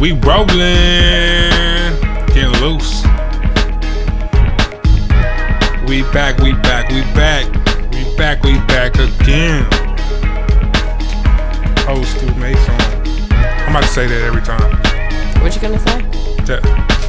We 0.00 0.12
rolling, 0.12 0.56
getting 2.28 2.52
loose. 2.60 3.02
We 5.88 6.02
back, 6.12 6.38
we 6.38 6.52
back, 6.52 6.88
we 6.90 7.00
back, 7.14 7.46
we 7.92 8.16
back, 8.16 8.44
we 8.44 8.58
back 8.68 8.94
again. 8.94 9.64
Old 11.88 12.06
school 12.06 12.32
Mason. 12.36 12.74
I'm 13.32 13.70
about 13.70 13.82
to 13.82 13.88
say 13.88 14.06
that 14.06 14.22
every 14.22 14.42
time. 14.42 14.70
What 15.42 15.56
you 15.56 15.60
gonna 15.60 15.80
say? 15.80 16.02
That 16.44 16.62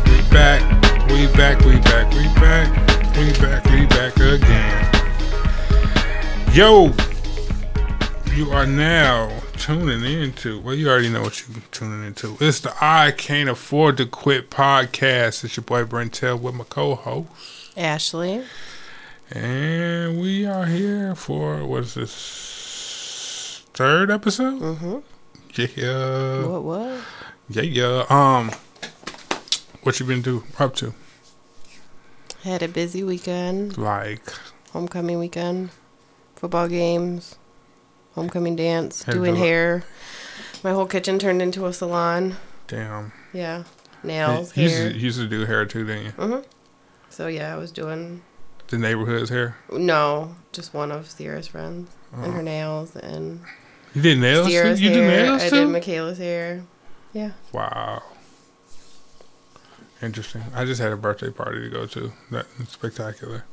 we 0.07 0.21
back, 0.33 0.59
we 1.11 1.27
back, 1.37 1.63
we 1.63 1.77
back, 1.81 2.11
we 2.11 2.27
back, 2.41 2.67
we 3.15 3.31
back, 3.39 3.65
we 3.65 3.85
back 3.85 4.17
again. 4.17 4.85
Yo, 6.55 6.91
you 8.33 8.49
are 8.51 8.65
now 8.65 9.29
tuning 9.69 10.03
into. 10.23 10.59
Well, 10.59 10.73
you 10.73 10.89
already 10.89 11.09
know 11.09 11.21
what 11.21 11.47
you're 11.47 11.61
tuning 11.69 12.03
into. 12.03 12.35
It's 12.39 12.59
the 12.61 12.73
I 12.81 13.11
Can't 13.11 13.47
Afford 13.49 13.97
to 13.97 14.07
Quit 14.07 14.49
podcast. 14.49 15.43
It's 15.43 15.57
your 15.57 15.63
boy 15.63 15.83
Brentel 15.83 16.39
with 16.39 16.55
my 16.55 16.63
co-host, 16.63 17.29
Ashley. 17.77 18.43
and 19.29 20.19
we 20.19 20.43
are 20.47 20.65
here 20.65 21.13
for 21.13 21.63
what 21.67 21.83
is 21.83 21.93
this 21.93 23.63
third 23.75 24.09
episode? 24.09 24.59
Mm-hmm. 24.59 24.97
Yeah, 25.53 26.45
What 26.47 26.63
what? 26.63 27.01
yeah, 27.49 27.61
yeah. 27.61 28.05
Um, 28.09 28.51
what 29.83 29.99
you 29.99 30.05
been 30.07 30.23
do 30.23 30.45
up 30.57 30.73
to? 30.77 30.95
Had 32.43 32.63
a 32.63 32.67
busy 32.67 33.03
weekend. 33.03 33.77
Like, 33.77 34.23
Homecoming 34.73 35.19
weekend. 35.19 35.69
Football 36.37 36.69
games. 36.69 37.35
Homecoming 38.15 38.55
dance. 38.55 39.03
Had 39.03 39.15
doing 39.15 39.35
hair. 39.35 39.83
My 40.63 40.71
whole 40.71 40.85
kitchen 40.87 41.19
turned 41.19 41.41
into 41.41 41.65
a 41.65 41.73
salon. 41.73 42.35
damn. 42.67 43.11
Yeah. 43.33 43.63
Nails, 44.03 44.55
You 44.55 44.63
used, 44.63 44.75
hair. 44.77 44.89
to, 44.89 44.95
you 44.95 45.01
used 45.01 45.19
to 45.19 45.27
do 45.27 45.45
hair 45.45 45.65
too, 45.65 45.85
didn't 45.85 46.05
you? 46.05 46.11
Mm-hmm. 46.13 46.41
So 47.09 47.27
yeah, 47.27 47.53
I 47.53 47.57
was 47.57 47.71
doing 47.71 48.21
The 48.69 48.77
neighborhood's 48.77 49.29
hair. 49.29 49.57
no, 49.71 50.35
just 50.53 50.73
one 50.73 50.91
of 50.91 51.09
Sierra's 51.09 51.47
friends 51.47 51.91
and 52.13 52.25
Oh. 52.25 52.31
her 52.31 52.41
nails 52.41 52.95
and 52.95 53.41
You 53.93 54.01
did 54.01 54.19
nails 54.19 54.47
too? 54.47 54.51
Sierra's 54.53 54.81
You 54.81 54.89
do 54.93 55.01
hair. 55.01 55.23
nails 55.25 55.41
I 55.43 55.49
too? 55.49 55.55
did 55.65 55.69
Michaela's 55.69 56.17
hair. 56.17 56.63
Yeah. 57.13 57.31
wow. 57.51 58.01
Interesting. 60.01 60.43
I 60.55 60.63
just 60.63 60.79
had 60.79 60.91
a 60.93 60.97
birthday 60.97 61.29
party 61.29 61.61
to 61.61 61.69
go 61.69 61.85
to. 61.87 62.13
That 62.31 62.45
spectacular. 62.69 63.43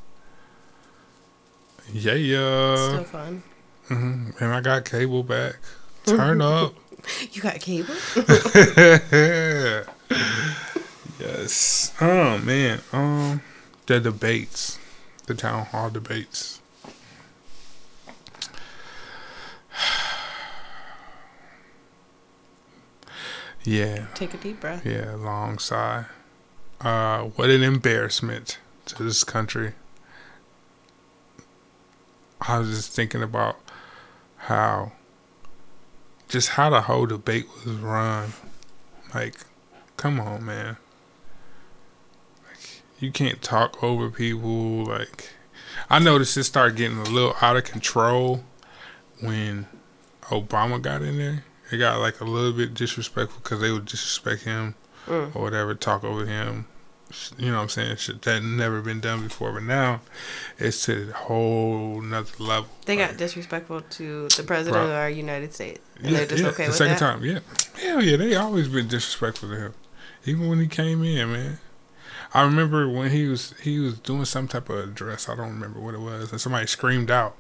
Yeah, 1.93 2.15
yeah. 2.15 2.77
Still 2.77 3.05
fun. 3.05 3.43
Hmm 3.89 4.31
And 4.41 4.53
I 4.53 4.61
got 4.61 4.85
cable 4.85 5.23
back. 5.23 5.57
Turn 6.05 6.41
up. 6.41 6.75
You 7.31 7.41
got 7.41 7.61
cable? 7.61 7.95
yes. 11.21 11.95
Oh 12.01 12.39
man. 12.39 12.81
Um, 12.93 13.43
the 13.87 14.01
debates, 14.01 14.81
the 15.27 15.35
town 15.37 15.67
hall 15.67 15.89
debates. 15.89 16.61
Yeah. 23.63 24.07
Take 24.15 24.33
a 24.35 24.37
deep 24.37 24.61
breath. 24.61 24.87
Yeah, 24.87 25.15
long 25.17 25.59
sigh. 25.59 26.05
Uh, 26.81 27.23
what 27.35 27.51
an 27.51 27.63
embarrassment 27.65 28.59
to 28.87 29.03
this 29.03 29.25
country. 29.25 29.73
I 32.41 32.59
was 32.59 32.69
just 32.69 32.93
thinking 32.93 33.23
about 33.25 33.57
how, 34.47 34.93
just 36.29 36.51
how 36.51 36.71
the 36.71 36.83
whole 36.83 37.07
debate 37.07 37.47
was 37.65 37.75
run. 37.77 38.33
Like, 39.15 39.37
come 39.97 40.21
on, 40.21 40.45
man. 40.45 40.77
Like, 42.49 42.83
you 43.01 43.11
can't 43.13 43.43
talk 43.43 43.83
over 43.83 44.11
people. 44.11 44.85
Like, 44.85 45.31
I 45.91 45.99
noticed 45.99 46.37
it 46.37 46.45
started 46.45 46.77
getting 46.77 46.99
a 46.99 47.05
little 47.05 47.35
out 47.41 47.57
of 47.57 47.65
control 47.65 48.45
when 49.21 49.67
Obama 50.25 50.81
got 50.81 51.03
in 51.03 51.19
there. 51.19 51.45
It 51.71 51.79
got 51.79 51.99
like 52.01 52.21
a 52.21 52.25
little 52.25 52.53
bit 52.53 52.75
disrespectful 52.75 53.41
because 53.43 53.61
they 53.61 53.71
would 53.73 53.87
disrespect 53.87 54.43
him 54.43 54.75
Mm. 55.07 55.37
or 55.37 55.43
whatever, 55.43 55.73
talk 55.77 56.03
over 56.03 56.27
him. 56.27 56.67
You 57.39 57.51
know 57.51 57.57
what 57.59 57.63
I'm 57.63 57.69
saying? 57.69 57.97
Shit 57.97 58.23
that 58.23 58.43
never 58.43 58.81
been 58.81 59.01
done 59.01 59.23
before, 59.29 59.53
but 59.53 59.63
now 59.63 60.01
it's 60.59 60.85
to 60.87 61.11
a 61.11 61.13
whole 61.13 62.01
nother 62.01 62.33
level. 62.43 62.69
They 62.85 62.97
got 62.97 63.11
Like, 63.11 63.19
disrespectful 63.19 63.83
to 63.83 64.29
the 64.29 64.43
president 64.43 64.75
Bro. 64.75 64.87
of 64.87 64.91
our 64.91 65.09
United 65.11 65.55
States. 65.55 65.81
And 65.99 66.11
yeah, 66.11 66.17
they're 66.19 66.27
just 66.27 66.43
yeah, 66.43 66.49
okay 66.51 66.65
the 66.65 66.69
with 66.71 66.77
second 66.77 66.93
that. 66.95 66.99
time, 66.99 67.25
yeah, 67.25 67.39
hell 67.81 68.03
yeah, 68.03 68.17
they 68.17 68.35
always 68.35 68.69
been 68.69 68.89
disrespectful 68.89 69.49
to 69.51 69.57
him, 69.57 69.75
even 70.25 70.49
when 70.49 70.59
he 70.59 70.67
came 70.67 71.03
in, 71.05 71.33
man. 71.33 71.59
I 72.35 72.43
remember 72.43 72.89
when 72.89 73.11
he 73.13 73.29
was 73.29 73.55
he 73.63 73.79
was 73.79 73.99
doing 74.01 74.25
some 74.25 74.49
type 74.49 74.69
of 74.69 74.79
address. 74.81 75.29
I 75.29 75.37
don't 75.37 75.51
remember 75.51 75.79
what 75.81 75.95
it 75.95 76.01
was, 76.01 76.33
and 76.33 76.41
somebody 76.41 76.67
screamed 76.67 77.11
out. 77.11 77.37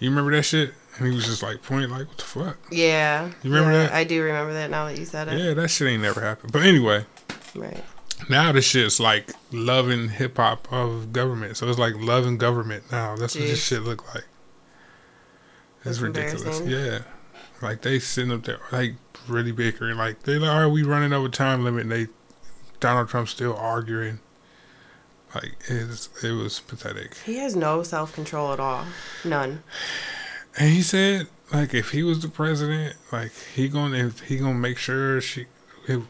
You 0.00 0.10
remember 0.10 0.32
that 0.32 0.42
shit? 0.42 0.74
And 0.98 1.06
he 1.08 1.14
was 1.14 1.24
just 1.24 1.42
like 1.42 1.62
pointing, 1.62 1.90
like, 1.90 2.08
"What 2.08 2.18
the 2.18 2.24
fuck?" 2.24 2.58
Yeah. 2.70 3.26
You 3.42 3.50
remember 3.50 3.72
yeah, 3.72 3.82
that? 3.84 3.92
I 3.92 4.02
do 4.04 4.20
remember 4.22 4.52
that 4.54 4.70
now 4.70 4.86
that 4.86 4.98
you 4.98 5.04
said 5.04 5.28
it. 5.28 5.38
Yeah, 5.38 5.54
that 5.54 5.68
shit 5.68 5.86
ain't 5.88 6.02
never 6.02 6.20
happened. 6.20 6.52
But 6.52 6.62
anyway, 6.62 7.06
Right. 7.54 7.84
Now 8.28 8.52
this 8.52 8.64
shit's 8.64 9.00
like 9.00 9.32
loving 9.50 10.08
hip 10.08 10.36
hop 10.36 10.72
of 10.72 11.12
government. 11.12 11.56
So 11.56 11.68
it's 11.68 11.78
like 11.78 11.94
loving 11.96 12.38
government 12.38 12.84
now. 12.90 13.16
That's 13.16 13.34
what 13.34 13.44
this 13.44 13.64
shit 13.64 13.82
look 13.82 14.14
like. 14.14 14.24
It's 15.84 15.84
That's 15.84 16.00
ridiculous. 16.00 16.60
Yeah. 16.60 17.00
Like 17.60 17.82
they 17.82 17.98
sitting 17.98 18.32
up 18.32 18.44
there 18.44 18.60
like 18.70 18.94
really 19.28 19.52
bickering. 19.52 19.96
Like 19.96 20.22
they 20.22 20.38
like, 20.38 20.50
are 20.50 20.68
we 20.68 20.82
running 20.82 21.12
over 21.12 21.28
time 21.28 21.64
limit? 21.64 21.82
And 21.82 21.92
they 21.92 22.06
Donald 22.80 23.08
Trump 23.08 23.28
still 23.28 23.56
arguing. 23.56 24.20
Like 25.34 25.56
it's 25.68 26.08
it 26.22 26.32
was 26.32 26.60
pathetic. 26.60 27.16
He 27.18 27.36
has 27.38 27.56
no 27.56 27.82
self 27.82 28.12
control 28.12 28.52
at 28.52 28.60
all. 28.60 28.84
None. 29.24 29.62
And 30.58 30.70
he 30.70 30.82
said 30.82 31.28
like 31.52 31.74
if 31.74 31.90
he 31.90 32.02
was 32.02 32.20
the 32.20 32.28
president, 32.28 32.96
like 33.10 33.32
he 33.54 33.68
gonna 33.68 33.96
if 33.96 34.20
he 34.20 34.38
gonna 34.38 34.54
make 34.54 34.78
sure 34.78 35.20
she 35.20 35.46
he 35.86 36.02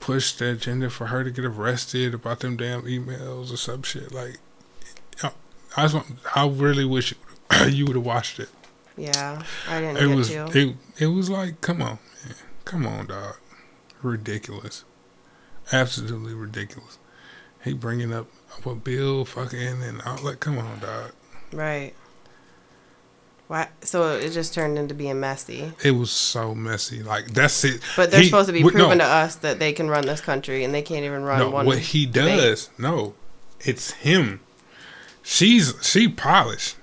push 0.00 0.32
the 0.32 0.50
agenda 0.52 0.90
for 0.90 1.06
her 1.06 1.24
to 1.24 1.30
get 1.30 1.44
arrested 1.44 2.14
about 2.14 2.40
them 2.40 2.56
damn 2.56 2.82
emails 2.82 3.52
or 3.52 3.56
some 3.56 3.82
shit. 3.82 4.12
Like 4.12 4.38
I 5.76 5.82
just 5.82 5.94
want, 5.94 6.06
I 6.34 6.46
really 6.48 6.84
wish 6.84 7.14
you 7.68 7.86
would 7.86 7.96
have 7.96 8.04
watched 8.06 8.40
it. 8.40 8.48
Yeah. 8.96 9.42
I 9.68 9.80
didn't 9.80 9.98
It 9.98 10.08
get 10.08 10.16
was 10.16 10.28
to. 10.30 10.50
it 10.58 10.76
it 10.98 11.06
was 11.08 11.30
like 11.30 11.60
come 11.60 11.80
on, 11.82 11.98
man. 12.26 12.34
come 12.64 12.86
on, 12.86 13.06
dog, 13.06 13.36
ridiculous, 14.02 14.84
absolutely 15.72 16.34
ridiculous. 16.34 16.98
He 17.62 17.74
bringing 17.74 18.12
up 18.12 18.28
what 18.64 18.82
Bill 18.82 19.24
fucking 19.24 19.82
and 19.82 20.00
all 20.02 20.18
like, 20.24 20.40
come 20.40 20.58
on, 20.58 20.80
dog. 20.80 21.12
Right. 21.52 21.92
Why? 23.48 23.68
So 23.80 24.16
it 24.16 24.30
just 24.30 24.52
turned 24.54 24.78
into 24.78 24.94
being 24.94 25.18
messy. 25.20 25.72
It 25.82 25.92
was 25.92 26.10
so 26.10 26.54
messy. 26.54 27.02
Like 27.02 27.32
that's 27.32 27.64
it. 27.64 27.80
But 27.96 28.10
they're 28.10 28.20
He- 28.20 28.26
supposed 28.26 28.46
to 28.48 28.52
be 28.52 28.62
what- 28.62 28.74
no. 28.74 28.94
to 28.94 29.02
us 29.04 29.36
that 29.36 29.58
they 29.58 29.72
can 29.72 29.88
run 29.88 30.04
this 30.06 30.20
country, 30.20 30.64
and 30.64 30.74
they 30.74 30.82
can't 30.82 31.04
even 31.04 31.22
run 31.22 31.38
No, 31.40 31.50
one. 31.50 31.64
what 31.66 31.78
he 31.78 32.04
debate. 32.06 32.38
does, 32.40 32.68
no, 32.78 33.14
it's 33.60 33.92
him. 33.92 34.40
She's 35.22 35.74
she 35.82 36.08
polished. 36.08 36.76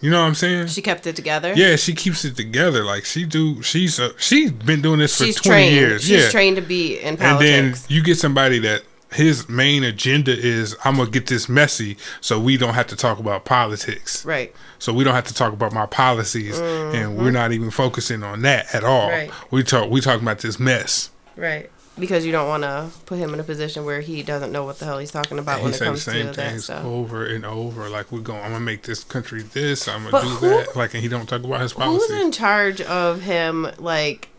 You 0.00 0.10
know 0.10 0.20
what 0.20 0.26
I'm 0.26 0.34
saying? 0.34 0.66
She 0.66 0.82
kept 0.82 1.06
it 1.06 1.14
together. 1.14 1.52
yeah, 1.56 1.76
she 1.76 1.92
keeps 1.94 2.24
it 2.24 2.34
together. 2.36 2.84
Like 2.84 3.04
she 3.04 3.24
do. 3.24 3.62
She's 3.62 3.98
a, 4.00 4.10
she's 4.18 4.50
been 4.50 4.82
doing 4.82 4.98
this 4.98 5.16
for 5.16 5.24
She's 5.24 5.36
20 5.36 5.48
trained. 5.48 5.74
years. 5.76 6.02
She's 6.02 6.24
yeah, 6.24 6.28
trained 6.30 6.56
to 6.56 6.62
be 6.62 6.98
in 6.98 7.16
politics. 7.16 7.50
and 7.50 7.74
then 7.74 7.80
you 7.88 8.02
get 8.02 8.18
somebody 8.18 8.58
that 8.60 8.82
his 9.14 9.48
main 9.48 9.84
agenda 9.84 10.36
is 10.36 10.76
I'm 10.84 10.96
gonna 10.96 11.10
get 11.10 11.26
this 11.26 11.48
messy, 11.48 11.96
so 12.20 12.38
we 12.40 12.56
don't 12.56 12.74
have 12.74 12.86
to 12.88 12.96
talk 12.96 13.18
about 13.18 13.44
politics. 13.44 14.24
right. 14.24 14.54
So 14.78 14.92
we 14.92 15.04
don't 15.04 15.14
have 15.14 15.26
to 15.28 15.34
talk 15.34 15.52
about 15.52 15.72
my 15.72 15.86
policies, 15.86 16.58
and 16.58 17.16
we're 17.16 17.30
not 17.30 17.52
even 17.52 17.70
focusing 17.70 18.22
on 18.24 18.42
that 18.42 18.74
at 18.74 18.82
all. 18.82 19.10
Mm-hmm. 19.10 19.54
We 19.54 19.62
talk. 19.62 19.88
We 19.90 20.00
talking 20.00 20.22
about 20.22 20.40
this 20.40 20.58
mess. 20.58 21.10
Right. 21.36 21.70
Because 21.98 22.24
you 22.24 22.32
don't 22.32 22.48
want 22.48 22.62
to 22.62 22.88
put 23.04 23.18
him 23.18 23.34
in 23.34 23.38
a 23.38 23.44
position 23.44 23.84
where 23.84 24.00
he 24.00 24.22
doesn't 24.22 24.50
know 24.50 24.64
what 24.64 24.78
the 24.78 24.86
hell 24.86 24.98
he's 24.98 25.10
talking 25.10 25.38
about 25.38 25.56
And 25.60 25.64
when 25.64 25.72
he 25.72 25.76
it 25.76 25.78
said 25.78 25.84
the 25.84 25.90
comes 25.90 26.04
to 26.06 26.10
same 26.10 26.26
that 26.26 26.34
things 26.34 26.64
stuff. 26.64 26.84
over 26.86 27.26
and 27.26 27.44
over. 27.44 27.90
Like 27.90 28.10
we're 28.10 28.20
going, 28.20 28.40
I'm 28.42 28.52
gonna 28.52 28.64
make 28.64 28.82
this 28.82 29.04
country 29.04 29.42
this. 29.42 29.86
I'm 29.86 29.98
gonna 30.04 30.10
But 30.10 30.22
do 30.22 30.28
who- 30.30 30.48
that. 30.48 30.74
Like, 30.74 30.94
and 30.94 31.02
he 31.02 31.08
don't 31.08 31.28
talk 31.28 31.44
about 31.44 31.60
his 31.60 31.74
policies. 31.74 32.08
Who's 32.10 32.22
in 32.24 32.32
charge 32.32 32.80
of 32.80 33.20
him? 33.20 33.68
Like, 33.78 34.30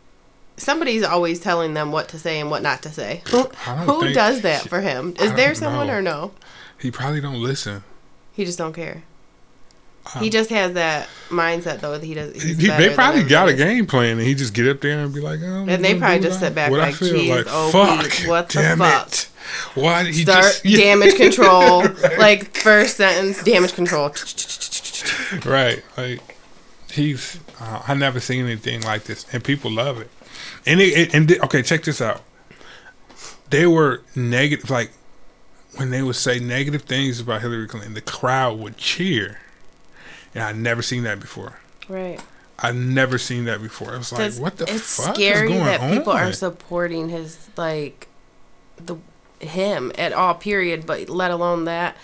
somebody's 0.58 1.04
always 1.04 1.40
telling 1.40 1.74
them 1.74 1.92
what 1.92 2.10
to 2.10 2.20
say 2.20 2.40
and 2.40 2.50
what 2.50 2.62
not 2.62 2.82
to 2.84 2.90
say. 2.92 3.22
Who, 3.32 3.44
who 3.44 4.14
does 4.14 4.42
that 4.42 4.68
for 4.70 4.82
him? 4.82 5.16
Is 5.20 5.34
there 5.34 5.56
someone 5.56 5.88
know. 5.88 5.94
or 5.94 6.02
no? 6.02 6.32
He 6.80 6.92
probably 6.92 7.22
don't 7.22 7.42
listen. 7.42 7.84
He 8.34 8.46
just 8.46 8.58
don't 8.58 8.74
care. 8.74 9.04
Um, 10.14 10.22
he 10.22 10.30
just 10.30 10.50
has 10.50 10.74
that 10.74 11.08
mindset 11.30 11.80
though 11.80 11.94
that 11.98 12.04
he 12.04 12.14
does. 12.14 12.34
He's 12.42 12.58
He- 12.58 12.68
they 12.68 12.94
probably 12.94 13.24
got 13.24 13.48
a 13.48 13.54
game 13.54 13.86
plan, 13.86 14.18
and 14.18 14.28
he 14.28 14.36
just 14.36 14.54
get 14.54 14.68
up 14.68 14.82
there 14.82 15.00
and 15.00 15.14
be 15.14 15.22
like, 15.22 15.40
oh, 15.42 15.66
And 15.68 15.84
they 15.84 15.98
probably 15.98 16.20
just 16.20 16.42
that. 16.42 16.48
sit 16.48 16.56
back 16.56 16.72
What 16.72 16.80
like, 16.82 16.96
"Geez, 16.98 17.30
like, 17.30 17.46
oh, 17.48 17.70
fuck, 17.72 18.10
Pete, 18.12 18.28
what 18.28 18.50
the 18.50 18.60
damn 18.60 18.78
fuck?" 18.80 19.08
it. 19.08 19.30
Why 19.76 20.04
did 20.04 20.14
he 20.14 20.24
Start 20.24 20.44
just 20.44 20.66
yeah, 20.66 20.78
damage 20.78 21.16
control. 21.16 21.84
Like 22.18 22.54
first 22.58 22.98
sentence, 22.98 23.42
damage 23.44 23.76
control. 23.76 24.10
right? 25.46 25.82
Like 25.98 26.33
he's. 26.94 27.40
Uh, 27.60 27.82
I 27.88 27.94
never 27.94 28.20
seen 28.20 28.46
anything 28.46 28.82
like 28.82 29.04
this, 29.04 29.26
and 29.34 29.44
people 29.44 29.72
love 29.72 30.00
it. 30.00 30.10
And 30.66 30.80
it, 30.82 30.98
it 30.98 31.14
and 31.14 31.28
thi- 31.28 31.40
okay, 31.42 31.62
check 31.62 31.84
this 31.84 32.02
out. 32.02 32.22
they 33.50 33.68
were 33.68 34.02
negative. 34.16 34.70
Like 34.70 34.92
when 35.78 35.90
they 35.90 36.02
would 36.02 36.16
say 36.16 36.40
negative 36.40 36.84
things 36.84 37.20
about 37.20 37.42
Hillary 37.42 37.68
Clinton, 37.68 37.94
the 37.94 38.02
crowd 38.02 38.60
would 38.60 38.78
cheer, 38.78 39.40
and 40.34 40.44
I'd 40.44 40.58
never 40.58 40.82
seen 40.82 41.04
that 41.04 41.20
before. 41.20 41.60
Right. 41.90 42.20
I've 42.60 42.76
never 42.76 43.18
seen 43.18 43.46
that 43.46 43.62
before. 43.62 43.94
I 43.94 43.98
was 43.98 44.14
like, 44.14 44.34
what 44.36 44.58
the 44.58 44.66
it's 44.72 45.04
fuck 45.04 45.16
scary 45.16 45.48
is 45.48 45.54
going 45.54 45.66
that 45.66 45.82
on? 45.82 45.98
people 45.98 46.14
are 46.14 46.32
supporting 46.32 47.10
his 47.10 47.50
like 47.58 48.08
the 48.78 48.96
him 49.40 49.92
at 49.98 50.14
all 50.14 50.34
period 50.36 50.86
but 50.86 51.10
let 51.10 51.30
alone 51.30 51.66
that 51.66 51.98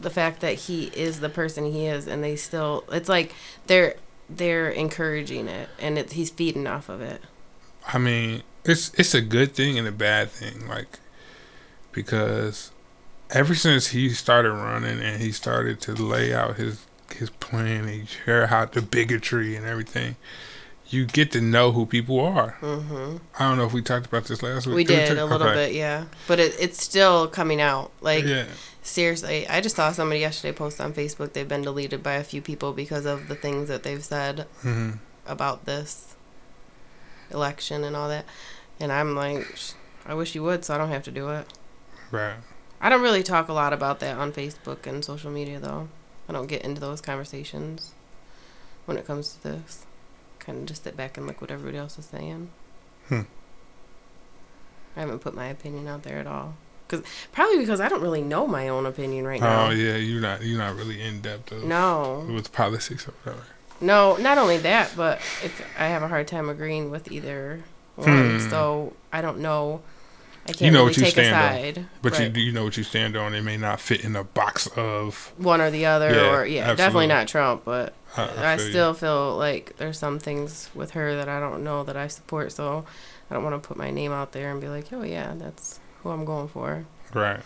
the 0.00 0.10
fact 0.10 0.40
that 0.40 0.54
he 0.54 0.86
is 0.96 1.20
the 1.20 1.28
person 1.28 1.70
he 1.72 1.86
is 1.86 2.08
and 2.08 2.24
they 2.24 2.34
still 2.34 2.82
it's 2.90 3.08
like 3.08 3.32
they're 3.68 3.94
they're 4.36 4.68
encouraging 4.70 5.48
it 5.48 5.68
and 5.78 5.98
it, 5.98 6.12
he's 6.12 6.30
feeding 6.30 6.66
off 6.66 6.88
of 6.88 7.00
it 7.00 7.20
I 7.92 7.98
mean, 7.98 8.42
it's 8.64 8.92
it's 8.94 9.12
a 9.12 9.20
good 9.20 9.54
thing 9.54 9.76
and 9.76 9.88
a 9.88 9.92
bad 9.92 10.30
thing, 10.30 10.68
like 10.68 11.00
because 11.90 12.70
ever 13.30 13.54
since 13.54 13.88
he 13.88 14.10
started 14.10 14.52
running 14.52 15.00
and 15.00 15.20
he 15.20 15.32
started 15.32 15.80
to 15.82 15.92
lay 15.94 16.32
out 16.32 16.56
his 16.56 16.86
his 17.14 17.30
plan, 17.30 17.88
he 17.88 18.06
share 18.06 18.46
out 18.52 18.72
the 18.72 18.82
bigotry 18.82 19.56
and 19.56 19.66
everything. 19.66 20.16
You 20.88 21.06
get 21.06 21.32
to 21.32 21.40
know 21.40 21.72
who 21.72 21.86
people 21.86 22.20
are. 22.20 22.52
hmm 22.60 23.16
I 23.38 23.48
don't 23.48 23.58
know 23.58 23.64
if 23.64 23.72
we 23.72 23.82
talked 23.82 24.06
about 24.06 24.24
this 24.24 24.42
last 24.42 24.66
week. 24.66 24.76
we 24.76 24.84
did 24.84 25.08
talk- 25.08 25.18
a 25.18 25.24
little 25.24 25.48
okay. 25.48 25.66
bit 25.68 25.74
yeah 25.74 26.04
but 26.28 26.38
it, 26.38 26.54
it's 26.60 26.82
still 26.82 27.26
coming 27.28 27.60
out 27.60 27.90
like 28.00 28.24
yeah, 28.24 28.44
seriously 28.82 29.46
i 29.48 29.60
just 29.60 29.76
saw 29.76 29.92
somebody 29.92 30.20
yesterday 30.20 30.52
post 30.52 30.80
on 30.80 30.92
facebook 30.92 31.32
they've 31.32 31.48
been 31.48 31.62
deleted 31.62 32.02
by 32.02 32.14
a 32.14 32.24
few 32.24 32.42
people 32.42 32.72
because 32.72 33.06
of 33.06 33.28
the 33.28 33.34
things 33.34 33.68
that 33.68 33.82
they've 33.82 34.04
said 34.04 34.46
hmm 34.62 34.90
about 35.24 35.66
this 35.66 36.16
election 37.30 37.84
and 37.84 37.96
all 37.96 38.08
that. 38.08 38.24
And 38.80 38.92
I'm 38.92 39.14
like, 39.14 39.46
I 40.06 40.14
wish 40.14 40.34
you 40.34 40.42
would 40.42 40.64
so 40.64 40.74
I 40.74 40.78
don't 40.78 40.88
have 40.90 41.04
to 41.04 41.10
do 41.10 41.30
it. 41.30 41.46
right. 42.10 42.36
I 42.80 42.88
don't 42.88 43.02
really 43.02 43.22
talk 43.22 43.48
a 43.48 43.52
lot 43.52 43.72
about 43.72 44.00
that 44.00 44.18
on 44.18 44.32
Facebook 44.32 44.86
and 44.88 45.04
social 45.04 45.30
media 45.30 45.60
though. 45.60 45.88
I 46.28 46.32
don't 46.32 46.48
get 46.48 46.62
into 46.62 46.80
those 46.80 47.00
conversations 47.00 47.94
when 48.86 48.96
it 48.96 49.06
comes 49.06 49.34
to 49.34 49.42
this. 49.42 49.86
Kind 50.40 50.58
of 50.58 50.66
just 50.66 50.82
sit 50.82 50.96
back 50.96 51.16
and 51.16 51.28
look 51.28 51.40
what 51.40 51.52
everybody 51.52 51.78
else 51.78 51.96
is 51.96 52.06
saying. 52.06 52.50
Hmm. 53.08 53.20
I 54.96 55.00
haven't 55.00 55.20
put 55.20 55.34
my 55.34 55.46
opinion 55.46 55.86
out 55.86 56.02
there 56.02 56.18
at 56.18 56.26
all. 56.26 56.54
Cause 56.92 57.02
probably 57.32 57.58
because 57.58 57.80
I 57.80 57.88
don't 57.88 58.02
really 58.02 58.22
know 58.22 58.46
my 58.46 58.68
own 58.68 58.86
opinion 58.86 59.26
right 59.26 59.40
now. 59.40 59.66
Oh 59.66 59.70
yeah, 59.70 59.96
you're 59.96 60.20
not 60.20 60.42
you're 60.42 60.58
not 60.58 60.76
really 60.76 61.02
in 61.02 61.20
depth 61.20 61.50
of, 61.50 61.64
No. 61.64 62.26
with 62.32 62.52
politics 62.52 63.08
or 63.08 63.12
whatever. 63.24 63.44
No, 63.80 64.16
not 64.16 64.38
only 64.38 64.58
that, 64.58 64.92
but 64.96 65.20
I 65.78 65.86
have 65.88 66.02
a 66.04 66.08
hard 66.08 66.28
time 66.28 66.48
agreeing 66.48 66.90
with 66.90 67.10
either 67.10 67.62
one, 67.96 68.38
Hmm. 68.40 68.48
so 68.50 68.92
I 69.12 69.20
don't 69.22 69.38
know. 69.40 69.80
I 70.44 70.48
can't 70.48 70.60
You 70.62 70.70
know 70.72 70.78
really 70.80 70.90
what 70.90 70.96
you 70.96 71.02
take 71.04 71.16
a 71.18 71.24
stand 71.24 71.34
on, 71.36 71.52
side, 71.52 71.86
But 72.02 72.12
right. 72.18 72.36
you 72.36 72.42
you 72.44 72.52
know 72.52 72.64
what 72.64 72.76
you 72.76 72.82
stand 72.84 73.16
on. 73.16 73.32
It 73.34 73.42
may 73.42 73.56
not 73.56 73.80
fit 73.80 74.04
in 74.04 74.14
a 74.16 74.24
box 74.24 74.66
of. 74.76 75.32
one 75.36 75.60
or 75.60 75.70
the 75.70 75.86
other, 75.86 76.12
Yeah, 76.12 76.30
or 76.34 76.44
yeah, 76.46 76.60
absolutely. 76.62 76.76
definitely 76.76 77.06
not 77.08 77.28
Trump. 77.28 77.62
But 77.64 77.94
I, 78.16 78.22
I, 78.22 78.52
I 78.54 78.56
feel 78.56 78.66
you. 78.66 78.72
still 78.72 78.94
feel 78.94 79.36
like 79.36 79.76
there's 79.78 79.98
some 79.98 80.18
things 80.18 80.68
with 80.74 80.90
her 80.92 81.14
that 81.16 81.28
I 81.28 81.38
don't 81.40 81.62
know 81.64 81.84
that 81.84 81.96
I 81.96 82.08
support, 82.08 82.50
so 82.52 82.84
I 83.30 83.34
don't 83.34 83.44
want 83.44 83.60
to 83.62 83.66
put 83.66 83.76
my 83.76 83.90
name 83.92 84.10
out 84.12 84.32
there 84.32 84.50
and 84.50 84.60
be 84.60 84.68
like, 84.68 84.92
oh 84.92 85.02
yeah, 85.02 85.32
that's 85.36 85.78
who 86.02 86.10
I'm 86.10 86.24
going 86.24 86.48
for. 86.48 86.84
right. 87.14 87.40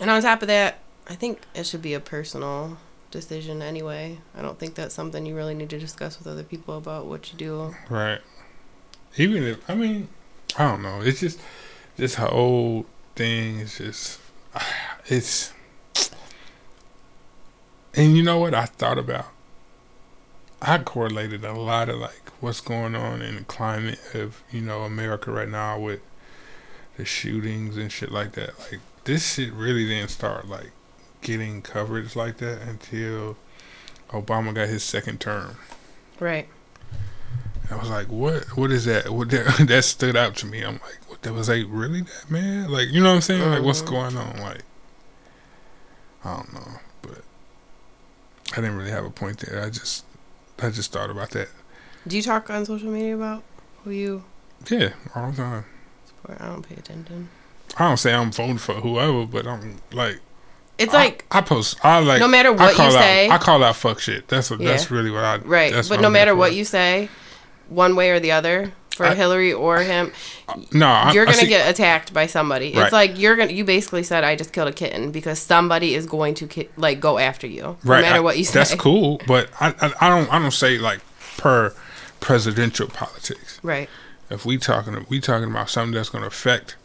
And 0.00 0.10
on 0.10 0.22
top 0.22 0.42
of 0.42 0.48
that, 0.48 0.78
I 1.08 1.14
think 1.14 1.40
it 1.54 1.66
should 1.66 1.82
be 1.82 1.94
a 1.94 2.00
personal 2.00 2.78
decision 3.10 3.60
anyway. 3.62 4.18
I 4.34 4.42
don't 4.42 4.58
think 4.58 4.74
that's 4.74 4.94
something 4.94 5.26
you 5.26 5.36
really 5.36 5.54
need 5.54 5.70
to 5.70 5.78
discuss 5.78 6.18
with 6.18 6.26
other 6.26 6.42
people 6.42 6.76
about 6.76 7.06
what 7.06 7.32
you 7.32 7.38
do. 7.38 7.74
Right. 7.88 8.20
Even 9.16 9.42
if 9.42 9.68
I 9.68 9.74
mean, 9.74 10.08
I 10.56 10.70
don't 10.70 10.82
know. 10.82 11.00
It's 11.00 11.20
just 11.20 11.40
this 11.96 12.14
whole 12.14 12.86
thing 13.16 13.60
is 13.60 13.78
just 13.78 14.20
it's. 15.06 15.52
And 17.94 18.16
you 18.16 18.22
know 18.22 18.38
what 18.38 18.54
I 18.54 18.66
thought 18.66 18.98
about? 18.98 19.26
I 20.62 20.78
correlated 20.78 21.44
a 21.44 21.52
lot 21.54 21.88
of 21.88 21.98
like 21.98 22.30
what's 22.40 22.60
going 22.60 22.94
on 22.94 23.20
in 23.22 23.36
the 23.36 23.44
climate 23.44 23.98
of 24.14 24.42
you 24.50 24.60
know 24.60 24.82
America 24.82 25.32
right 25.32 25.48
now 25.48 25.78
with 25.78 26.00
the 27.00 27.06
shootings 27.06 27.76
and 27.78 27.90
shit 27.90 28.12
like 28.12 28.32
that. 28.32 28.58
Like 28.70 28.80
this 29.04 29.34
shit 29.34 29.52
really 29.54 29.86
didn't 29.86 30.10
start 30.10 30.46
like 30.48 30.70
getting 31.22 31.62
coverage 31.62 32.14
like 32.14 32.36
that 32.38 32.60
until 32.62 33.36
Obama 34.10 34.54
got 34.54 34.68
his 34.68 34.82
second 34.84 35.18
term. 35.20 35.56
Right. 36.18 36.46
I 37.70 37.76
was 37.76 37.88
like, 37.88 38.08
"What? 38.08 38.56
What 38.56 38.70
is 38.70 38.84
that?" 38.84 39.08
What 39.10 39.30
that, 39.30 39.64
that 39.68 39.84
stood 39.84 40.14
out 40.16 40.36
to 40.36 40.46
me. 40.46 40.62
I'm 40.62 40.74
like, 40.74 40.98
"What? 41.08 41.22
That 41.22 41.32
was 41.32 41.48
like 41.48 41.64
really 41.68 42.02
that 42.02 42.30
man? 42.30 42.70
Like, 42.70 42.88
you 42.90 43.00
know 43.02 43.08
what 43.10 43.14
I'm 43.16 43.20
saying? 43.22 43.48
Like, 43.50 43.62
what's 43.62 43.80
Mhm. 43.82 43.86
going 43.90 44.16
on? 44.16 44.40
Like, 44.40 44.62
I 46.24 46.36
don't 46.36 46.52
know, 46.52 46.68
but 47.02 47.22
I 48.52 48.56
didn't 48.56 48.76
really 48.76 48.90
have 48.90 49.04
a 49.04 49.10
point 49.10 49.38
there. 49.38 49.62
I 49.64 49.70
just, 49.70 50.04
I 50.58 50.68
just 50.70 50.92
thought 50.92 51.08
about 51.10 51.30
that. 51.30 51.48
Do 52.06 52.16
you 52.16 52.22
talk 52.22 52.50
on 52.50 52.66
social 52.66 52.90
media 52.90 53.14
about 53.14 53.42
who 53.84 53.90
you 53.90 54.24
Yeah, 54.68 54.90
all 55.14 55.30
the 55.30 55.36
time. 55.36 55.64
I 56.28 56.46
don't 56.46 56.62
pay 56.68 56.74
attention. 56.76 57.28
I 57.76 57.88
don't 57.88 57.96
say 57.96 58.12
I'm 58.14 58.32
voting 58.32 58.58
for 58.58 58.74
whoever, 58.74 59.26
but 59.26 59.46
I'm 59.46 59.78
like, 59.92 60.18
It's 60.78 60.92
I- 60.94 61.04
like 61.04 61.24
I, 61.30 61.40
post. 61.40 61.78
I 61.84 62.00
like 62.00 62.20
no 62.20 62.28
matter 62.28 62.52
what 62.52 62.76
you 62.76 62.84
out, 62.84 62.92
say, 62.92 63.28
I 63.30 63.38
call 63.38 63.62
out 63.64 63.76
fuck 63.76 64.00
shit. 64.00 64.28
That's 64.28 64.50
what. 64.50 64.58
That's 64.60 64.90
really 64.90 65.10
what 65.10 65.24
I. 65.24 65.36
right? 65.38 65.72
That's 65.72 65.88
But 65.88 66.00
no 66.00 66.06
I'm 66.08 66.12
matter 66.12 66.34
what 66.34 66.54
you 66.54 66.64
say, 66.64 67.08
one 67.68 67.94
way 67.96 68.10
or 68.10 68.18
the 68.20 68.32
other, 68.32 68.72
for 68.96 69.06
I- 69.06 69.14
Hillary 69.14 69.52
or 69.52 69.78
him, 69.78 70.12
No, 70.72 70.86
I, 70.88 71.12
you're 71.12 71.24
gonna 71.24 71.36
see- 71.38 71.46
get 71.46 71.70
attacked 71.70 72.12
by 72.12 72.26
somebody. 72.26 72.74
Right. 72.74 72.82
It's 72.84 72.92
like 72.92 73.18
you're 73.18 73.36
gonna. 73.36 73.52
You 73.52 73.64
basically 73.64 74.02
said 74.02 74.24
I 74.24 74.34
just 74.36 74.52
killed 74.52 74.68
a 74.68 74.72
kitten 74.72 75.10
because 75.12 75.38
somebody 75.38 75.94
is 75.94 76.06
going 76.06 76.34
to 76.34 76.46
ki- 76.48 76.68
like 76.76 76.98
go 77.00 77.18
after 77.18 77.46
you, 77.46 77.76
right. 77.84 78.00
no 78.00 78.02
matter 78.08 78.22
what 78.22 78.36
you 78.36 78.44
say. 78.44 78.58
That's 78.58 78.74
cool, 78.74 79.20
but 79.26 79.48
I, 79.60 79.68
I, 79.80 79.92
I 80.00 80.08
don't, 80.08 80.32
I 80.32 80.38
don't 80.40 80.50
say 80.50 80.76
like 80.78 81.00
per 81.38 81.72
presidential 82.20 82.88
politics. 82.88 83.60
Right. 83.62 83.88
If 84.30 84.44
we 84.46 84.56
talking 84.58 85.04
we 85.08 85.20
talking 85.20 85.50
about 85.50 85.68
something 85.70 85.94
that's 85.94 86.08
going 86.08 86.22
to 86.22 86.28
affect 86.28 86.76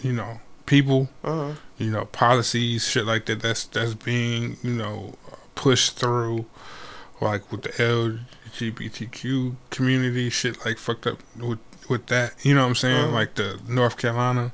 you 0.00 0.12
know 0.12 0.40
people 0.66 1.08
Uh-huh. 1.24 1.52
you 1.78 1.90
know 1.90 2.04
policies 2.06 2.88
shit 2.88 3.04
like 3.06 3.26
that 3.26 3.40
that's 3.40 3.64
that's 3.64 3.94
being 3.94 4.56
you 4.62 4.70
know 4.72 5.14
pushed 5.54 5.96
through 5.96 6.46
like 7.20 7.50
with 7.52 7.62
the 7.62 7.68
lgbtq 8.60 9.54
community 9.70 10.30
shit 10.30 10.64
like 10.64 10.78
fucked 10.78 11.06
up 11.06 11.18
with 11.38 11.58
with 11.88 12.06
that 12.06 12.34
you 12.44 12.54
know 12.54 12.62
what 12.62 12.68
i'm 12.68 12.74
saying 12.74 13.08
Mhm. 13.08 13.12
like 13.12 13.34
the 13.34 13.60
north 13.68 13.96
carolina 13.96 14.52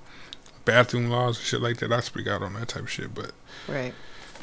bathroom 0.65 1.09
laws 1.11 1.39
and 1.39 1.47
shit 1.47 1.61
like 1.63 1.79
that 1.79 1.93
i 1.93 2.01
speak 2.01 2.27
out 2.27 2.43
on 2.43 2.55
that 2.55 2.69
type 2.69 2.83
of 2.83 2.91
shit 2.91 3.15
but 3.15 3.33
Right. 3.69 3.95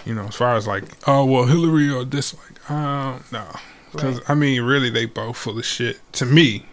you 0.06 0.13
know 0.15 0.25
as 0.27 0.36
far 0.36 0.56
as 0.56 0.65
like 0.68 0.84
oh 1.08 1.25
well 1.25 1.46
hillary 1.46 1.89
or 1.89 2.06
this 2.06 2.34
like 2.36 2.72
um 2.72 3.24
no 3.32 3.46
because 3.92 4.18
Right. 4.22 4.30
i 4.30 4.34
mean 4.36 4.62
really 4.62 4.89
they 4.89 5.06
both 5.06 5.38
full 5.38 5.58
of 5.58 5.65
shit 5.65 6.00
to 6.13 6.25
me 6.25 6.65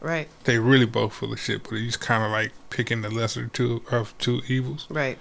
Right. 0.00 0.28
they 0.44 0.58
really 0.58 0.86
both 0.86 1.14
full 1.14 1.32
of 1.32 1.40
shit, 1.40 1.62
but 1.64 1.72
he's 1.72 1.96
kind 1.96 2.22
of 2.24 2.30
like 2.30 2.52
picking 2.70 3.02
the 3.02 3.10
lesser 3.10 3.46
two 3.48 3.82
of 3.90 4.16
two 4.18 4.42
evils, 4.46 4.86
Right. 4.90 5.18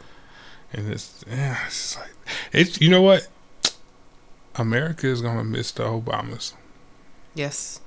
and 0.74 0.92
it's 0.92 1.24
yeah, 1.28 1.58
it's 1.66 1.94
just 1.94 1.98
like 2.00 2.12
it's 2.52 2.82
you 2.82 2.90
know 2.90 3.02
what, 3.02 3.28
America 4.56 5.08
is 5.08 5.22
gonna 5.22 5.44
miss 5.44 5.72
the 5.72 5.84
Obamas. 5.84 6.54
Yes. 7.34 7.82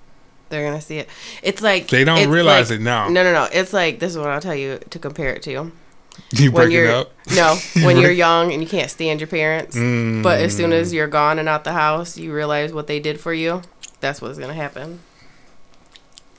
They're 0.50 0.64
gonna 0.64 0.80
see 0.80 0.98
it. 0.98 1.08
It's 1.42 1.60
like 1.62 1.88
They 1.88 2.04
don't 2.04 2.28
realize 2.30 2.70
like- 2.70 2.80
it 2.80 2.82
now. 2.82 3.08
No, 3.08 3.22
no, 3.22 3.32
no. 3.32 3.48
It's 3.52 3.72
like 3.72 3.98
this 4.00 4.12
is 4.12 4.18
what 4.18 4.28
I'll 4.28 4.40
tell 4.40 4.54
you 4.54 4.78
to 4.90 4.98
compare 4.98 5.32
it 5.34 5.42
to. 5.42 5.50
you 5.50 6.50
when 6.50 6.52
break 6.52 6.68
it 6.70 6.72
you're- 6.72 6.88
up. 6.92 7.12
No, 7.34 7.56
when 7.84 7.98
you're 7.98 8.10
young 8.10 8.52
and 8.52 8.62
you 8.62 8.68
can't 8.68 8.90
stand 8.90 9.20
your 9.20 9.28
parents, 9.28 9.76
Mm, 9.76 10.22
but 10.22 10.40
as 10.40 10.56
soon 10.56 10.72
as 10.72 10.92
you're 10.92 11.06
gone 11.06 11.38
and 11.38 11.48
out 11.48 11.64
the 11.64 11.72
house, 11.74 12.16
you 12.16 12.32
realize 12.32 12.72
what 12.72 12.86
they 12.86 12.98
did 12.98 13.20
for 13.20 13.32
you. 13.34 13.60
That's 14.00 14.20
what's 14.22 14.38
gonna 14.38 14.54
happen. 14.54 15.00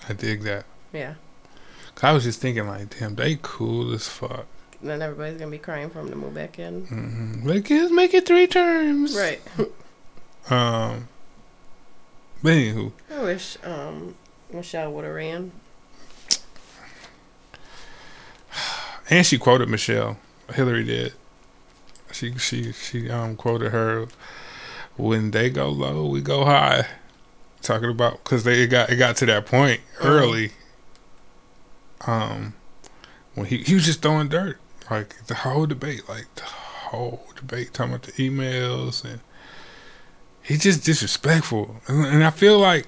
I 0.10 0.14
dig 0.14 0.42
that. 0.44 0.66
Yeah. 0.92 1.14
'Cause 1.96 2.04
I 2.04 2.12
was 2.14 2.24
just 2.24 2.42
thinking 2.42 2.66
like, 2.68 2.98
damn, 2.98 3.16
they 3.16 3.38
cool 3.42 3.94
as 3.94 4.08
fuck. 4.08 4.46
then 4.82 5.02
everybody's 5.02 5.38
gonna 5.38 5.52
be 5.52 5.58
crying 5.58 5.90
for 5.90 6.00
him 6.00 6.10
to 6.10 6.16
move 6.16 6.34
back 6.34 6.58
in. 6.58 6.84
Mm-hmm. 6.88 7.48
Like, 7.48 7.66
kids 7.66 7.92
make 7.92 8.14
it 8.14 8.26
three 8.26 8.48
terms. 8.48 9.16
Right. 9.16 9.42
Um. 10.50 11.08
But 12.42 12.54
anywho, 12.54 12.92
I 13.14 13.22
wish 13.22 13.58
um, 13.64 14.16
Michelle 14.52 14.92
would 14.94 15.04
have 15.06 15.14
ran. 15.14 15.52
and 19.10 19.26
she 19.26 19.38
quoted 19.38 19.70
Michelle. 19.70 20.18
Hillary 20.54 20.84
did. 20.86 21.14
She 22.12 22.36
she 22.38 22.72
she 22.72 23.10
um 23.12 23.36
quoted 23.36 23.72
her. 23.72 24.08
When 24.98 25.32
they 25.32 25.50
go 25.50 25.70
low, 25.70 26.06
we 26.08 26.22
go 26.22 26.46
high. 26.46 26.88
Talking 27.62 27.90
about 27.90 28.24
because 28.24 28.44
they 28.44 28.62
it 28.64 28.68
got 28.68 28.90
it 28.90 28.96
got 28.96 29.18
to 29.18 29.26
that 29.28 29.46
point 29.46 29.82
early. 30.02 30.52
Um, 32.08 32.54
when 33.36 33.48
he 33.48 33.58
he 33.58 33.76
was 33.76 33.86
just 33.86 34.02
throwing 34.02 34.30
dirt, 34.30 34.58
like 34.90 35.26
the 35.28 35.36
whole 35.36 35.66
debate, 35.66 36.08
like 36.08 36.34
the 36.36 36.44
whole 36.44 37.28
debate, 37.36 37.74
talking 37.74 37.94
about 37.94 38.08
the 38.08 38.12
emails 38.14 39.04
and 39.04 39.20
he's 40.42 40.64
just 40.64 40.84
disrespectful, 40.84 41.76
and, 41.88 42.06
and 42.06 42.24
I 42.24 42.32
feel 42.32 42.58
like 42.58 42.88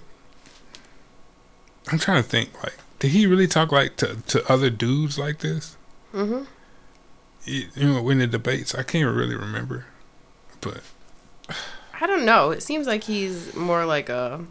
I'm 1.92 2.00
trying 2.00 2.24
to 2.24 2.28
think 2.28 2.64
like, 2.64 2.78
did 3.00 3.12
he 3.12 3.28
really 3.28 3.48
talk 3.48 3.72
like 3.72 3.98
to 3.98 4.18
to 4.28 4.52
other 4.52 4.70
dudes 4.70 5.20
like 5.20 5.40
this? 5.40 5.78
Mm-hmm. 6.14 6.44
You, 7.46 7.68
you 7.76 7.88
know, 7.88 8.10
in 8.10 8.20
the 8.20 8.28
debates, 8.28 8.74
I 8.74 8.84
can't 8.84 9.16
really 9.16 9.36
remember, 9.36 9.86
but 10.62 10.82
I 12.00 12.08
don't 12.08 12.26
know. 12.26 12.52
It 12.52 12.64
seems 12.64 12.88
like 12.88 13.04
he's 13.04 13.56
more 13.56 13.86
like 13.86 14.10
a 14.10 14.46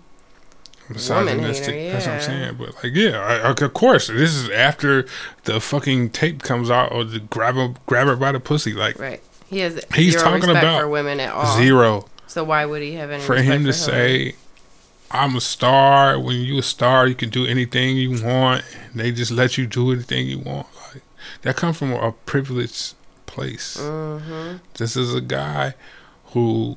misogynistic. 0.91 1.75
hater, 1.75 1.93
That's 1.93 2.07
what 2.07 2.15
I'm 2.15 2.21
saying. 2.21 2.57
But 2.59 2.75
like, 2.83 2.95
yeah, 2.95 3.19
I, 3.19 3.51
of 3.51 3.75
course, 3.75 4.09
this 4.09 4.35
is 4.35 4.51
after 4.51 5.07
the 5.45 5.61
fucking 5.61 6.11
tape 6.11 6.43
comes 6.43 6.71
out 6.71 6.93
or 6.93 7.05
the 7.05 7.21
grab 7.21 7.55
her, 7.55 7.75
grab 7.87 8.07
her 8.07 8.17
by 8.17 8.33
the 8.33 8.41
pussy. 8.41 8.73
Like 8.73 8.99
right. 8.99 9.23
He 9.49 9.59
has 9.61 9.85
He's 9.95 10.13
zero 10.13 10.25
talking 10.25 10.51
about 10.51 10.81
for 10.81 10.89
women 10.89 11.19
at 11.19 11.33
all. 11.33 11.57
zero 11.57 12.07
So 12.27 12.45
why 12.45 12.65
would 12.65 12.83
he 12.83 12.93
have 12.95 13.11
any 13.11 13.23
for 13.23 13.37
him 13.37 13.65
to 13.65 13.71
for 13.71 13.79
say. 13.79 14.35
I'm 15.11 15.35
a 15.35 15.41
star. 15.41 16.21
When 16.21 16.37
you 16.37 16.59
a 16.59 16.63
star, 16.63 17.09
you 17.09 17.17
can 17.17 17.31
do 17.31 17.45
anything 17.45 17.97
you 17.97 18.23
want. 18.23 18.65
They 18.95 19.11
just 19.11 19.33
let 19.33 19.59
you 19.59 19.67
do 19.67 19.91
anything 19.91 20.29
you 20.29 20.39
want. 20.39 20.69
Like 20.93 21.03
that 21.43 21.57
comes 21.57 21.79
from 21.79 21.93
a 21.93 22.13
privileged 22.13 22.95
place. 23.27 23.77
Mm-hmm. 23.77 24.59
This 24.75 24.97
is 24.97 25.15
a 25.15 25.21
guy 25.21 25.75
who 26.27 26.77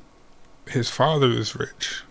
his 0.66 0.90
father 0.90 1.30
is 1.30 1.54
rich. 1.54 2.02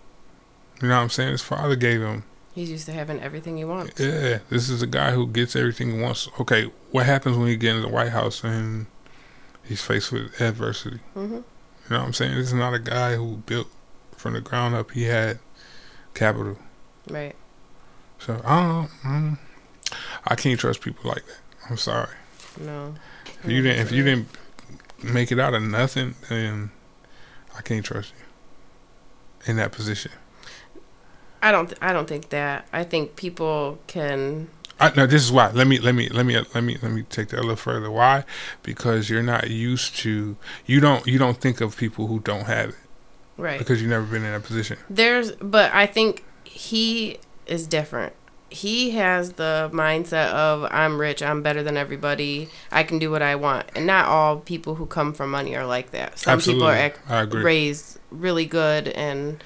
You 0.83 0.89
know 0.89 0.97
what 0.97 1.03
I'm 1.03 1.09
saying? 1.09 1.31
His 1.31 1.41
father 1.41 1.77
gave 1.77 2.01
him. 2.01 2.25
He's 2.53 2.69
used 2.69 2.87
to 2.87 2.91
having 2.91 3.21
everything 3.21 3.55
he 3.55 3.63
wants. 3.63 3.97
Yeah, 3.97 4.39
this 4.49 4.67
is 4.69 4.81
a 4.81 4.87
guy 4.87 5.11
who 5.11 5.27
gets 5.27 5.55
everything 5.55 5.91
he 5.91 6.01
wants. 6.01 6.27
Okay, 6.41 6.65
what 6.91 7.05
happens 7.05 7.37
when 7.37 7.47
he 7.47 7.55
gets 7.55 7.77
in 7.77 7.81
the 7.83 7.87
White 7.87 8.09
House 8.09 8.43
and 8.43 8.87
he's 9.63 9.81
faced 9.81 10.11
with 10.11 10.41
adversity? 10.41 10.99
Mm-hmm. 11.15 11.35
You 11.35 11.43
know 11.89 11.99
what 11.99 12.05
I'm 12.07 12.13
saying? 12.13 12.35
This 12.35 12.47
is 12.47 12.53
not 12.53 12.73
a 12.73 12.79
guy 12.79 13.15
who 13.15 13.37
built 13.37 13.69
from 14.17 14.33
the 14.33 14.41
ground 14.41 14.75
up. 14.75 14.91
He 14.91 15.05
had 15.05 15.39
capital. 16.13 16.57
Right. 17.09 17.35
So 18.19 18.41
I 18.43 18.61
don't. 18.61 18.89
Mm, 19.03 19.37
I 20.25 20.35
can't 20.35 20.59
trust 20.59 20.81
people 20.81 21.09
like 21.09 21.25
that. 21.25 21.39
I'm 21.69 21.77
sorry. 21.77 22.11
No. 22.59 22.93
If 23.41 23.49
you 23.49 23.61
didn't, 23.61 23.79
if 23.79 23.91
you 23.93 24.03
didn't 24.03 24.27
make 25.01 25.31
it 25.31 25.39
out 25.39 25.53
of 25.53 25.63
nothing, 25.63 26.15
then 26.27 26.71
I 27.57 27.61
can't 27.61 27.85
trust 27.85 28.11
you 28.17 29.49
in 29.49 29.55
that 29.55 29.71
position. 29.71 30.11
I 31.43 31.51
don't. 31.51 31.67
Th- 31.67 31.77
I 31.81 31.93
don't 31.93 32.07
think 32.07 32.29
that. 32.29 32.67
I 32.73 32.83
think 32.83 33.15
people 33.15 33.77
can. 33.87 34.47
I, 34.79 34.91
no, 34.95 35.05
this 35.05 35.23
is 35.23 35.31
why. 35.31 35.51
Let 35.51 35.67
me 35.67 35.77
let 35.79 35.93
me 35.93 36.09
let 36.09 36.25
me 36.25 36.35
let 36.55 36.63
me 36.63 36.77
let 36.81 36.91
me 36.91 37.03
take 37.03 37.27
that 37.29 37.37
a 37.39 37.41
little 37.41 37.55
further. 37.55 37.91
Why? 37.91 38.23
Because 38.63 39.09
you're 39.09 39.21
not 39.23 39.49
used 39.49 39.95
to. 39.97 40.35
You 40.65 40.79
don't 40.79 41.05
you 41.05 41.19
don't 41.19 41.39
think 41.39 41.61
of 41.61 41.77
people 41.77 42.07
who 42.07 42.19
don't 42.19 42.45
have 42.45 42.69
it 42.69 42.75
Right. 43.37 43.59
because 43.59 43.81
you've 43.81 43.89
never 43.91 44.05
been 44.05 44.23
in 44.23 44.31
that 44.31 44.43
position. 44.43 44.77
There's, 44.89 45.31
but 45.33 45.71
I 45.73 45.85
think 45.85 46.23
he 46.43 47.19
is 47.45 47.67
different. 47.67 48.13
He 48.49 48.91
has 48.91 49.33
the 49.33 49.69
mindset 49.73 50.31
of 50.31 50.67
I'm 50.71 50.99
rich, 50.99 51.23
I'm 51.23 51.41
better 51.41 51.63
than 51.63 51.75
everybody, 51.75 52.49
I 52.71 52.83
can 52.83 52.99
do 52.99 53.09
what 53.09 53.23
I 53.23 53.35
want, 53.35 53.65
and 53.75 53.87
not 53.87 54.05
all 54.05 54.37
people 54.37 54.75
who 54.75 54.85
come 54.85 55.13
from 55.13 55.31
money 55.31 55.55
are 55.55 55.65
like 55.65 55.89
that. 55.91 56.19
Some 56.19 56.39
people 56.39 56.65
are 56.67 56.71
Absolutely. 56.73 57.15
I 57.15 57.21
agree. 57.23 57.41
raised 57.43 57.99
really 58.11 58.45
good, 58.45 58.89
and 58.89 59.43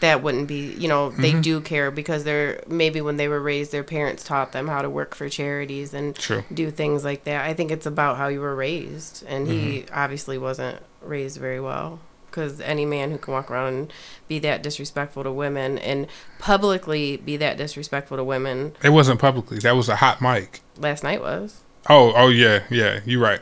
that 0.00 0.22
wouldn't 0.22 0.48
be, 0.48 0.72
you 0.78 0.88
know, 0.88 1.10
they 1.10 1.32
Mhm. 1.32 1.42
do 1.42 1.60
care 1.60 1.90
because 1.90 2.24
they're 2.24 2.62
maybe 2.66 3.00
when 3.00 3.16
they 3.16 3.28
were 3.28 3.40
raised, 3.40 3.72
their 3.72 3.84
parents 3.84 4.24
taught 4.24 4.52
them 4.52 4.68
how 4.68 4.82
to 4.82 4.90
work 4.90 5.14
for 5.14 5.28
charities 5.28 5.94
and 5.94 6.14
True. 6.14 6.44
do 6.52 6.70
things 6.70 7.04
like 7.04 7.24
that. 7.24 7.44
I 7.46 7.54
think 7.54 7.70
it's 7.70 7.86
about 7.86 8.16
how 8.16 8.28
you 8.28 8.40
were 8.40 8.54
raised, 8.54 9.24
and 9.26 9.46
he 9.48 9.54
Mm-hmm. 9.86 9.94
obviously 9.94 10.36
wasn't 10.38 10.78
raised 11.02 11.38
very 11.38 11.60
well. 11.60 12.00
Because 12.30 12.60
any 12.60 12.84
man 12.84 13.12
who 13.12 13.18
can 13.18 13.32
walk 13.32 13.48
around 13.48 13.68
and 13.74 13.92
be 14.26 14.40
that 14.40 14.60
disrespectful 14.60 15.22
to 15.22 15.30
women 15.30 15.78
and 15.78 16.08
publicly 16.40 17.16
be 17.16 17.36
that 17.36 17.56
disrespectful 17.56 18.16
to 18.16 18.24
women, 18.24 18.72
It 18.82 18.90
wasn't 18.90 19.20
publicly. 19.20 19.58
That 19.60 19.76
was 19.76 19.88
a 19.88 19.96
hot 19.96 20.20
mic. 20.20 20.60
last 20.76 21.04
night 21.04 21.20
was. 21.20 21.60
Oh 21.88 22.12
oh 22.16 22.28
yeah 22.28 22.60
yeah. 22.70 23.00
You're 23.04 23.20
right. 23.20 23.40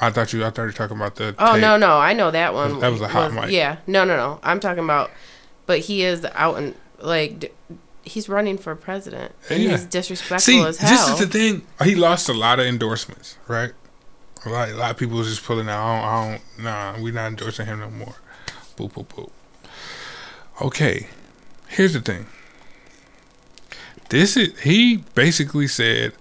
I 0.00 0.10
thought 0.10 0.32
you 0.32 0.42
I 0.44 0.50
thought 0.50 0.58
you 0.62 0.66
were 0.68 0.72
talking 0.72 0.96
about 0.96 1.16
the. 1.16 1.34
Oh 1.38 1.54
tape. 1.54 1.62
no, 1.62 1.76
no, 1.76 1.98
I 1.98 2.12
know 2.12 2.30
that 2.30 2.54
one. 2.54 2.78
That 2.78 2.92
was 2.92 3.00
a 3.00 3.08
hot 3.08 3.32
mic. 3.32 3.50
Yeah, 3.50 3.78
no, 3.88 4.04
no, 4.04 4.16
no. 4.16 4.38
I'm 4.44 4.60
talking 4.60 4.84
about, 4.84 5.10
but 5.68 5.78
he 5.80 6.02
is 6.02 6.24
out 6.34 6.56
and 6.58 6.74
like 7.00 7.38
d- 7.38 7.50
he's 8.02 8.28
running 8.28 8.58
for 8.58 8.74
president, 8.74 9.32
and 9.48 9.62
Yeah. 9.62 9.70
he's 9.72 9.84
disrespectful 9.84 10.40
See, 10.40 10.60
as 10.64 10.78
hell. 10.78 10.90
this 10.90 11.08
is 11.10 11.18
the 11.20 11.26
thing. 11.38 11.62
He 11.84 11.94
lost 11.94 12.28
a 12.28 12.32
lot 12.32 12.58
of 12.58 12.66
endorsements, 12.66 13.36
right? 13.46 13.72
A 14.46 14.48
lot, 14.48 14.68
a 14.70 14.74
lot 14.76 14.90
of 14.92 14.96
people 14.96 15.18
was 15.18 15.28
just 15.28 15.44
pulling 15.44 15.68
out. 15.68 15.82
I 15.84 15.92
don't, 15.92 16.04
I 16.06 16.30
don't, 16.30 16.64
nah, 16.98 17.02
we're 17.02 17.12
not 17.12 17.26
endorsing 17.28 17.66
him 17.66 17.80
no 17.80 17.90
more. 17.90 18.14
Boop, 18.76 18.92
boop, 18.94 19.06
boop. 19.08 19.30
Okay, 20.62 21.06
here's 21.68 21.92
the 21.92 22.00
thing. 22.00 22.26
This 24.08 24.36
is 24.36 24.58
he 24.60 24.98
basically 25.14 25.66
said, 25.68 26.12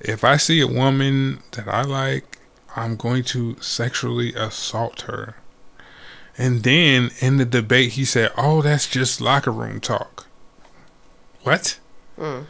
if 0.00 0.22
I 0.24 0.36
see 0.36 0.60
a 0.60 0.66
woman 0.66 1.42
that 1.52 1.66
I 1.66 1.82
like, 1.82 2.38
I'm 2.76 2.96
going 2.96 3.22
to 3.24 3.56
sexually 3.60 4.34
assault 4.34 5.02
her. 5.02 5.36
And 6.38 6.62
then 6.62 7.10
in 7.20 7.36
the 7.36 7.44
debate, 7.44 7.92
he 7.92 8.04
said, 8.04 8.32
"Oh, 8.36 8.62
that's 8.62 8.86
just 8.88 9.20
locker 9.20 9.50
room 9.52 9.80
talk." 9.80 10.26
What? 11.42 11.78
Mm, 12.18 12.46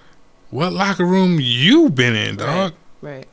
What 0.51 0.73
locker 0.73 1.05
room 1.07 1.39
you 1.41 1.89
been 1.91 2.15
in, 2.15 2.37
dog? 2.37 2.75
right? 3.01 3.27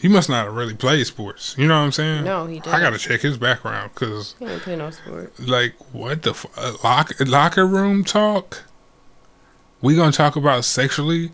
He 0.00 0.08
must 0.08 0.28
not 0.28 0.46
have 0.46 0.54
really 0.54 0.74
played 0.74 1.06
sports. 1.06 1.54
You 1.56 1.66
know 1.68 1.78
what 1.78 1.84
I'm 1.84 1.92
saying? 1.92 2.24
No, 2.24 2.46
he 2.46 2.56
I 2.56 2.60
didn't. 2.60 2.74
I 2.74 2.80
gotta 2.80 2.98
check 2.98 3.20
his 3.20 3.36
background 3.38 3.92
because, 3.94 4.34
He 4.38 4.46
didn't 4.46 4.62
play 4.62 4.76
no 4.76 4.90
sport. 4.90 5.38
like, 5.38 5.74
what 5.94 6.22
the 6.22 6.30
f- 6.30 6.46
uh, 6.56 6.72
lock, 6.82 7.12
locker 7.20 7.66
room 7.66 8.02
talk? 8.04 8.64
We 9.80 9.94
gonna 9.94 10.12
talk 10.12 10.36
about 10.36 10.64
sexually 10.64 11.30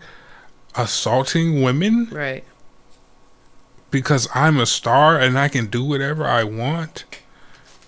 assaulting 0.75 1.61
women 1.61 2.07
Right. 2.11 2.43
because 3.89 4.27
I'm 4.35 4.59
a 4.59 4.65
star 4.65 5.17
and 5.19 5.37
I 5.39 5.47
can 5.47 5.67
do 5.67 5.83
whatever 5.83 6.25
I 6.25 6.43
want? 6.43 7.05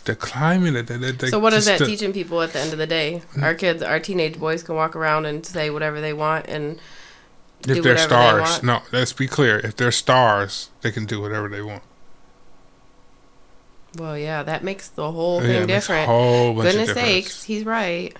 The 0.06 0.16
climate 0.16 0.74
that, 0.88 1.00
that, 1.00 1.20
that 1.20 1.30
So 1.30 1.40
what 1.40 1.54
is 1.54 1.66
that 1.66 1.80
the- 1.80 1.86
teaching 1.86 2.12
people 2.12 2.42
at 2.42 2.52
the 2.54 2.60
end 2.60 2.74
of 2.74 2.80
the 2.80 2.88
day? 2.88 3.22
Mm. 3.36 3.44
Our 3.44 3.54
kids, 3.56 3.82
our 3.82 4.00
teenage 4.00 4.38
boys 4.40 4.62
can 4.64 4.76
walk 4.76 4.96
around 4.96 5.26
and 5.26 5.46
say 5.46 5.70
whatever 5.70 6.02
they 6.02 6.12
want 6.14 6.48
and 6.48 6.78
If 7.62 7.68
do 7.68 7.82
they're 7.82 7.94
whatever 7.94 7.98
they 7.98 8.04
stars, 8.16 8.50
want? 8.50 8.64
no. 8.64 8.82
Let's 8.92 9.14
be 9.14 9.28
clear. 9.28 9.60
If 9.60 9.78
they're 9.78 9.92
stars, 9.94 10.70
they 10.82 10.92
can 10.92 11.06
do 11.06 11.22
whatever 11.22 11.48
they 11.48 11.62
want. 11.62 11.84
well, 13.98 14.18
yeah, 14.18 14.44
that 14.44 14.64
makes 14.64 14.90
the 14.90 15.12
whole 15.12 15.40
Yeah, 15.42 15.48
thing 15.48 15.64
a 15.64 15.68
different. 15.68 16.06
whole 16.08 16.54
Goodness 16.62 16.94
sakes, 16.94 17.44
he's 17.44 17.64
right. 17.64 18.18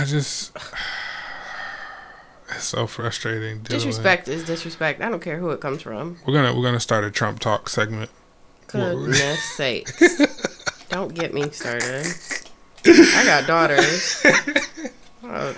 I 0.00 0.04
just 0.04 0.56
it's 2.48 2.64
so 2.64 2.86
frustrating. 2.86 3.60
Disrespect 3.62 4.28
is 4.28 4.44
disrespect. 4.44 5.00
I 5.02 5.08
don't 5.10 5.20
care 5.22 5.38
who 5.38 5.50
it 5.50 5.60
comes 5.60 5.82
from. 5.82 6.16
We're 6.26 6.32
gonna 6.34 6.54
we're 6.56 6.62
gonna 6.64 6.80
start 6.80 7.04
a 7.04 7.10
Trump 7.10 7.40
talk 7.40 7.68
segment. 7.68 8.10
Goodness 8.68 9.42
sakes. 9.56 9.96
Don't 10.88 11.14
get 11.14 11.32
me 11.34 11.50
started. 11.50 12.06
I 12.84 13.22
got 13.24 13.46
daughters. 13.46 14.24
I'll 15.24 15.54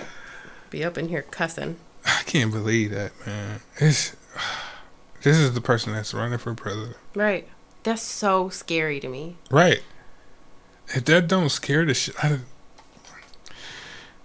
be 0.69 0.83
up 0.83 0.97
in 0.97 1.09
here 1.09 1.21
cussing. 1.23 1.77
I 2.05 2.21
can't 2.25 2.51
believe 2.51 2.91
that, 2.91 3.11
man. 3.25 3.61
It's 3.77 4.15
this 5.23 5.37
is 5.37 5.53
the 5.53 5.61
person 5.61 5.93
that's 5.93 6.13
running 6.13 6.37
for 6.39 6.53
president, 6.55 6.97
Right. 7.15 7.47
That's 7.83 8.01
so 8.01 8.49
scary 8.49 8.99
to 8.99 9.07
me. 9.07 9.37
right? 9.49 9.81
If 10.89 11.05
that 11.05 11.27
don't 11.27 11.49
scare 11.49 11.85
the 11.85 11.93
shit 11.93 12.15
out 12.23 12.31
of, 12.33 12.41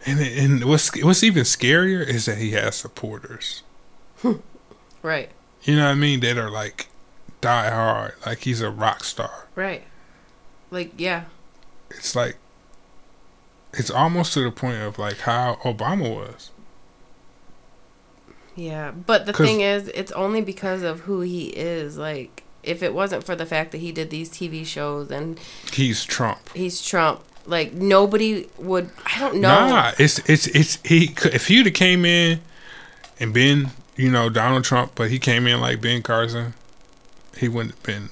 and 0.06 0.18
and 0.20 0.64
what's 0.64 0.90
what's 1.02 1.22
even 1.22 1.42
scarier 1.44 2.06
is 2.06 2.24
that 2.26 2.38
he 2.38 2.52
has 2.52 2.74
supporters. 2.76 3.62
Right. 5.02 5.28
You 5.64 5.76
know 5.76 5.84
what 5.84 5.90
I 5.90 5.94
mean? 5.96 6.20
That 6.20 6.38
are 6.38 6.50
like 6.50 6.88
die 7.44 7.70
hard, 7.70 8.14
like 8.24 8.38
he's 8.38 8.60
a 8.62 8.70
rock 8.70 9.04
star. 9.04 9.46
Right. 9.54 9.82
Like, 10.70 10.92
yeah. 10.96 11.24
It's 11.90 12.16
like 12.16 12.36
it's 13.74 13.90
almost 13.90 14.32
to 14.34 14.40
the 14.40 14.50
point 14.50 14.80
of 14.80 14.98
like 14.98 15.18
how 15.18 15.58
Obama 15.62 16.14
was. 16.14 16.50
Yeah. 18.56 18.92
But 18.92 19.26
the 19.26 19.32
thing 19.32 19.60
is, 19.60 19.88
it's 19.88 20.12
only 20.12 20.40
because 20.40 20.82
of 20.82 21.00
who 21.00 21.20
he 21.20 21.48
is. 21.48 21.98
Like, 21.98 22.44
if 22.62 22.82
it 22.82 22.94
wasn't 22.94 23.24
for 23.24 23.36
the 23.36 23.44
fact 23.44 23.72
that 23.72 23.78
he 23.78 23.92
did 23.92 24.08
these 24.10 24.30
TV 24.30 24.64
shows 24.64 25.10
and 25.10 25.38
He's 25.72 26.02
Trump. 26.04 26.38
he's 26.54 26.80
Trump, 26.80 27.20
like, 27.46 27.74
nobody 27.74 28.48
would. 28.56 28.90
I 29.04 29.20
don't 29.20 29.36
know. 29.36 29.68
Nah, 29.68 29.92
it's 29.98 30.18
it's 30.30 30.46
it's 30.46 30.78
he. 30.84 31.14
If 31.24 31.48
he'd 31.48 31.66
have 31.66 31.74
came 31.74 32.04
in 32.06 32.40
and 33.20 33.34
been, 33.34 33.70
you 33.96 34.10
know, 34.10 34.30
Donald 34.30 34.64
Trump, 34.64 34.92
but 34.94 35.10
he 35.10 35.18
came 35.18 35.46
in 35.46 35.60
like 35.60 35.80
Ben 35.82 36.00
Carson, 36.02 36.54
he 37.38 37.48
wouldn't 37.48 37.74
have 37.74 37.82
been 37.82 38.10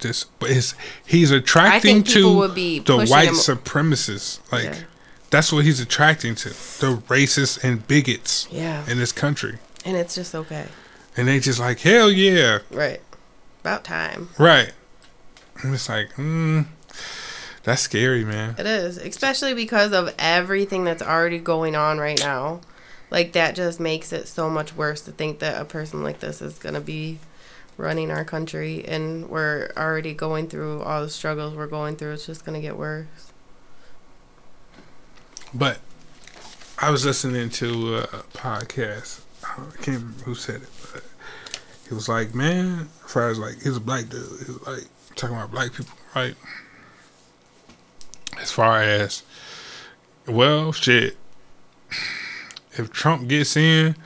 this. 0.00 0.24
But 0.38 0.50
it's 0.50 0.74
he's 1.06 1.30
attracting 1.30 2.02
to 2.04 2.48
be 2.52 2.78
the 2.80 3.04
white 3.06 3.28
him- 3.28 3.34
supremacists. 3.34 4.40
Like 4.50 4.64
Yeah. 4.64 4.74
that's 5.30 5.52
what 5.52 5.64
he's 5.64 5.80
attracting 5.80 6.34
to 6.36 6.48
the 6.50 7.02
racists 7.08 7.62
and 7.62 7.86
bigots 7.86 8.46
Yeah. 8.50 8.84
in 8.88 8.98
this 8.98 9.12
country, 9.12 9.58
And 9.84 9.96
it's 9.96 10.14
just 10.14 10.34
okay. 10.34 10.66
and 11.16 11.28
they 11.28 11.38
just 11.40 11.58
like 11.58 11.80
hell 11.80 12.10
yeah, 12.10 12.58
Right. 12.70 13.00
About 13.62 13.84
time. 13.84 14.28
right. 14.38 14.72
And 15.62 15.72
it's 15.74 15.88
like, 15.88 16.12
mm, 16.16 16.66
that's 17.62 17.82
scary, 17.82 18.24
man. 18.24 18.56
It 18.58 18.66
is, 18.66 18.96
especially 18.96 19.54
because 19.54 19.92
of 19.92 20.12
everything 20.18 20.82
that's 20.84 21.02
already 21.02 21.38
going 21.38 21.76
on 21.76 21.98
right 21.98 22.18
now. 22.18 22.60
Like 23.10 23.32
that 23.34 23.54
just 23.54 23.78
makes 23.78 24.12
it 24.12 24.26
so 24.26 24.50
much 24.50 24.74
worse 24.74 25.02
to 25.02 25.12
think 25.12 25.38
that 25.38 25.60
a 25.60 25.64
person 25.64 26.02
like 26.02 26.18
this 26.20 26.42
is 26.42 26.58
gonna 26.58 26.80
be 26.80 27.18
running 27.76 28.10
our 28.10 28.24
country, 28.24 28.84
and 28.86 29.28
we're 29.28 29.70
already 29.76 30.14
going 30.14 30.48
through 30.48 30.82
all 30.82 31.02
the 31.02 31.10
struggles 31.10 31.54
we're 31.54 31.66
going 31.66 31.96
through. 31.96 32.12
It's 32.12 32.26
just 32.26 32.44
gonna 32.44 32.60
get 32.60 32.76
worse. 32.76 33.32
But 35.54 35.78
I 36.78 36.90
was 36.90 37.04
listening 37.04 37.50
to 37.50 37.98
a 37.98 38.06
podcast. 38.34 39.20
I 39.44 39.56
can't 39.82 39.98
remember 39.98 40.24
who 40.24 40.34
said 40.34 40.62
it, 40.62 40.68
but 40.92 41.04
he 41.88 41.94
was 41.94 42.08
like, 42.08 42.34
"Man, 42.34 42.88
as 43.04 43.12
far 43.12 43.28
as 43.28 43.38
like 43.38 43.62
he's 43.62 43.76
a 43.76 43.80
black 43.80 44.08
dude, 44.08 44.22
he 44.46 44.52
was 44.52 44.66
like 44.66 44.84
talking 45.14 45.36
about 45.36 45.50
black 45.50 45.72
people, 45.72 45.94
right? 46.14 46.34
As 48.40 48.50
far 48.50 48.82
as 48.82 49.22
well, 50.26 50.72
shit. 50.72 51.16
If 52.72 52.90
Trump 52.90 53.28
gets 53.28 53.56
in, 53.56 53.96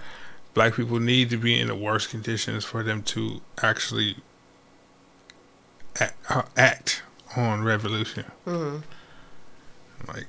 black 0.56 0.72
people 0.74 0.98
need 0.98 1.28
to 1.28 1.36
be 1.36 1.60
in 1.60 1.66
the 1.68 1.74
worst 1.76 2.08
conditions 2.08 2.64
for 2.64 2.82
them 2.82 3.02
to 3.02 3.42
actually 3.62 4.16
act, 6.00 6.16
uh, 6.30 6.42
act 6.56 7.02
on 7.36 7.62
revolution. 7.62 8.24
hmm 8.46 8.78
Like, 10.08 10.26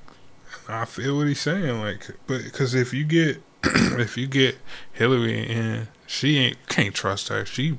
I 0.68 0.84
feel 0.84 1.16
what 1.16 1.28
he's 1.28 1.40
saying. 1.40 1.80
Like, 1.80 2.10
but 2.28 2.44
because 2.44 2.76
if 2.76 2.94
you 2.94 3.06
get 3.06 3.42
if 3.64 4.18
you 4.18 4.28
get 4.28 4.58
Hillary 4.92 5.48
in, 5.50 5.88
she 6.06 6.38
ain't 6.38 6.58
can't 6.68 6.94
trust 6.94 7.30
her. 7.30 7.46
She 7.46 7.78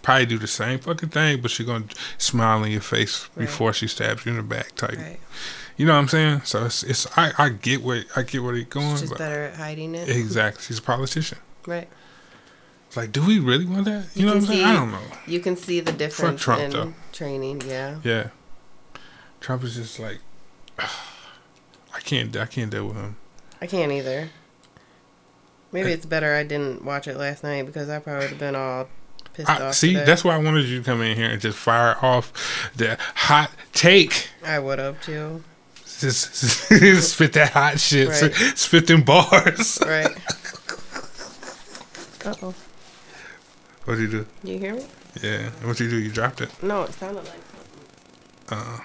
probably 0.00 0.24
do 0.26 0.38
the 0.38 0.46
same 0.46 0.78
fucking 0.78 1.10
thing, 1.10 1.42
but 1.42 1.50
she 1.50 1.62
gonna 1.62 1.84
smile 2.16 2.64
in 2.64 2.72
your 2.72 2.80
face 2.80 3.28
Right. 3.36 3.46
before 3.46 3.74
she 3.74 3.86
stabs 3.86 4.24
you 4.24 4.30
in 4.32 4.36
the 4.38 4.42
back. 4.42 4.74
Type. 4.76 4.96
Right. 4.96 5.20
You 5.76 5.84
know 5.86 5.92
what 5.92 6.00
I'm 6.00 6.08
saying? 6.08 6.40
So 6.44 6.64
it's 6.64 6.82
it's 6.84 7.06
I 7.18 7.32
I 7.36 7.48
get 7.50 7.82
where 7.82 8.04
I 8.16 8.22
get 8.22 8.42
where 8.42 8.54
he's 8.54 8.64
going, 8.66 8.96
She's 8.96 9.12
better 9.12 9.44
at 9.44 9.56
hiding 9.56 9.94
it. 9.94 10.08
exactly, 10.08 10.62
she's 10.64 10.78
a 10.78 10.82
politician. 10.82 11.36
Right. 11.66 11.88
It's 12.88 12.96
like, 12.96 13.12
do 13.12 13.24
we 13.24 13.38
really 13.38 13.64
want 13.64 13.86
that? 13.86 14.06
You, 14.14 14.20
You 14.20 14.26
know 14.26 14.32
what 14.34 14.40
I'm 14.42 14.46
saying? 14.48 14.64
I 14.64 14.72
don't 14.74 14.90
know. 14.92 15.00
You 15.26 15.40
can 15.40 15.56
see 15.56 15.80
the 15.80 15.92
difference 15.92 16.40
Trump, 16.42 16.60
in 16.62 16.70
though. 16.70 16.94
training. 17.12 17.62
Yeah. 17.66 17.98
Yeah, 18.04 18.28
Trump 19.40 19.64
is 19.64 19.76
just 19.76 19.98
like, 19.98 20.18
I 20.78 22.00
can't 22.04 22.36
I 22.36 22.46
can't 22.46 22.70
deal 22.70 22.86
with 22.88 22.96
him. 22.96 23.16
I 23.60 23.66
can't 23.66 23.92
either. 23.92 24.28
Maybe 25.70 25.90
it's 25.92 26.04
better 26.04 26.34
I 26.34 26.42
didn't 26.42 26.84
watch 26.84 27.08
it 27.08 27.16
last 27.16 27.42
night 27.42 27.64
because 27.64 27.88
I 27.88 27.98
probably 27.98 28.24
would 28.24 28.30
have 28.30 28.38
been 28.38 28.54
all 28.56 28.88
pissed 29.32 29.48
I, 29.48 29.68
off. 29.68 29.74
see, 29.74 29.94
today. 29.94 30.04
that's 30.04 30.22
why 30.22 30.34
I 30.34 30.38
wanted 30.38 30.66
you 30.66 30.78
to 30.80 30.84
come 30.84 31.00
in 31.00 31.16
here 31.16 31.30
and 31.30 31.40
just 31.40 31.56
fire 31.56 31.96
off 32.02 32.70
the 32.76 32.98
hot 33.14 33.50
take. 33.72 34.28
I 34.44 34.58
would 34.58 34.78
have 34.78 35.00
too. 35.02 35.42
Just 36.02 36.34
spit 37.10 37.32
that 37.34 37.50
hot 37.52 37.78
shit, 37.78 38.08
Right. 38.08 38.34
spit 38.58 38.88
them 38.88 39.02
bars. 39.04 39.78
Right. 39.86 40.08
Uh 42.24 42.34
oh. 42.42 42.54
What 43.84 43.96
do 43.96 44.02
you 44.02 44.08
do? 44.08 44.26
You 44.44 44.58
hear 44.58 44.74
me? 44.74 44.84
Yeah, 45.22 45.50
what 45.62 45.76
did 45.76 45.84
you 45.84 45.90
do? 45.90 45.98
You 45.98 46.10
dropped 46.10 46.40
it. 46.40 46.50
No, 46.62 46.82
it 46.82 46.92
sounded 46.92 47.24
like. 47.24 47.26
Something. 47.26 48.58
Uh, 48.58 48.78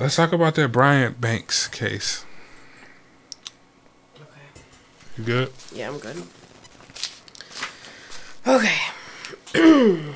let's 0.00 0.16
talk 0.16 0.32
about 0.32 0.54
that 0.54 0.68
Brian 0.72 1.14
Banks 1.20 1.68
case. 1.68 2.24
Okay. 4.16 4.24
You 5.18 5.24
good? 5.24 5.52
Yeah, 5.74 5.88
I'm 5.90 5.98
good. 5.98 6.22
Okay. 8.46 8.78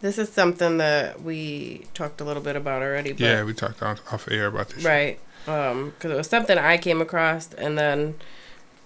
this 0.00 0.18
is 0.18 0.28
something 0.30 0.78
that 0.78 1.22
we 1.22 1.86
talked 1.94 2.20
a 2.20 2.24
little 2.24 2.42
bit 2.42 2.56
about 2.56 2.82
already. 2.82 3.12
But 3.12 3.20
yeah, 3.20 3.44
we 3.44 3.54
talked 3.54 3.82
off, 3.82 4.00
off 4.12 4.28
air 4.30 4.48
about 4.48 4.68
this. 4.70 4.78
shit. 4.82 4.86
Right. 4.86 5.20
Um, 5.46 5.90
because 5.90 6.10
it 6.10 6.16
was 6.16 6.26
something 6.26 6.58
I 6.58 6.76
came 6.78 7.00
across 7.00 7.52
and 7.54 7.78
then 7.78 8.16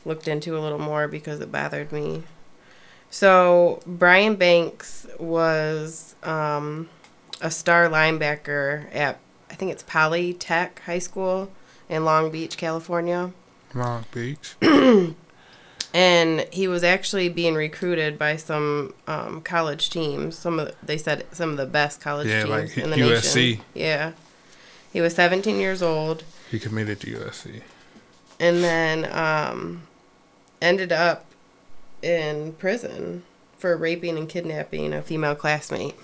looked 0.09 0.27
into 0.27 0.57
a 0.57 0.61
little 0.61 0.79
more 0.81 1.07
because 1.07 1.39
it 1.41 1.53
bothered 1.53 1.93
me. 1.93 2.25
So 3.11 3.81
Brian 3.87 4.35
Banks 4.37 5.07
was 5.19 6.17
um, 6.25 6.89
a 7.41 7.51
star 7.51 7.89
linebacker 7.89 8.93
at 8.95 9.19
I 9.51 9.55
think 9.55 9.71
it's 9.73 9.83
Polytech 9.85 10.81
High 10.81 10.99
School 10.99 11.51
in 11.89 12.05
Long 12.05 12.31
Beach, 12.31 12.57
California. 12.59 13.33
Long 13.75 14.05
Beach. 14.13 14.57
and 15.95 16.47
he 16.53 16.69
was 16.69 16.85
actually 16.85 17.29
being 17.31 17.55
recruited 17.55 18.19
by 18.19 18.37
some 18.37 18.93
um, 19.07 19.41
college 19.41 19.89
teams. 19.91 20.37
Some 20.37 20.59
of 20.61 20.69
the, 20.69 20.75
they 20.83 20.99
said 20.99 21.27
some 21.33 21.51
of 21.51 21.57
the 21.57 21.67
best 21.67 22.01
college 22.01 22.29
Yeah, 22.29 22.45
teams 22.45 22.77
like 22.77 22.79
in 22.79 22.91
the 22.91 22.97
USC. 22.97 23.35
nation. 23.37 23.65
Yeah, 23.75 24.13
he 24.93 25.01
was 25.01 25.15
17 25.15 25.59
years 25.59 25.83
old, 25.83 26.25
He 26.51 26.59
committed 26.59 27.01
to 27.01 27.07
USC. 27.19 27.63
and 28.39 28.63
then 28.63 29.07
um, 29.17 29.83
ended 30.61 30.93
up 30.93 31.25
in 32.03 32.53
prison 32.55 33.23
for 33.59 33.77
raping 33.77 34.17
and 34.17 34.29
kidnapping 34.29 34.93
a 34.93 35.03
female 35.03 35.35
classmate. 35.35 35.95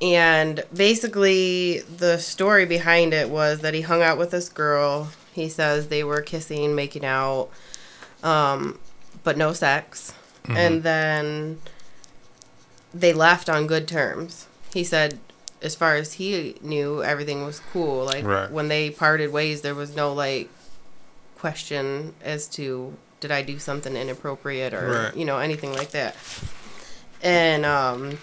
And 0.00 0.62
basically, 0.74 1.80
the 1.80 2.18
story 2.18 2.66
behind 2.66 3.14
it 3.14 3.30
was 3.30 3.60
that 3.60 3.72
he 3.74 3.80
hung 3.80 4.02
out 4.02 4.18
with 4.18 4.30
this 4.30 4.48
girl. 4.48 5.08
He 5.32 5.48
says 5.48 5.88
they 5.88 6.04
were 6.04 6.20
kissing, 6.20 6.74
making 6.74 7.04
out, 7.04 7.48
um, 8.22 8.78
but 9.24 9.36
no 9.36 9.52
sex. 9.52 10.12
And 10.48 10.84
then 10.84 11.60
they 12.94 13.12
left 13.12 13.48
on 13.50 13.66
good 13.66 13.88
terms. 13.88 14.46
He 14.72 14.84
said, 14.84 15.18
as 15.60 15.74
far 15.74 15.96
as 15.96 16.14
he 16.14 16.54
knew, 16.62 17.02
everything 17.02 17.44
was 17.44 17.60
cool. 17.72 18.04
Like 18.04 18.24
Right. 18.24 18.48
when 18.48 18.68
they 18.68 18.90
parted 18.90 19.32
ways, 19.32 19.62
there 19.62 19.74
was 19.74 19.96
no 19.96 20.12
like 20.12 20.48
question 21.38 22.14
as 22.22 22.46
to 22.48 22.96
did 23.20 23.30
I 23.30 23.42
do 23.42 23.58
something 23.58 23.96
inappropriate 23.96 24.74
or 24.74 24.88
Right. 25.06 25.16
you 25.16 25.24
know 25.24 25.38
anything 25.38 25.72
like 25.72 25.90
that. 25.90 26.16
And 27.22 27.64
um, 27.64 28.18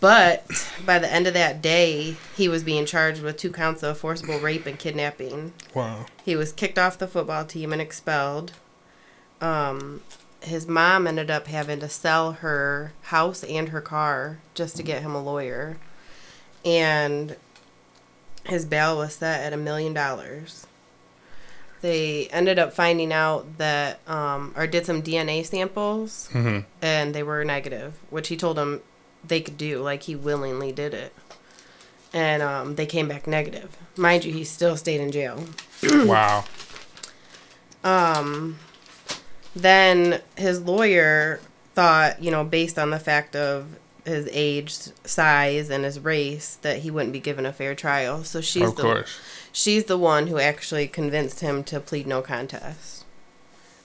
but 0.00 0.44
by 0.86 0.98
the 0.98 1.12
end 1.12 1.26
of 1.26 1.34
that 1.34 1.60
day, 1.60 2.16
he 2.36 2.48
was 2.48 2.62
being 2.62 2.86
charged 2.86 3.20
with 3.22 3.36
two 3.36 3.50
counts 3.50 3.82
of 3.82 3.98
forcible 3.98 4.38
rape 4.38 4.64
and 4.66 4.78
kidnapping. 4.78 5.52
Wow. 5.74 6.06
He 6.24 6.36
was 6.36 6.52
kicked 6.52 6.78
off 6.78 6.98
the 6.98 7.08
football 7.08 7.44
team 7.44 7.72
and 7.72 7.82
expelled. 7.82 8.52
Um, 9.40 10.02
his 10.40 10.66
mom 10.66 11.06
ended 11.06 11.30
up 11.30 11.46
having 11.48 11.80
to 11.80 11.88
sell 11.88 12.32
her 12.32 12.92
house 13.02 13.42
and 13.44 13.68
her 13.70 13.80
car 13.80 14.38
just 14.54 14.76
to 14.76 14.82
get 14.82 15.02
him 15.02 15.14
a 15.14 15.22
lawyer. 15.22 15.78
And 16.64 17.36
his 18.46 18.64
bail 18.64 18.96
was 18.96 19.14
set 19.16 19.42
at 19.42 19.52
a 19.52 19.56
million 19.56 19.92
dollars. 19.94 20.66
They 21.82 22.28
ended 22.28 22.58
up 22.58 22.72
finding 22.72 23.12
out 23.12 23.58
that, 23.58 23.98
um, 24.08 24.54
or 24.56 24.66
did 24.66 24.86
some 24.86 25.02
DNA 25.02 25.44
samples, 25.44 26.28
hmm 26.32 26.60
and 26.80 27.14
they 27.14 27.22
were 27.22 27.44
negative, 27.44 27.94
which 28.10 28.28
he 28.28 28.36
told 28.36 28.56
them 28.56 28.80
they 29.26 29.40
could 29.40 29.58
do. 29.58 29.82
Like 29.82 30.04
he 30.04 30.16
willingly 30.16 30.72
did 30.72 30.94
it. 30.94 31.12
And 32.14 32.42
um, 32.42 32.74
they 32.76 32.86
came 32.86 33.08
back 33.08 33.26
negative. 33.26 33.76
Mind 33.96 34.24
you, 34.24 34.32
he 34.32 34.44
still 34.44 34.76
stayed 34.76 35.00
in 35.00 35.10
jail. 35.12 35.44
wow. 35.82 36.44
Um, 37.84 38.58
then 39.56 40.20
his 40.36 40.60
lawyer 40.60 41.40
thought, 41.74 42.22
you 42.22 42.30
know, 42.30 42.44
based 42.44 42.78
on 42.78 42.90
the 42.90 42.98
fact 42.98 43.34
of 43.34 43.76
his 44.04 44.28
age, 44.32 44.74
size, 45.04 45.70
and 45.70 45.84
his 45.84 46.00
race, 46.00 46.56
that 46.62 46.78
he 46.78 46.90
wouldn't 46.90 47.12
be 47.12 47.20
given 47.20 47.46
a 47.46 47.52
fair 47.52 47.74
trial. 47.74 48.24
So 48.24 48.40
she's 48.40 48.68
of 48.68 48.76
the 48.76 48.82
course. 48.82 49.18
She's 49.52 49.84
the 49.84 49.98
one 49.98 50.26
who 50.26 50.38
actually 50.38 50.88
convinced 50.88 51.40
him 51.40 51.62
to 51.64 51.78
plead 51.78 52.06
no 52.06 52.22
contest. 52.22 53.04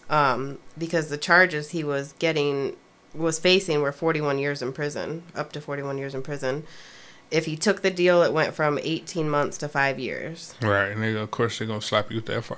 Um, 0.10 0.60
because 0.78 1.10
the 1.10 1.18
charges 1.18 1.72
he 1.72 1.84
was 1.84 2.14
getting 2.14 2.78
was 3.14 3.40
facing 3.40 3.82
were 3.82 3.92
41 3.92 4.40
years 4.40 4.62
in 4.62 4.72
prison, 4.74 5.24
up 5.36 5.52
to 5.52 5.62
41 5.62 5.98
years 5.98 6.16
in 6.16 6.22
prison. 6.22 6.64
If 7.30 7.46
he 7.46 7.58
took 7.58 7.82
the 7.82 7.92
deal, 7.92 8.24
it 8.24 8.32
went 8.32 8.54
from 8.54 8.80
18 8.82 9.30
months 9.30 9.58
to 9.58 9.68
five 9.68 10.00
years. 10.00 10.56
Right, 10.62 10.92
and 10.92 11.04
they, 11.04 11.14
of 11.14 11.30
course 11.32 11.60
they're 11.60 11.68
gonna 11.68 11.82
slap 11.82 12.10
you 12.10 12.18
with 12.18 12.28
that 12.28 12.44
FR. 12.44 12.56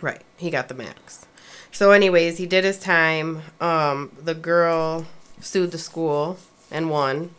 Right. 0.00 0.22
He 0.36 0.50
got 0.50 0.68
the 0.68 0.74
max. 0.74 1.26
So 1.70 1.92
anyways, 1.92 2.38
he 2.38 2.46
did 2.46 2.64
his 2.64 2.78
time. 2.78 3.42
Um, 3.60 4.16
the 4.20 4.34
girl 4.34 5.06
sued 5.40 5.72
the 5.72 5.78
school 5.78 6.38
and 6.70 6.90
won. 6.90 7.34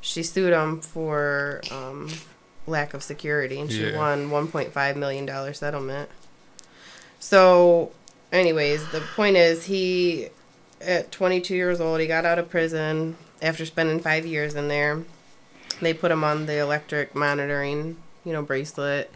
She 0.00 0.22
sued 0.22 0.52
him 0.52 0.80
for 0.80 1.60
um, 1.70 2.10
lack 2.68 2.94
of 2.94 3.02
security 3.02 3.60
and 3.60 3.70
she 3.72 3.90
Yeah. 3.90 3.96
won 3.96 4.30
1.5 4.30 4.96
million 4.96 5.26
dollar 5.26 5.52
settlement. 5.52 6.08
So 7.20 7.92
anyways, 8.32 8.86
the 8.90 9.00
point 9.00 9.36
is 9.36 9.64
he 9.64 10.28
at 10.80 11.10
22 11.10 11.54
years 11.54 11.80
old, 11.80 12.00
he 12.00 12.06
got 12.06 12.24
out 12.24 12.38
of 12.38 12.48
prison 12.50 13.16
after 13.42 13.66
spending 13.66 14.00
5 14.00 14.26
years 14.26 14.54
in 14.54 14.68
there. 14.68 15.02
They 15.80 15.94
put 15.94 16.10
him 16.10 16.24
on 16.24 16.46
the 16.46 16.58
electric 16.58 17.14
monitoring, 17.14 17.96
you 18.24 18.32
know, 18.32 18.42
bracelet 18.42 19.10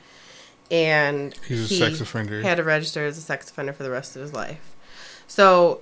and 0.70 1.34
He's 1.46 1.70
a 1.70 1.74
he 1.74 1.78
sex 1.80 2.00
offender. 2.00 2.40
had 2.42 2.56
to 2.56 2.64
register 2.64 3.04
as 3.04 3.18
a 3.18 3.20
sex 3.20 3.50
offender 3.50 3.72
for 3.72 3.82
the 3.82 3.90
rest 3.90 4.16
of 4.16 4.22
his 4.22 4.32
life. 4.32 4.74
So, 5.26 5.80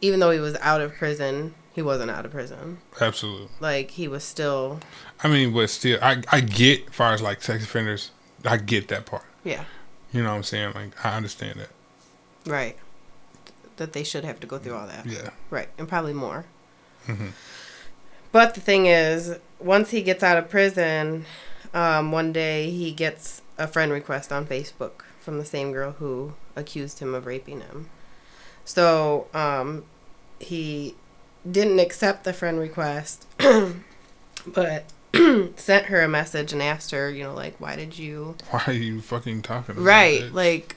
even 0.00 0.20
though 0.20 0.30
he 0.30 0.38
was 0.40 0.56
out 0.56 0.80
of 0.80 0.94
prison, 0.94 1.54
he 1.72 1.82
wasn't 1.82 2.10
out 2.10 2.24
of 2.24 2.30
prison. 2.32 2.78
Absolutely. 3.00 3.48
Like 3.60 3.92
he 3.92 4.08
was 4.08 4.24
still, 4.24 4.80
I 5.22 5.28
mean, 5.28 5.52
but 5.52 5.70
still, 5.70 5.98
I 6.02 6.22
I 6.30 6.40
get 6.40 6.88
as 6.88 6.94
far 6.94 7.12
as 7.12 7.22
like 7.22 7.42
sex 7.42 7.64
offenders, 7.64 8.10
I 8.44 8.56
get 8.56 8.88
that 8.88 9.06
part. 9.06 9.24
yeah, 9.44 9.64
You 10.12 10.22
know 10.22 10.30
what 10.30 10.36
I'm 10.36 10.42
saying? 10.42 10.72
Like 10.74 11.04
I 11.04 11.16
understand 11.16 11.60
that. 11.60 11.70
right. 12.50 12.76
that 13.76 13.92
they 13.94 14.04
should 14.04 14.24
have 14.24 14.38
to 14.40 14.46
go 14.46 14.58
through 14.58 14.74
all 14.74 14.86
that. 14.86 15.06
Yeah. 15.06 15.30
Right, 15.48 15.68
and 15.78 15.88
probably 15.88 16.12
more. 16.12 16.44
Mhm. 17.06 17.32
But 18.32 18.54
the 18.54 18.60
thing 18.60 18.86
is, 18.86 19.36
once 19.58 19.90
he 19.90 20.02
gets 20.02 20.22
out 20.22 20.36
of 20.36 20.48
prison, 20.50 21.24
um, 21.74 22.12
one 22.12 22.32
day 22.32 22.70
he 22.70 22.92
gets 22.92 23.42
a 23.58 23.66
friend 23.66 23.90
request 23.90 24.30
on 24.32 24.46
Facebook 24.46 25.02
from 25.20 25.38
the 25.38 25.44
same 25.44 25.72
girl 25.72 25.92
who 25.92 26.34
accused 26.56 26.98
him 27.00 27.14
of 27.14 27.26
raping 27.26 27.60
him. 27.60 27.88
So 28.64 29.26
um, 29.34 29.84
he 30.38 30.94
didn't 31.48 31.78
accept 31.78 32.24
the 32.24 32.32
friend 32.32 32.58
request, 32.58 33.26
but 34.46 34.84
sent 35.56 35.86
her 35.86 36.02
a 36.02 36.08
message 36.08 36.52
and 36.52 36.62
asked 36.62 36.90
her, 36.90 37.10
you 37.10 37.22
know, 37.24 37.34
like, 37.34 37.60
why 37.60 37.76
did 37.76 37.98
you? 37.98 38.36
Why 38.50 38.62
are 38.66 38.72
you 38.72 39.00
fucking 39.00 39.42
talking? 39.42 39.76
Right, 39.76 40.32
like, 40.32 40.76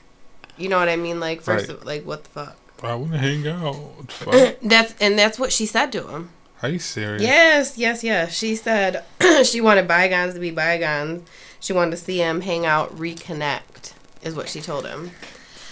you 0.56 0.68
know 0.68 0.78
what 0.78 0.88
I 0.88 0.96
mean? 0.96 1.20
Like, 1.20 1.40
first, 1.42 1.68
Right. 1.68 1.76
of, 1.78 1.84
like, 1.84 2.04
what 2.04 2.24
the 2.24 2.30
fuck? 2.30 2.56
I 2.82 2.94
want 2.96 3.12
to 3.12 3.18
hang 3.18 3.46
out. 3.46 4.58
That's 4.62 4.94
and 5.00 5.18
that's 5.18 5.38
what 5.38 5.52
she 5.52 5.64
said 5.64 5.90
to 5.92 6.06
him. 6.08 6.30
Are 6.62 6.68
you 6.68 6.78
serious? 6.78 7.22
Yes, 7.22 7.78
yes, 7.78 8.04
yes. 8.04 8.36
She 8.36 8.56
said 8.56 9.04
she 9.44 9.60
wanted 9.60 9.88
bygones 9.88 10.34
to 10.34 10.40
be 10.40 10.50
bygones. 10.50 11.26
She 11.60 11.72
wanted 11.72 11.92
to 11.92 11.96
see 11.96 12.18
him 12.18 12.42
hang 12.42 12.66
out, 12.66 12.94
reconnect, 12.96 13.94
is 14.22 14.34
what 14.34 14.48
she 14.50 14.60
told 14.60 14.86
him. 14.86 15.12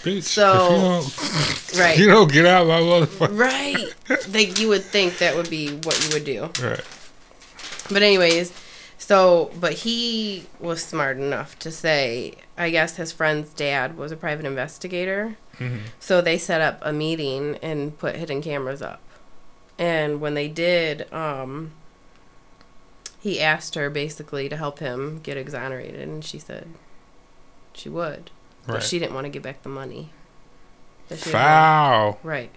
Bitch. 0.03 0.23
So- 0.23 1.01
you 1.73 1.79
Right. 1.79 1.97
you 1.97 2.07
don't 2.07 2.31
get 2.31 2.45
out 2.45 2.67
my 2.67 2.79
motherfucker. 2.81 3.35
Right. 3.37 3.93
like 4.31 4.59
you 4.59 4.67
would 4.69 4.83
think 4.83 5.17
that 5.17 5.35
would 5.35 5.49
be 5.49 5.75
what 5.77 5.99
you 6.05 6.13
would 6.13 6.23
do. 6.25 6.41
Right. 6.63 6.81
But 7.89 8.03
anyways, 8.03 8.53
so 8.99 9.51
but 9.59 9.73
he 9.73 10.45
was 10.59 10.83
smart 10.83 11.17
enough 11.17 11.57
to 11.59 11.71
say, 11.71 12.35
I 12.57 12.69
guess 12.69 12.97
his 12.97 13.11
friend's 13.11 13.53
dad 13.53 13.97
was 13.97 14.11
a 14.11 14.15
private 14.15 14.45
investigator. 14.45 15.35
hmm 15.57 15.77
So 15.99 16.21
they 16.21 16.37
set 16.37 16.61
up 16.61 16.77
a 16.83 16.93
meeting 16.93 17.57
and 17.63 17.97
put 17.97 18.15
hidden 18.17 18.41
cameras 18.41 18.81
up. 18.83 19.01
And 19.79 20.21
when 20.21 20.35
they 20.35 20.47
did, 20.47 21.11
um, 21.11 21.71
he 23.19 23.41
asked 23.41 23.73
her 23.75 23.89
basically 23.89 24.47
to 24.49 24.57
help 24.57 24.77
him 24.79 25.19
get 25.23 25.37
exonerated, 25.37 26.01
and 26.01 26.23
she 26.23 26.37
said 26.37 26.67
she 27.73 27.89
would, 27.89 28.29
but 28.67 28.73
Right. 28.75 28.83
she 28.83 28.99
didn't 28.99 29.13
want 29.13 29.25
to 29.25 29.29
give 29.29 29.43
back 29.43 29.63
the 29.63 29.69
money. 29.69 30.09
that 31.09 31.19
she 31.19 31.31
had 31.31 31.37
Foul. 31.39 32.19
Right. 32.23 32.49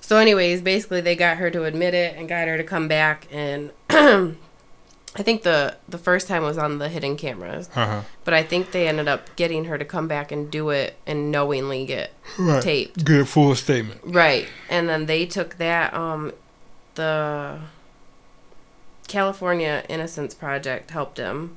So, 0.00 0.16
anyways, 0.16 0.60
basically, 0.62 1.00
they 1.00 1.14
got 1.16 1.36
her 1.38 1.50
to 1.50 1.64
admit 1.64 1.94
it 1.94 2.16
and 2.16 2.28
got 2.28 2.46
her 2.48 2.56
to 2.56 2.64
come 2.64 2.88
back. 2.88 3.26
And 3.32 3.70
I 3.90 5.22
think 5.22 5.42
the 5.42 5.76
the 5.88 5.98
first 5.98 6.28
time 6.28 6.42
was 6.44 6.56
on 6.56 6.78
the 6.78 6.88
hidden 6.88 7.16
cameras, 7.16 7.68
Uh 7.74 7.86
huh. 7.86 8.00
but 8.24 8.32
I 8.32 8.42
think 8.44 8.70
they 8.70 8.86
ended 8.88 9.08
up 9.08 9.34
getting 9.36 9.64
her 9.66 9.76
to 9.76 9.84
come 9.84 10.06
back 10.08 10.30
and 10.32 10.50
do 10.50 10.70
it 10.70 10.96
and 11.06 11.30
knowingly 11.32 11.84
get 11.84 12.12
Right. 12.38 12.62
taped. 12.62 13.04
Good 13.04 13.28
full 13.28 13.54
statement. 13.56 14.00
Right. 14.04 14.46
And 14.68 14.88
then 14.88 15.06
they 15.06 15.26
took 15.26 15.58
that. 15.58 15.92
Um, 15.94 16.32
the 16.94 17.58
California 19.08 19.84
Innocence 19.88 20.34
Project 20.34 20.90
helped 20.92 21.18
him 21.18 21.56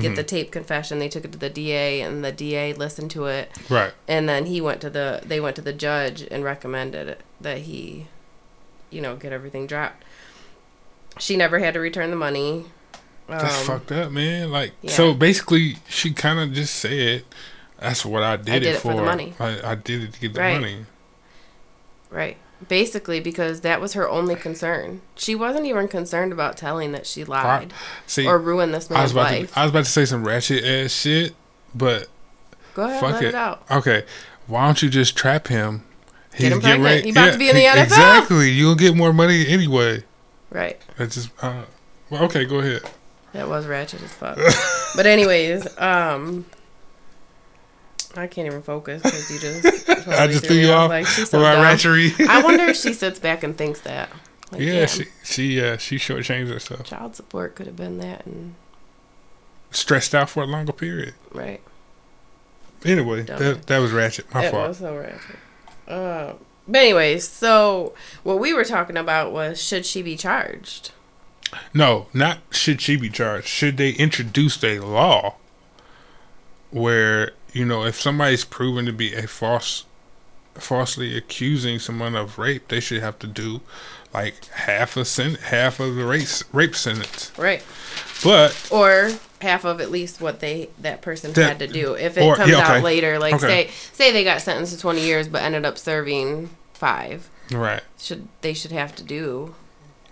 get 0.00 0.12
Mhm. 0.12 0.16
the 0.16 0.24
tape 0.24 0.50
confession. 0.50 0.98
They 0.98 1.08
took 1.08 1.24
it 1.24 1.32
to 1.32 1.38
the 1.38 1.50
DA, 1.50 2.00
and 2.00 2.24
the 2.24 2.32
DA 2.32 2.72
listened 2.72 3.10
to 3.12 3.26
it 3.26 3.50
Right. 3.68 3.92
and 4.08 4.28
then 4.28 4.46
he 4.46 4.60
went 4.60 4.80
to 4.82 4.90
the 4.90 5.20
they 5.24 5.38
went 5.40 5.56
to 5.56 5.62
the 5.62 5.72
judge 5.72 6.26
and 6.30 6.42
recommended 6.44 7.18
that 7.40 7.58
he 7.58 8.06
you 8.90 9.00
know 9.00 9.16
get 9.16 9.32
everything 9.32 9.66
dropped 9.66 10.02
she 11.18 11.36
never 11.36 11.58
had 11.58 11.74
to 11.74 11.80
return 11.80 12.10
the 12.10 12.16
money 12.16 12.64
That's 13.28 13.60
Um, 13.60 13.66
fucked 13.66 13.92
up, 13.92 14.10
man. 14.10 14.50
Like, 14.50 14.72
yeah. 14.82 14.90
so 14.90 15.14
basically, 15.14 15.76
she 15.88 16.12
kind 16.12 16.38
of 16.40 16.52
just 16.52 16.74
said, 16.74 17.24
"That's 17.78 18.04
what 18.04 18.22
I 18.22 18.36
did, 18.36 18.48
I 18.54 18.58
did 18.58 18.68
it, 18.68 18.74
it 18.74 18.80
for 18.80 18.94
the 18.94 19.02
money." 19.02 19.32
I, 19.38 19.70
I 19.72 19.74
did 19.76 20.02
it 20.02 20.12
to 20.14 20.20
get 20.20 20.34
the 20.34 20.40
Right. 20.40 20.60
money." 20.60 20.86
right 22.10 22.36
basically 22.68 23.20
because 23.20 23.60
that 23.62 23.80
was 23.80 23.94
her 23.94 24.08
only 24.08 24.34
concern 24.34 25.00
she 25.16 25.34
wasn't 25.34 25.64
even 25.66 25.88
concerned 25.88 26.32
about 26.32 26.56
telling 26.56 26.92
that 26.92 27.06
she 27.06 27.24
lied 27.24 27.72
See, 28.06 28.26
or 28.26 28.38
ruined 28.38 28.72
this 28.74 28.90
I 28.90 29.02
was 29.02 29.12
man's 29.12 29.12
about 29.12 29.22
life 29.40 29.52
to, 29.54 29.58
I 29.58 29.62
was 29.62 29.70
about 29.70 29.84
to 29.84 29.90
say 29.90 30.04
some 30.04 30.24
ratchet 30.24 30.64
ass 30.64 30.92
shit, 30.92 31.34
but 31.74 32.08
go 32.74 32.84
ahead 32.84 33.00
fuck 33.00 33.12
let 33.14 33.22
it. 33.24 33.28
it. 33.28 33.34
out 33.34 33.62
okay. 33.70 34.04
Why 34.46 34.66
don't 34.66 34.82
you 34.82 34.90
just 34.90 35.16
trap 35.16 35.48
him? 35.48 35.84
Get 36.36 36.52
him 36.52 36.60
pregnant. 36.60 37.04
He 37.04 37.10
about 37.10 37.32
to 37.32 37.38
be 37.38 37.48
in 37.50 37.56
the 37.56 37.64
NFL. 37.64 37.82
Exactly. 37.84 38.50
You'll 38.50 38.74
get 38.74 38.96
more 38.96 39.12
money 39.12 39.46
anyway. 39.46 40.02
right 40.50 40.80
It's 40.98 41.14
just, 41.14 41.30
uh, 41.42 41.64
well, 42.10 42.24
okay, 42.24 42.44
go 42.44 42.58
ahead. 42.60 42.82
that 43.32 43.48
was 43.48 43.66
ratchet 43.66 44.02
as 44.02 44.12
fuck 44.12 44.38
but 44.96 45.06
anyways 45.06 45.66
um 45.78 46.44
I 48.16 48.26
can't 48.26 48.46
even 48.46 48.62
focus 48.62 49.02
because 49.02 49.30
you 49.30 49.38
just 49.38 49.88
I 50.08 50.26
just 50.26 50.44
threw 50.46 50.56
you 50.56 50.70
off. 50.72 50.90
Like, 50.90 51.06
she's 51.06 51.30
so 51.30 51.38
ratchery. 51.40 52.26
I 52.28 52.42
wonder 52.42 52.64
if 52.64 52.76
she 52.76 52.92
sits 52.94 53.18
back 53.18 53.42
and 53.42 53.56
thinks 53.56 53.80
that. 53.80 54.10
Like, 54.50 54.60
yeah, 54.60 54.72
damn, 54.86 54.88
she 54.88 55.04
she 55.24 55.60
uh, 55.62 55.76
she 55.78 55.96
shortchanged 55.96 56.48
herself. 56.48 56.84
child 56.84 57.16
support 57.16 57.54
could 57.54 57.66
have 57.66 57.76
been 57.76 57.98
that, 57.98 58.26
and 58.26 58.54
Stressed 59.70 60.14
out 60.14 60.28
for 60.28 60.42
a 60.42 60.46
longer 60.46 60.72
period. 60.72 61.14
right. 61.32 61.60
Anyway, 62.84 63.22
Dumb. 63.22 63.38
that 63.38 63.66
that 63.68 63.78
was 63.78 63.92
ratchet. 63.92 64.32
My 64.34 64.44
it 64.44 64.50
fault. 64.50 64.68
was 64.68 64.78
so 64.78 64.96
ratchet. 64.96 65.36
Uh, 65.88 66.34
but 66.68 66.78
anyways, 66.80 67.26
so 67.26 67.94
what 68.24 68.38
we 68.38 68.52
were 68.52 68.64
talking 68.64 68.96
about 68.96 69.32
was 69.32 69.62
should 69.62 69.86
she 69.86 70.02
be 70.02 70.16
charged? 70.16 70.90
No, 71.72 72.06
not 72.12 72.38
should 72.50 72.80
she 72.80 72.96
be 72.96 73.08
charged. 73.08 73.46
Should 73.46 73.76
they 73.76 73.90
introduce 73.90 74.62
a 74.64 74.80
law 74.80 75.36
where 76.70 77.32
you 77.52 77.64
know 77.64 77.84
if 77.84 78.00
somebody's 78.00 78.44
proven 78.44 78.86
to 78.86 78.92
be 78.92 79.14
a 79.14 79.26
false, 79.26 79.84
falsely 80.54 81.16
accusing 81.16 81.78
someone 81.78 82.14
of 82.14 82.38
rape, 82.38 82.68
they 82.68 82.80
should 82.80 83.02
have 83.02 83.18
to 83.20 83.26
do 83.26 83.60
like 84.12 84.44
half 84.48 84.96
a 84.96 85.04
sen- 85.04 85.36
half 85.36 85.80
of 85.80 85.94
the 85.96 86.04
rape 86.04 86.28
rape 86.52 86.76
sentence. 86.76 87.32
Right. 87.38 87.62
But 88.24 88.68
Or 88.70 89.10
half 89.40 89.64
of 89.64 89.80
at 89.80 89.90
least 89.90 90.20
what 90.20 90.40
they 90.40 90.68
that 90.78 91.02
person 91.02 91.32
That- 91.32 91.48
had 91.48 91.58
to 91.60 91.66
do. 91.66 91.94
If 91.94 92.16
it 92.16 92.22
or- 92.22 92.36
comes 92.36 92.50
yeah, 92.50 92.58
okay. 92.62 92.76
out 92.78 92.82
later, 92.84 93.18
like 93.18 93.34
Okay. 93.34 93.68
say 93.68 93.70
say 93.92 94.12
they 94.12 94.24
got 94.24 94.40
sentenced 94.42 94.72
to 94.74 94.78
twenty 94.78 95.00
years 95.02 95.28
but 95.28 95.42
ended 95.42 95.64
up 95.64 95.78
serving 95.78 96.50
five, 96.74 97.28
right, 97.50 97.82
should 97.98 98.28
they 98.42 98.52
should 98.54 98.72
have 98.72 98.94
to 98.96 99.02
do 99.02 99.54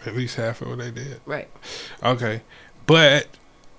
at 0.06 0.16
least 0.16 0.36
half 0.36 0.62
of 0.62 0.68
what 0.68 0.78
they 0.78 0.90
did. 0.90 1.20
right? 1.26 1.48
Okay, 2.02 2.40
but 2.86 3.26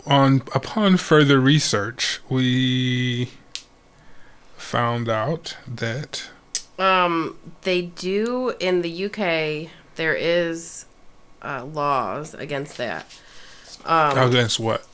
on 0.05 0.43
upon 0.53 0.97
further 0.97 1.39
research, 1.39 2.19
we 2.29 3.31
found 4.61 5.09
out 5.09 5.57
that 5.67 6.29
Um, 6.79 7.37
they 7.63 7.81
do 7.83 8.53
in 8.59 8.81
the 8.81 9.05
UK. 9.05 9.69
There 9.95 10.15
is 10.15 10.85
uh, 11.41 11.65
laws 11.65 12.33
against 12.33 12.77
that. 12.77 13.05
Um, 13.85 14.17
against 14.17 14.59
what? 14.59 14.85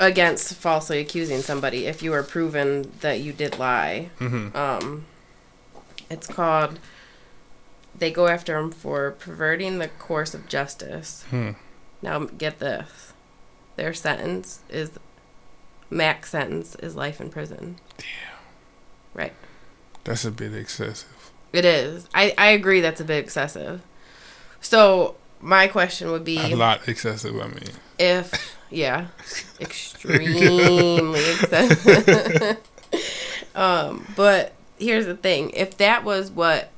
against 0.00 0.54
falsely 0.54 1.00
accusing 1.00 1.40
somebody 1.40 1.86
if 1.86 2.04
you 2.04 2.12
are 2.12 2.22
proven 2.22 2.92
that 3.00 3.18
you 3.18 3.32
did 3.32 3.58
lie. 3.58 4.10
hmm 4.18 4.48
Um, 4.56 5.06
it's 6.08 6.26
called. 6.28 6.78
They 7.98 8.12
go 8.12 8.28
after 8.28 8.56
him 8.56 8.70
for 8.70 9.10
perverting 9.10 9.78
the 9.80 9.88
course 9.88 10.32
of 10.34 10.46
justice. 10.48 11.24
Hmm. 11.30 11.50
Now 12.00 12.20
get 12.26 12.60
this, 12.60 13.12
their 13.74 13.92
sentence 13.92 14.60
is 14.68 14.90
max 15.90 16.30
sentence 16.30 16.76
is 16.76 16.94
life 16.94 17.20
in 17.20 17.28
prison. 17.28 17.78
Right. 19.18 19.32
That's 20.04 20.24
a 20.24 20.30
bit 20.30 20.54
excessive. 20.54 21.32
It 21.52 21.64
is. 21.64 22.08
I, 22.14 22.34
I 22.38 22.50
agree 22.50 22.80
that's 22.80 23.00
a 23.00 23.04
bit 23.04 23.18
excessive. 23.24 23.82
So 24.60 25.16
my 25.40 25.66
question 25.66 26.12
would 26.12 26.24
be 26.24 26.38
A 26.38 26.54
lot 26.54 26.86
excessive. 26.88 27.34
I 27.36 27.48
mean, 27.48 27.70
if 27.98 28.56
yeah, 28.70 29.08
extremely 29.60 31.20
excessive. 31.30 32.58
um, 33.56 34.06
but 34.14 34.52
here's 34.78 35.06
the 35.06 35.16
thing: 35.16 35.50
if 35.50 35.76
that 35.78 36.04
was 36.04 36.30
what 36.30 36.70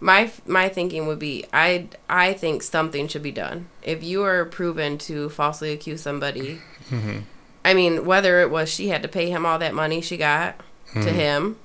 my 0.00 0.30
my 0.44 0.68
thinking 0.68 1.06
would 1.06 1.20
be, 1.20 1.44
I 1.52 1.88
I 2.08 2.32
think 2.32 2.62
something 2.62 3.06
should 3.06 3.22
be 3.22 3.32
done. 3.32 3.68
If 3.82 4.02
you 4.02 4.24
are 4.24 4.44
proven 4.44 4.98
to 4.98 5.28
falsely 5.30 5.72
accuse 5.72 6.02
somebody, 6.02 6.60
hmm 6.88 7.20
I 7.64 7.74
mean, 7.74 8.04
whether 8.04 8.40
it 8.40 8.50
was 8.50 8.68
she 8.68 8.88
had 8.88 9.02
to 9.02 9.08
pay 9.08 9.30
him 9.30 9.46
all 9.46 9.58
that 9.60 9.72
money 9.72 10.00
she 10.00 10.16
got 10.16 10.56
to 10.94 11.00
Mhm. 11.00 11.12
him, 11.14 11.56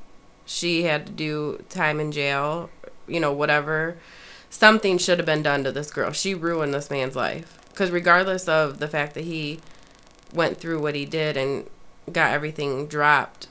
she 0.45 0.83
had 0.83 1.05
to 1.05 1.11
do 1.11 1.63
time 1.69 1.99
in 1.99 2.11
jail, 2.11 2.69
you 3.07 3.19
know, 3.19 3.31
whatever. 3.31 3.97
Something 4.49 4.97
should 4.97 5.19
have 5.19 5.25
been 5.25 5.43
done 5.43 5.63
to 5.63 5.71
this 5.71 5.91
girl. 5.91 6.11
She 6.11 6.33
ruined 6.33 6.73
this 6.73 6.89
man's 6.89 7.15
life. 7.15 7.57
Because 7.69 7.91
regardless 7.91 8.47
of 8.47 8.79
the 8.79 8.87
fact 8.87 9.13
that 9.13 9.23
he 9.25 9.59
went 10.33 10.57
through 10.59 10.79
what 10.81 10.95
he 10.95 11.05
did 11.05 11.37
and 11.37 11.65
got 12.11 12.33
everything 12.33 12.87
dropped, 12.87 13.47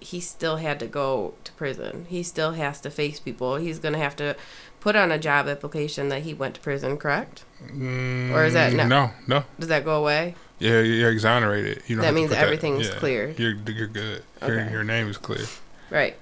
he 0.00 0.20
still 0.20 0.56
had 0.56 0.78
to 0.80 0.86
go 0.86 1.34
to 1.44 1.52
prison. 1.52 2.06
He 2.08 2.22
still 2.22 2.52
has 2.52 2.80
to 2.80 2.90
face 2.90 3.20
people. 3.20 3.56
He's 3.56 3.78
going 3.78 3.92
to 3.94 3.98
have 3.98 4.16
to 4.16 4.34
put 4.80 4.96
on 4.96 5.10
a 5.12 5.18
job 5.18 5.48
application 5.48 6.08
that 6.08 6.22
he 6.22 6.32
went 6.32 6.54
to 6.54 6.60
prison, 6.60 6.96
correct? 6.96 7.44
Or 7.60 8.44
is 8.44 8.54
that 8.54 8.72
no? 8.72 8.86
no? 8.86 9.10
No, 9.26 9.44
Does 9.58 9.68
that 9.68 9.84
go 9.84 9.96
away? 10.00 10.34
Yeah, 10.58 10.80
you're 10.80 11.10
exonerated. 11.10 11.82
You 11.86 11.96
don't 11.96 12.04
That 12.04 12.14
means 12.14 12.32
everything's 12.32 12.88
yeah, 12.88 12.94
clear. 12.94 13.28
You're 13.38 13.54
you're 13.66 13.86
good. 13.86 14.22
Your 14.42 14.60
Okay. 14.60 14.72
your 14.72 14.84
name 14.84 15.08
is 15.08 15.16
clear. 15.16 15.46
Right. 15.90 16.16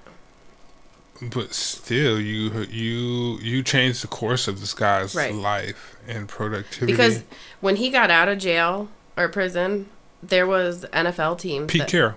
but 1.21 1.53
still, 1.53 2.19
you 2.21 2.63
you 2.69 3.39
you 3.41 3.63
changed 3.63 4.03
the 4.03 4.07
course 4.07 4.47
of 4.47 4.59
this 4.59 4.73
guy's 4.73 5.15
Right. 5.15 5.33
life 5.33 5.95
and 6.07 6.27
productivity. 6.27 6.91
Because 6.93 7.23
when 7.59 7.77
he 7.77 7.89
got 7.89 8.11
out 8.11 8.27
of 8.27 8.37
jail 8.37 8.89
or 9.17 9.27
prison, 9.27 9.87
there 10.21 10.45
was 10.45 10.85
NFL 10.93 11.35
teams. 11.39 11.71
Pete 11.71 11.81
that- 11.81 11.89
Carroll, 11.89 12.13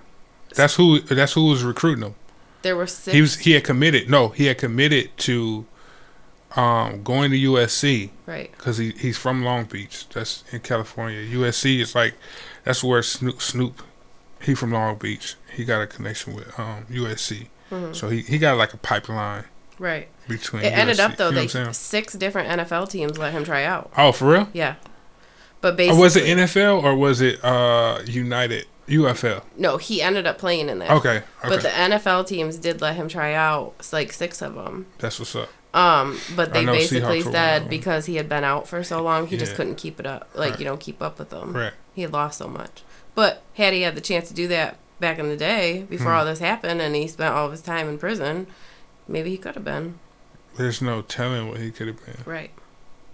that's 0.55 0.75
who 0.75 1.01
that's 1.01 1.33
who 1.33 1.47
was 1.47 1.63
recruiting 1.63 2.05
him. 2.05 2.15
there 2.63 2.77
were 2.77 2.87
six. 2.87 3.15
He 3.15 3.21
was 3.23 3.39
he 3.39 3.53
had 3.53 3.65
committed. 3.65 4.11
No, 4.11 4.29
he 4.29 4.45
had 4.47 4.59
committed 4.59 5.17
to 5.19 5.65
um, 6.57 7.03
going 7.03 7.31
to 7.31 7.37
USC 7.39 8.11
right. 8.27 8.51
because 8.53 8.79
he, 8.79 8.91
he's 8.91 9.17
from 9.17 9.45
Long 9.45 9.65
Beach. 9.65 10.09
That's 10.09 10.45
in 10.53 10.61
California. 10.61 11.23
USC 11.25 11.81
is 11.81 11.95
like 11.95 12.15
that's 12.65 12.83
where 12.83 13.03
Snoop 13.03 13.41
Snoop. 13.41 13.83
He 14.43 14.55
from 14.55 14.73
Long 14.73 14.97
Beach. 14.97 15.37
He 15.55 15.65
got 15.65 15.81
a 15.83 15.87
connection 15.87 16.35
with 16.35 16.59
um, 16.59 16.87
USC. 16.91 17.49
Mhm. 17.71 17.95
So 17.95 18.09
he, 18.09 18.21
he 18.23 18.39
got 18.39 18.57
like 18.57 18.73
a 18.75 18.79
pipeline 18.79 19.45
Right. 19.79 20.09
between. 20.29 20.63
It 20.65 20.73
ended 20.77 20.99
up 20.99 21.17
though 21.17 21.29
you 21.29 21.35
know 21.35 21.41
that 21.43 21.55
what 21.55 21.57
I'm 21.57 21.65
saying? 21.65 21.73
six 21.75 22.13
different 22.15 22.49
NFL 22.61 22.89
teams 22.91 23.17
let 23.19 23.33
him 23.33 23.45
try 23.45 23.65
out. 23.65 23.91
Oh, 23.97 24.13
for 24.13 24.29
real? 24.33 24.49
Yeah. 24.53 24.75
But 25.61 25.77
basically, 25.77 26.01
was 26.01 26.17
it 26.17 26.25
NFL 26.25 26.83
or 26.83 26.97
was 26.97 27.21
it 27.21 27.43
uh, 27.45 28.01
United 28.07 28.67
UFL? 28.89 29.43
no, 29.57 29.77
he 29.77 30.01
ended 30.03 30.27
up 30.27 30.39
playing 30.39 30.69
in 30.69 30.79
there. 30.81 30.91
Okay, 30.91 31.17
okay, 31.19 31.25
But 31.43 31.61
the 31.63 31.69
NFL 31.69 32.27
teams 32.27 32.57
did 32.57 32.81
let 32.81 32.97
him 32.97 33.09
try 33.09 33.35
out. 33.35 33.75
Like 33.93 34.13
six 34.13 34.41
of 34.43 34.55
them. 34.55 34.87
that's 34.99 35.19
what's 35.19 35.37
up. 35.37 35.49
Um, 35.73 36.19
but 36.35 36.53
they 36.53 36.65
basically 36.65 37.23
Seahawks 37.23 37.31
said 37.33 37.63
one 37.63 37.71
because 37.71 38.07
he 38.07 38.17
had 38.17 38.29
been 38.29 38.43
out 38.45 38.67
for 38.67 38.83
so 38.83 39.03
long, 39.03 39.29
he 39.29 39.37
just 39.37 39.55
couldn't 39.55 39.77
keep 39.77 40.01
it 40.01 40.07
up. 40.07 40.29
Like 40.35 40.51
Right. 40.53 40.59
you 40.61 40.65
know, 40.65 40.77
keep 40.77 41.01
up 41.01 41.19
with 41.19 41.31
them. 41.31 41.53
Right. 41.57 41.73
He 41.95 42.03
had 42.03 42.13
lost 42.13 42.39
so 42.39 42.49
much. 42.49 42.83
But 43.15 43.43
had 43.55 43.73
he 43.73 43.83
had 43.83 43.95
the 43.95 44.01
chance 44.01 44.29
to 44.29 44.35
do 44.35 44.49
that 44.49 44.79
back 44.99 45.19
in 45.19 45.29
the 45.29 45.37
day 45.37 45.87
before 45.89 46.09
Hmm. 46.13 46.19
all 46.19 46.25
this 46.25 46.41
happened, 46.41 46.81
and 46.81 46.95
he 46.97 47.07
spent 47.07 47.35
all 47.35 47.47
of 47.47 47.53
his 47.53 47.63
time 47.63 47.89
in 47.89 47.99
prison, 47.99 48.47
maybe 49.07 49.31
he 49.31 49.39
could 49.39 49.55
have 49.55 49.65
been 49.65 49.99
There's 50.57 50.83
no 50.83 51.03
telling 51.03 51.49
what 51.49 51.59
he 51.61 51.71
could 51.71 51.87
have 51.87 52.05
been 52.05 52.23
right. 52.25 52.51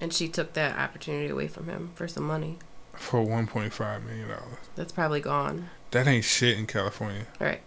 And 0.00 0.12
she 0.12 0.28
took 0.28 0.52
that 0.54 0.78
opportunity 0.78 1.28
away 1.28 1.48
from 1.48 1.66
him 1.68 1.90
for 1.94 2.08
some 2.08 2.24
money. 2.24 2.58
for 2.94 3.20
1.5 3.22 4.04
million 4.04 4.28
dollars. 4.28 4.56
That's 4.74 4.92
probably 4.92 5.20
gone. 5.20 5.68
That 5.90 6.06
ain't 6.06 6.24
shit 6.24 6.56
in 6.58 6.66
California. 6.66 7.26
Right. 7.38 7.60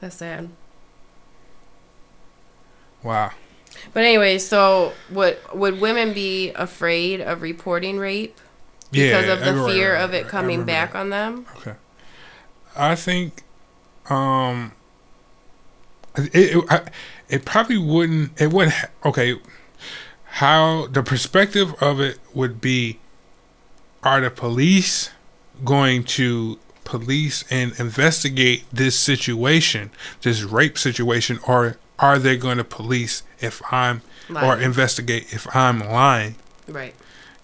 That's 0.00 0.16
sad. 0.16 0.50
Wow. 3.04 3.32
But 3.92 4.02
anyway, 4.04 4.38
so 4.38 4.92
would 5.10 5.38
would 5.52 5.80
women 5.80 6.12
be 6.12 6.50
afraid 6.52 7.20
of 7.20 7.42
reporting 7.42 7.98
rape 7.98 8.36
because 8.90 9.26
yeah, 9.26 9.32
of 9.32 9.40
the 9.40 9.64
fear 9.66 9.94
right, 9.94 10.02
of 10.02 10.14
it 10.14 10.26
coming 10.26 10.64
back 10.64 10.92
that. 10.92 10.98
on 10.98 11.10
them? 11.10 11.46
Okay. 11.58 11.74
I 12.76 12.94
think 12.94 13.42
um 14.08 14.72
it 16.16 16.34
it, 16.34 16.64
I, 16.70 16.82
it 17.28 17.44
probably 17.44 17.78
wouldn't 17.78 18.40
it 18.40 18.52
would 18.52 18.68
not 18.68 18.90
okay 19.04 19.36
how 20.24 20.86
the 20.88 21.02
perspective 21.02 21.74
of 21.80 22.00
it 22.00 22.18
would 22.32 22.60
be 22.60 22.98
are 24.02 24.20
the 24.20 24.30
police 24.30 25.10
going 25.64 26.04
to 26.04 26.58
police 26.84 27.44
and 27.50 27.78
investigate 27.78 28.64
this 28.72 28.98
situation 28.98 29.90
this 30.22 30.42
rape 30.42 30.76
situation 30.76 31.38
or 31.46 31.78
are 32.04 32.18
they 32.18 32.36
going 32.36 32.58
to 32.58 32.64
police 32.64 33.22
if 33.40 33.62
I'm 33.72 34.02
or 34.34 34.58
investigate 34.58 35.32
if 35.34 35.46
I'm 35.54 35.80
lying 35.80 36.36
Right. 36.66 36.94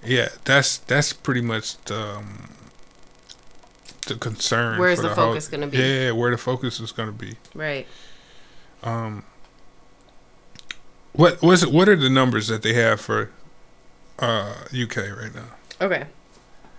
yeah, 0.04 0.28
that's 0.44 0.78
that's 0.78 1.12
pretty 1.12 1.42
much 1.42 1.76
the 1.84 2.00
um, 2.16 2.48
the 4.06 4.14
concern. 4.16 4.78
Where's 4.78 5.00
for 5.00 5.08
the 5.08 5.14
focus 5.14 5.48
gonna 5.48 5.66
be? 5.66 5.78
Yeah, 5.78 6.12
where 6.12 6.30
the 6.30 6.38
focus 6.38 6.80
is 6.80 6.90
gonna 6.92 7.12
be. 7.12 7.36
Right. 7.54 7.86
Um, 8.82 9.24
what 11.12 11.42
was 11.42 11.62
it? 11.62 11.70
What 11.70 11.88
are 11.88 11.96
the 11.96 12.08
numbers 12.10 12.48
that 12.48 12.62
they 12.62 12.74
have 12.74 13.00
for 13.00 13.30
uh 14.18 14.54
UK 14.72 14.96
right 14.96 15.34
now? 15.34 15.56
Okay. 15.80 16.06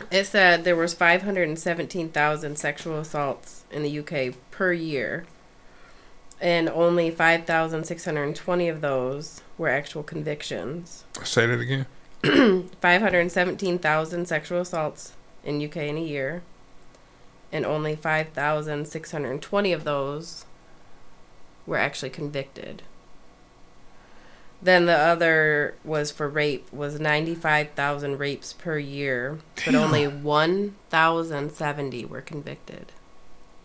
It 0.09 0.25
said 0.25 0.63
there 0.63 0.75
was 0.75 0.95
517,000 0.95 2.57
sexual 2.57 2.97
assaults 2.99 3.63
in 3.69 3.83
the 3.83 3.99
UK 3.99 4.33
per 4.49 4.73
year. 4.73 5.25
And 6.41 6.67
only 6.69 7.11
5,620 7.11 8.67
of 8.67 8.81
those 8.81 9.41
were 9.59 9.69
actual 9.69 10.01
convictions. 10.01 11.05
Say 11.23 11.45
that 11.45 11.59
again. 11.59 11.85
517,000 12.81 14.27
sexual 14.27 14.61
assaults 14.61 15.13
in 15.43 15.63
UK 15.63 15.77
in 15.77 15.97
a 15.97 16.01
year. 16.01 16.41
And 17.51 17.65
only 17.65 17.95
5,620 17.95 19.71
of 19.71 19.83
those 19.83 20.45
were 21.67 21.77
actually 21.77 22.09
convicted. 22.09 22.81
Then 24.61 24.85
the 24.85 24.97
other 24.97 25.75
was 25.83 26.11
for 26.11 26.29
rape 26.29 26.71
was 26.71 26.99
95,000 26.99 28.17
rapes 28.17 28.53
per 28.53 28.77
year, 28.77 29.39
but 29.55 29.71
Damn. 29.71 29.75
only 29.75 30.07
1,070 30.07 32.05
were 32.05 32.21
convicted. 32.21 32.91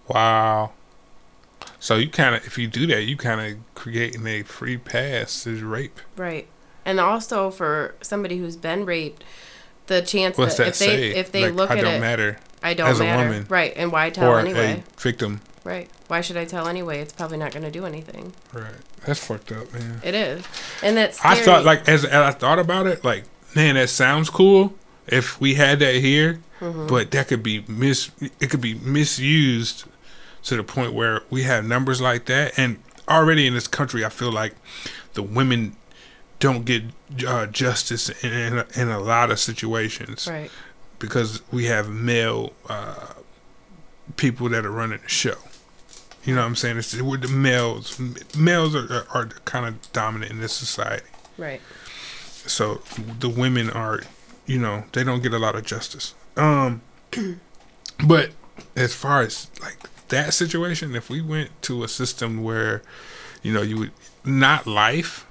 Wow. 0.08 0.72
So 1.80 1.96
you 1.96 2.08
kind 2.08 2.34
of, 2.34 2.46
if 2.46 2.58
you 2.58 2.66
do 2.66 2.86
that, 2.88 3.02
you 3.04 3.16
kind 3.16 3.40
of 3.40 3.74
creating 3.74 4.26
a 4.26 4.42
free 4.42 4.76
pass 4.76 5.44
to 5.44 5.66
rape. 5.66 6.00
Right. 6.16 6.48
And 6.84 7.00
also 7.00 7.50
for 7.50 7.94
somebody 8.00 8.38
who's 8.38 8.56
been 8.56 8.84
raped, 8.84 9.24
the 9.86 10.02
chance 10.02 10.36
What's 10.38 10.56
that, 10.56 10.74
that 10.74 10.74
if 10.74 10.78
they 10.78 11.14
if 11.14 11.32
they 11.32 11.44
like, 11.44 11.54
look 11.54 11.70
I 11.70 11.78
at 11.78 11.80
don't 11.82 11.94
it, 11.94 12.00
matter, 12.00 12.38
I 12.62 12.74
don't 12.74 12.88
as 12.88 13.00
a 13.00 13.04
woman. 13.04 13.46
Right. 13.48 13.72
And 13.76 13.92
why 13.92 14.10
tell 14.10 14.30
or 14.32 14.40
anyway? 14.40 14.82
a 14.86 15.00
victim. 15.00 15.40
Right. 15.64 15.88
Why 16.08 16.20
should 16.20 16.36
I 16.36 16.44
tell 16.44 16.68
anyway? 16.68 17.00
It's 17.00 17.12
probably 17.12 17.38
not 17.38 17.52
going 17.52 17.64
to 17.64 17.70
do 17.70 17.86
anything. 17.86 18.32
Right. 18.52 18.72
That's 19.04 19.24
fucked 19.24 19.50
up, 19.52 19.72
man. 19.72 20.00
It 20.04 20.14
is. 20.14 20.44
And 20.82 20.96
that's 20.96 21.24
I 21.24 21.34
thought 21.36 21.64
like 21.64 21.88
as, 21.88 22.04
as 22.04 22.12
I 22.12 22.30
thought 22.30 22.58
about 22.58 22.86
it, 22.86 23.04
like 23.04 23.24
man, 23.54 23.74
that 23.74 23.88
sounds 23.90 24.30
cool 24.30 24.74
if 25.06 25.40
we 25.40 25.54
had 25.54 25.78
that 25.80 25.96
here, 25.96 26.40
Mm-hmm. 26.60 26.86
but 26.86 27.10
that 27.10 27.28
could 27.28 27.42
be 27.42 27.64
mis 27.68 28.10
it 28.40 28.48
could 28.48 28.62
be 28.62 28.72
misused 28.74 29.84
to 30.46 30.56
the 30.56 30.62
point 30.64 30.92
where 30.94 31.22
we 31.30 31.42
have 31.44 31.64
numbers 31.64 32.00
like 32.00 32.24
that, 32.26 32.58
and 32.58 32.78
already 33.08 33.46
in 33.46 33.54
this 33.54 33.68
country, 33.68 34.04
I 34.04 34.08
feel 34.08 34.32
like 34.32 34.54
the 35.14 35.22
women 35.22 35.76
don't 36.38 36.64
get 36.64 36.82
uh, 37.26 37.46
justice 37.46 38.08
in, 38.24 38.32
in, 38.32 38.58
a, 38.58 38.66
in 38.76 38.88
a 38.88 38.98
lot 39.00 39.30
of 39.30 39.38
situations 39.40 40.26
Right. 40.28 40.50
because 40.98 41.40
we 41.52 41.64
have 41.66 41.88
male 41.88 42.52
uh, 42.68 43.14
people 44.16 44.48
that 44.50 44.64
are 44.66 44.70
running 44.70 45.00
the 45.02 45.08
show. 45.08 45.36
You 46.24 46.34
know 46.34 46.40
what 46.42 46.48
I'm 46.48 46.56
saying? 46.56 46.76
It's 46.78 47.00
with 47.00 47.22
the 47.22 47.28
males. 47.28 47.98
Males 48.36 48.74
are, 48.74 48.92
are, 48.92 49.06
are 49.14 49.26
kind 49.44 49.66
of 49.66 49.92
dominant 49.92 50.30
in 50.32 50.40
this 50.40 50.52
society 50.52 51.06
Right. 51.38 51.60
so 52.46 52.80
the 53.20 53.28
women 53.28 53.70
are 53.70 54.02
you 54.46 54.58
know 54.58 54.84
they 54.92 55.02
don't 55.04 55.22
get 55.22 55.32
a 55.34 55.38
lot 55.38 55.54
of 55.56 55.64
justice 55.64 56.14
um 56.36 56.80
but 58.06 58.30
as 58.76 58.94
far 58.94 59.20
as 59.22 59.48
like 59.60 59.76
that 60.08 60.32
situation 60.34 60.94
if 60.94 61.08
we 61.10 61.20
went 61.20 61.50
to 61.62 61.82
a 61.84 61.88
system 61.88 62.42
where 62.42 62.82
you 63.42 63.52
know 63.52 63.62
you 63.62 63.78
would 63.78 63.90
not 64.24 64.66
life 64.66 65.26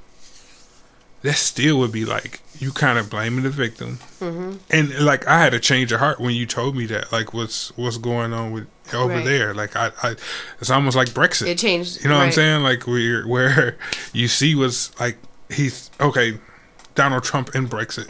that 1.21 1.35
still 1.35 1.79
would 1.79 1.91
be 1.91 2.05
like 2.05 2.41
you 2.59 2.71
kind 2.71 2.97
of 2.99 3.09
blaming 3.09 3.43
the 3.43 3.49
victim 3.49 3.99
Mm-hmm. 4.19 4.55
and 4.71 5.05
like 5.05 5.27
i 5.27 5.39
had 5.39 5.53
a 5.53 5.59
change 5.59 5.91
of 5.91 5.99
heart 5.99 6.19
when 6.19 6.33
you 6.35 6.45
told 6.45 6.75
me 6.75 6.85
that 6.87 7.11
like 7.11 7.33
what's 7.33 7.75
what's 7.77 7.97
going 7.97 8.31
on 8.33 8.51
with 8.53 8.67
over 8.93 9.13
Right. 9.15 9.25
there 9.25 9.53
like 9.53 9.75
I, 9.75 9.91
I 10.03 10.15
it's 10.61 10.69
almost 10.69 10.95
like 10.95 11.09
brexit 11.09 11.47
It 11.47 11.57
changed. 11.57 12.03
you 12.03 12.09
know 12.09 12.17
what 12.17 12.25
I'm 12.25 12.31
saying? 12.31 12.63
Like 12.63 12.85
where 12.87 13.23
where 13.27 13.77
you 14.13 14.27
see 14.27 14.55
what's 14.55 14.97
like 14.99 15.17
he's 15.49 15.89
okay, 15.99 16.37
Donald 16.95 17.23
Trump 17.23 17.53
and 17.55 17.69
Brexit, 17.69 18.09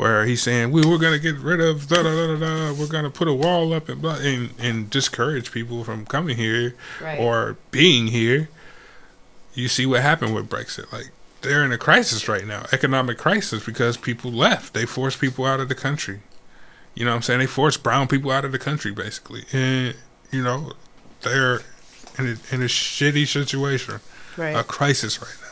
where 0.00 0.24
he's 0.24 0.42
saying 0.42 0.70
we 0.72 0.80
we're 0.86 0.98
gonna 0.98 1.18
get 1.18 1.36
rid 1.36 1.60
of 1.60 1.86
da 1.88 2.02
da 2.02 2.10
da 2.10 2.26
da 2.34 2.38
da, 2.38 2.72
we're 2.72 2.86
gonna 2.88 3.10
put 3.10 3.28
a 3.28 3.34
wall 3.34 3.72
up 3.74 3.88
and 3.88 4.00
blah, 4.00 4.16
and 4.16 4.50
and 4.58 4.88
discourage 4.90 5.52
people 5.52 5.84
from 5.84 6.06
coming 6.06 6.36
here 6.36 6.74
Right. 7.00 7.18
or 7.20 7.56
being 7.70 8.06
here. 8.08 8.48
You 9.54 9.68
see 9.68 9.84
what 9.86 10.00
happened 10.02 10.34
with 10.34 10.48
Brexit? 10.48 10.90
Like 10.92 11.10
they're 11.42 11.64
in 11.64 11.72
a 11.72 11.78
crisis 11.78 12.28
right 12.28 12.46
now, 12.46 12.64
economic 12.72 13.18
crisis 13.18 13.64
because 13.64 13.96
people 13.96 14.30
left. 14.30 14.74
They 14.74 14.86
forced 14.86 15.20
people 15.20 15.44
out 15.44 15.60
of 15.60 15.68
the 15.68 15.74
country. 15.74 16.20
You 16.94 17.04
know 17.04 17.12
what 17.12 17.16
I'm 17.16 17.22
saying? 17.22 17.40
They 17.40 17.46
forced 17.46 17.82
brown 17.82 18.08
people 18.08 18.30
out 18.30 18.44
of 18.44 18.52
the 18.52 18.58
country 18.58 18.92
basically, 18.92 19.44
and 19.52 19.94
you 20.30 20.42
know 20.42 20.72
they're 21.22 21.60
in 22.18 22.26
a, 22.26 22.54
in 22.54 22.62
a 22.62 22.66
shitty 22.68 23.26
situation 23.26 24.00
Right. 24.36 24.56
a 24.56 24.64
crisis 24.64 25.20
right 25.20 25.36
now 25.42 25.48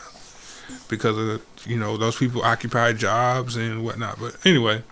because 0.89 1.17
of 1.17 1.41
you 1.65 1.77
know 1.77 1.95
those 1.95 2.17
people 2.17 2.41
occupy 2.43 2.91
jobs 2.93 3.55
and 3.55 3.83
whatnot. 3.85 4.19
But 4.19 4.35
anyway, 4.45 4.83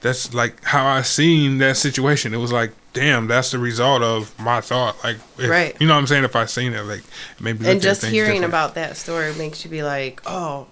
that's 0.00 0.32
like 0.32 0.62
how 0.64 0.86
I 0.86 1.02
seen 1.02 1.58
that 1.58 1.76
situation. 1.76 2.32
It 2.32 2.36
was 2.38 2.52
like, 2.52 2.72
damn, 2.92 3.26
that's 3.26 3.50
the 3.50 3.58
result 3.58 4.02
of 4.02 4.38
my 4.38 4.60
thought. 4.60 5.02
Like, 5.02 5.16
if, 5.38 5.50
Right. 5.50 5.76
You 5.80 5.86
know 5.88 5.94
what 5.94 6.00
I'm 6.00 6.06
saying? 6.06 6.24
If 6.24 6.36
I 6.36 6.44
seen 6.46 6.72
it, 6.74 6.82
like 6.84 7.02
maybe. 7.40 7.68
and 7.68 7.82
just 7.82 8.04
hearing 8.04 8.32
different. 8.42 8.44
about 8.46 8.74
that 8.76 8.96
story 8.96 9.34
makes 9.34 9.64
you 9.64 9.70
be 9.70 9.82
like, 9.82 10.20
oh, 10.26 10.66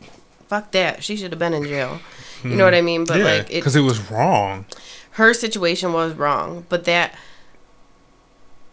fuck 0.49 0.71
that. 0.73 1.03
She 1.03 1.17
should 1.17 1.33
have 1.33 1.39
been 1.41 1.55
in 1.55 1.65
jail. 1.65 1.99
You 2.45 2.55
know 2.55 2.65
what 2.65 2.75
I 2.75 2.83
mean? 2.83 3.05
But 3.05 3.15
Hmm. 3.17 3.21
yeah, 3.21 3.33
like, 3.39 3.51
it, 3.51 3.55
because 3.55 3.75
it 3.75 3.81
was 3.81 3.99
wrong. 4.11 4.67
her 5.13 5.35
situation 5.35 5.93
was 5.93 6.15
wrong. 6.15 6.65
But 6.69 6.85
that, 6.85 7.15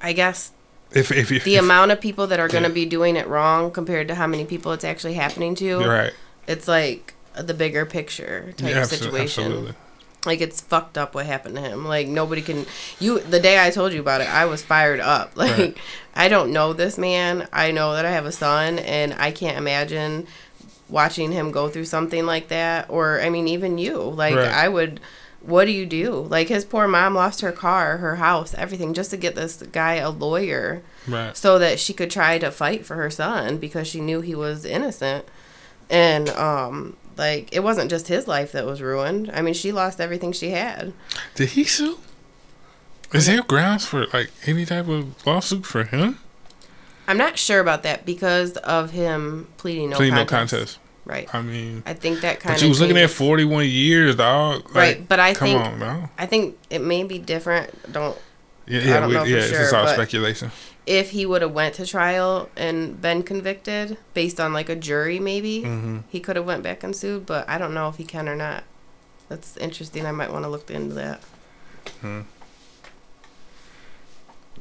I 0.01 0.13
guess, 0.13 0.51
If 0.93 1.11
if, 1.11 1.31
if 1.31 1.43
the 1.43 1.55
if- 1.55 1.61
amount 1.61 1.91
of 1.91 1.99
people 2.01 2.27
that 2.27 2.39
are 2.39 2.47
going 2.47 2.63
to 2.63 2.69
Yeah. 2.69 2.73
be 2.75 2.85
doing 2.85 3.15
it 3.15 3.27
wrong 3.27 3.71
compared 3.71 4.07
to 4.09 4.15
how 4.15 4.27
many 4.27 4.45
people 4.45 4.71
it's 4.73 4.83
actually 4.85 5.13
happening 5.15 5.55
to, 5.55 5.79
right, 5.79 6.13
it's 6.47 6.67
like 6.67 7.13
the 7.35 7.53
bigger 7.53 7.85
picture 7.85 8.53
type 8.57 8.69
yeah, 8.69 8.83
situation. 8.83 9.43
absolutely. 9.45 9.73
Like 10.25 10.39
it's 10.39 10.61
fucked 10.61 10.97
up 10.97 11.15
what 11.15 11.25
happened 11.25 11.55
to 11.55 11.61
him. 11.61 11.85
Like 11.85 12.07
nobody 12.07 12.41
can 12.41 12.65
you 12.99 13.19
the 13.19 13.39
day 13.41 13.61
I 13.65 13.71
told 13.71 13.91
you 13.91 13.99
about 13.99 14.21
it, 14.21 14.29
I 14.33 14.45
was 14.45 14.61
fired 14.63 14.99
up. 15.01 15.31
Like 15.35 15.57
Right. 15.57 15.77
I 16.15 16.27
don't 16.29 16.53
know 16.53 16.71
this 16.73 16.97
man. 16.97 17.47
I 17.51 17.71
know 17.71 17.93
that 17.93 18.05
I 18.05 18.11
have 18.11 18.25
a 18.25 18.31
son 18.31 18.79
and 18.79 19.13
I 19.15 19.31
can't 19.31 19.57
imagine 19.57 20.27
watching 20.89 21.31
him 21.31 21.51
go 21.51 21.69
through 21.69 21.85
something 21.85 22.25
like 22.25 22.49
that 22.49 22.89
or 22.89 23.19
I 23.19 23.29
mean 23.29 23.47
even 23.47 23.77
you. 23.77 23.97
Like 23.97 24.35
Right. 24.35 24.47
I 24.47 24.67
would 24.69 24.99
what 25.43 25.65
do 25.65 25.71
you 25.71 25.85
do? 25.85 26.11
Like 26.29 26.47
his 26.47 26.65
poor 26.65 26.87
mom 26.87 27.15
lost 27.15 27.41
her 27.41 27.51
car, 27.51 27.97
her 27.97 28.15
house, 28.15 28.53
everything 28.55 28.93
just 28.93 29.11
to 29.11 29.17
get 29.17 29.35
this 29.35 29.57
guy 29.71 29.95
a 29.95 30.09
lawyer 30.09 30.81
Right. 31.07 31.35
so 31.35 31.59
that 31.59 31.79
she 31.79 31.93
could 31.93 32.09
try 32.09 32.37
to 32.39 32.49
fight 32.49 32.85
for 32.85 32.95
her 32.95 33.09
son 33.09 33.57
because 33.57 33.87
she 33.87 33.99
knew 34.01 34.21
he 34.21 34.35
was 34.35 34.63
innocent. 34.65 35.25
And 35.89 36.29
um 36.29 36.95
like 37.17 37.49
it 37.53 37.59
wasn't 37.61 37.89
just 37.89 38.07
his 38.07 38.27
life 38.27 38.51
that 38.53 38.65
was 38.65 38.81
ruined. 38.81 39.29
I 39.33 39.41
mean, 39.41 39.53
she 39.53 39.71
lost 39.71 39.99
everything 40.01 40.31
she 40.31 40.51
had. 40.51 40.93
Did 41.35 41.49
he 41.49 41.63
sue? 41.65 41.99
Is 43.13 43.27
there 43.27 43.43
grounds 43.43 43.85
for 43.85 44.07
like 44.07 44.31
any 44.47 44.65
type 44.65 44.87
of 44.87 45.25
lawsuit 45.27 45.65
for 45.65 45.83
him? 45.83 46.17
I'm 47.07 47.17
not 47.17 47.37
sure 47.37 47.59
about 47.59 47.83
that 47.83 48.05
because 48.05 48.55
of 48.57 48.91
him 48.91 49.47
pleading 49.57 49.89
no 49.89 49.97
Plead 49.97 50.13
no 50.13 50.25
contest. 50.25 50.79
Right. 51.05 51.27
I 51.35 51.41
mean, 51.41 51.83
I 51.85 51.93
think 51.93 52.21
that 52.21 52.39
kind 52.39 52.53
but 52.53 52.57
of 52.57 52.63
you 52.63 52.69
was 52.69 52.79
looking 52.79 52.97
at 52.97 53.09
forty-one 53.09 53.65
years, 53.67 54.15
dog. 54.15 54.63
Like, 54.67 54.75
Right, 54.75 55.07
but 55.09 55.19
I 55.19 55.33
come 55.33 55.47
think- 55.49 55.61
on, 55.61 55.79
no. 55.79 56.09
I 56.17 56.25
think 56.25 56.57
it 56.69 56.79
may 56.81 57.03
be 57.03 57.19
different. 57.19 57.91
Don't 57.91 58.17
Yeah, 58.65 58.79
I 58.79 58.83
yeah, 58.83 58.99
don't 59.01 59.09
we, 59.09 59.15
know 59.15 59.23
for 59.23 59.29
yeah. 59.29 59.37
It's 59.37 59.49
just 59.49 59.69
sure, 59.71 59.79
all 59.79 59.87
speculation. 59.87 60.51
if 60.85 61.09
he 61.11 61.25
would 61.25 61.41
have 61.41 61.51
went 61.51 61.75
to 61.75 61.85
trial 61.85 62.49
and 62.55 63.01
been 63.01 63.21
convicted 63.23 63.97
based 64.13 64.39
on 64.39 64.53
like 64.53 64.69
a 64.69 64.75
jury 64.75 65.19
maybe 65.19 65.61
hmm 65.63 65.99
he 66.09 66.19
could 66.21 66.35
have 66.35 66.45
went 66.45 66.61
back 66.61 66.83
and 66.83 66.93
sued 66.93 67.25
but 67.25 67.47
i 67.49 67.57
don't 67.57 67.73
know 67.73 67.87
if 67.87 67.95
he 67.95 68.03
can 68.03 68.27
or 68.27 68.35
not 68.35 68.65
that's 69.29 69.55
interesting 69.57 70.05
i 70.05 70.11
might 70.11 70.29
want 70.29 70.43
to 70.43 70.49
look 70.49 70.69
into 70.69 70.93
that 70.93 71.21
Hmm. 72.01 72.21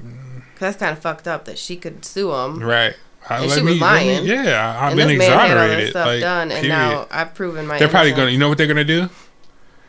Cause 0.01 0.59
that's 0.59 0.77
kind 0.77 0.97
of 0.97 1.03
fucked 1.03 1.27
up 1.29 1.45
that 1.45 1.59
she 1.59 1.77
could 1.77 2.05
sue 2.05 2.33
him 2.33 2.61
Right. 2.63 2.95
I, 3.29 3.43
And 3.43 3.51
she 3.53 3.63
was 3.63 3.65
me- 3.75 3.81
let 3.81 4.05
me- 4.05 4.15
lying. 4.15 4.27
yeah, 4.27 4.77
I've 4.81 4.93
and 4.93 4.97
been 4.99 5.09
this 5.09 5.19
man 5.19 5.31
had 5.31 5.39
all 5.57 5.63
exonerated. 5.65 5.91
stuff 5.91 6.07
like, 6.07 6.21
done 6.21 6.51
and 6.51 6.61
period. 6.63 6.69
now 6.69 7.07
i've 7.11 7.35
proven 7.35 7.67
my 7.67 7.79
They're 7.79 7.89
probably 7.89 8.13
gonna. 8.13 8.31
You 8.31 8.39
know 8.39 8.49
what 8.49 8.59
they're 8.59 8.67
gonna 8.67 8.85
do? 8.85 9.09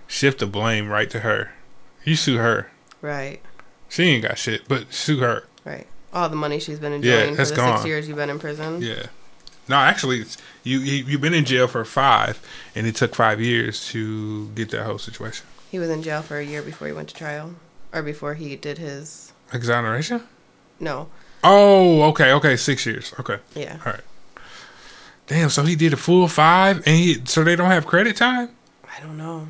Shift 0.07 0.39
the 0.39 0.45
blame 0.47 0.89
right 0.89 1.09
to 1.09 1.21
her. 1.21 1.51
You 2.03 2.15
sue 2.15 2.37
her. 2.37 2.69
right 3.01 3.41
She 3.89 4.03
ain't 4.03 4.23
got 4.23 4.37
shit, 4.37 4.67
but 4.67 4.93
sue 4.93 5.19
her. 5.19 5.43
right 5.65 5.87
all 6.13 6.29
the 6.29 6.35
money 6.35 6.59
she's 6.59 6.79
been 6.79 7.01
Yeah, 7.01 7.21
enjoying 7.23 7.35
for 7.35 7.45
the 7.45 7.55
gone. 7.55 7.77
six 7.77 7.87
years 7.87 8.07
you've 8.07 8.17
been 8.17 8.29
in 8.29 8.37
prison 8.39 8.81
Yeah. 8.81 9.07
No, 9.67 9.77
actually, 9.77 10.19
it's, 10.19 10.37
you, 10.63 10.79
you 10.79 11.05
you've 11.05 11.21
been 11.21 11.33
in 11.33 11.45
jail 11.45 11.67
for 11.67 11.83
five, 11.85 12.39
and 12.75 12.85
it 12.85 12.95
took 12.95 13.15
five 13.15 13.39
years 13.41 13.87
to 13.87 14.49
get 14.49 14.69
that 14.71 14.83
whole 14.83 14.99
situation. 14.99 15.45
he 15.71 15.79
was 15.79 15.89
in 15.89 16.03
jail 16.03 16.21
for 16.21 16.37
a 16.37 16.43
year 16.45 16.61
before 16.61 16.85
he 16.87 16.93
went 16.93 17.07
to 17.09 17.15
trial 17.15 17.55
or 17.93 18.03
before 18.03 18.33
he 18.35 18.55
did 18.57 18.77
his 18.77 19.31
Exoneration? 19.53 20.21
no 20.79 21.07
Oh, 21.43 22.03
okay, 22.09 22.31
okay, 22.33 22.55
six 22.55 22.85
years. 22.85 23.13
Okay, 23.19 23.39
yeah 23.55 23.77
all 23.85 23.93
right. 23.93 24.01
Damn, 25.27 25.49
so 25.49 25.63
he 25.63 25.75
did 25.75 25.93
a 25.93 25.97
full 25.97 26.27
five, 26.27 26.77
and 26.85 26.97
he 26.97 27.21
so 27.25 27.43
they 27.43 27.55
don't 27.55 27.71
have 27.71 27.85
credit 27.85 28.17
time. 28.17 28.49
i 28.95 28.99
don't 29.01 29.17
know 29.17 29.47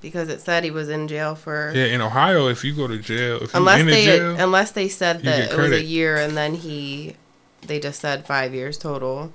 because 0.00 0.28
it 0.28 0.40
said 0.40 0.62
he 0.62 0.70
was 0.70 0.88
in 0.88 1.08
jail 1.08 1.34
for 1.34 1.72
Yeah, 1.74 1.86
in 1.86 2.00
Ohio, 2.00 2.46
if 2.46 2.64
you 2.64 2.72
go 2.72 2.86
to 2.86 2.98
jail, 2.98 3.42
if 3.42 3.54
unless 3.54 3.84
they 3.84 4.04
jail, 4.04 4.36
unless 4.38 4.70
they 4.70 4.88
said 4.88 5.22
that 5.22 5.52
it 5.52 5.58
was 5.58 5.72
a 5.72 5.82
year 5.82 6.16
and 6.16 6.36
then 6.36 6.54
he 6.54 7.16
they 7.62 7.80
just 7.80 8.00
said 8.00 8.24
five 8.24 8.54
years 8.54 8.78
total 8.78 9.32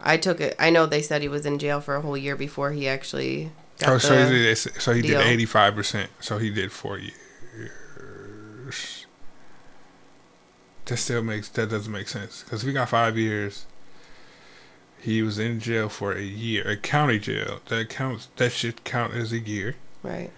i 0.00 0.16
took 0.16 0.40
it 0.40 0.56
i 0.58 0.70
know 0.70 0.86
they 0.86 1.02
said 1.02 1.20
he 1.20 1.28
was 1.28 1.44
in 1.44 1.58
jail 1.58 1.78
for 1.78 1.96
a 1.96 2.00
whole 2.00 2.16
year 2.16 2.34
before 2.34 2.72
he 2.72 2.88
actually 2.88 3.52
got 3.78 3.90
oh, 3.90 3.94
the, 3.94 4.00
so 4.00 4.24
he 4.24 4.30
did, 4.30 4.56
so 4.56 4.92
he 4.92 5.02
deal. 5.02 5.18
did 5.18 5.26
eighty 5.26 5.44
five 5.44 5.74
percent. 5.74 6.10
So 6.20 6.38
he 6.38 6.50
did 6.50 6.72
four 6.72 6.98
years. 6.98 9.05
That 10.86 10.96
still 10.98 11.22
makes 11.22 11.48
that 11.50 11.68
doesn't 11.70 11.92
make 11.92 12.08
sense 12.08 12.42
because 12.42 12.64
we 12.64 12.72
got 12.72 12.88
five 12.88 13.18
years. 13.18 13.66
He 15.00 15.22
was 15.22 15.38
in 15.38 15.60
jail 15.60 15.88
for 15.88 16.12
a 16.12 16.22
year, 16.22 16.68
a 16.68 16.76
county 16.76 17.18
jail. 17.18 17.60
That 17.66 17.88
counts. 17.88 18.28
That 18.36 18.52
should 18.52 18.84
count 18.84 19.14
as 19.14 19.32
a 19.32 19.38
year. 19.38 19.76
right 20.02 20.30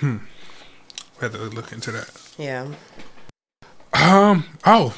We 0.00 0.18
have 1.20 1.32
to 1.32 1.38
look 1.38 1.72
into 1.72 1.90
that. 1.92 2.10
yeah 2.38 2.68
Um. 3.92 4.44
Oh, 4.64 4.96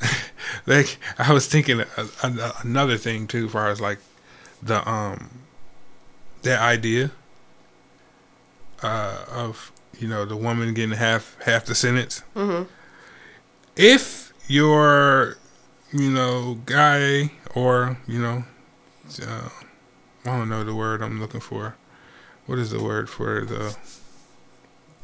like 0.66 0.98
I 1.18 1.32
was 1.32 1.46
thinking 1.46 1.80
a, 1.80 1.86
a, 2.22 2.52
another 2.62 2.96
thing 2.96 3.26
too, 3.26 3.46
as 3.46 3.52
far 3.52 3.68
as 3.68 3.80
like 3.80 3.98
the 4.62 4.86
um 4.88 5.30
that 6.42 6.60
idea 6.60 7.10
uh 8.82 9.24
of 9.30 9.70
you 9.98 10.08
know 10.08 10.24
the 10.24 10.36
woman 10.36 10.74
getting 10.74 10.96
half 10.96 11.36
half 11.42 11.64
the 11.64 11.74
sentence. 11.74 12.22
mm-hmm 12.34 12.64
If 13.76 14.32
you're 14.48 15.36
you 15.92 16.10
know 16.10 16.58
guy 16.66 17.32
or 17.54 17.98
you 18.06 18.20
know 18.20 18.44
uh, 19.26 19.48
I 20.24 20.36
don't 20.38 20.48
know 20.48 20.64
the 20.64 20.74
word 20.74 21.02
I'm 21.02 21.20
looking 21.20 21.40
for. 21.40 21.76
What 22.46 22.58
is 22.58 22.70
the 22.70 22.82
word 22.82 23.08
for 23.08 23.44
the 23.44 23.76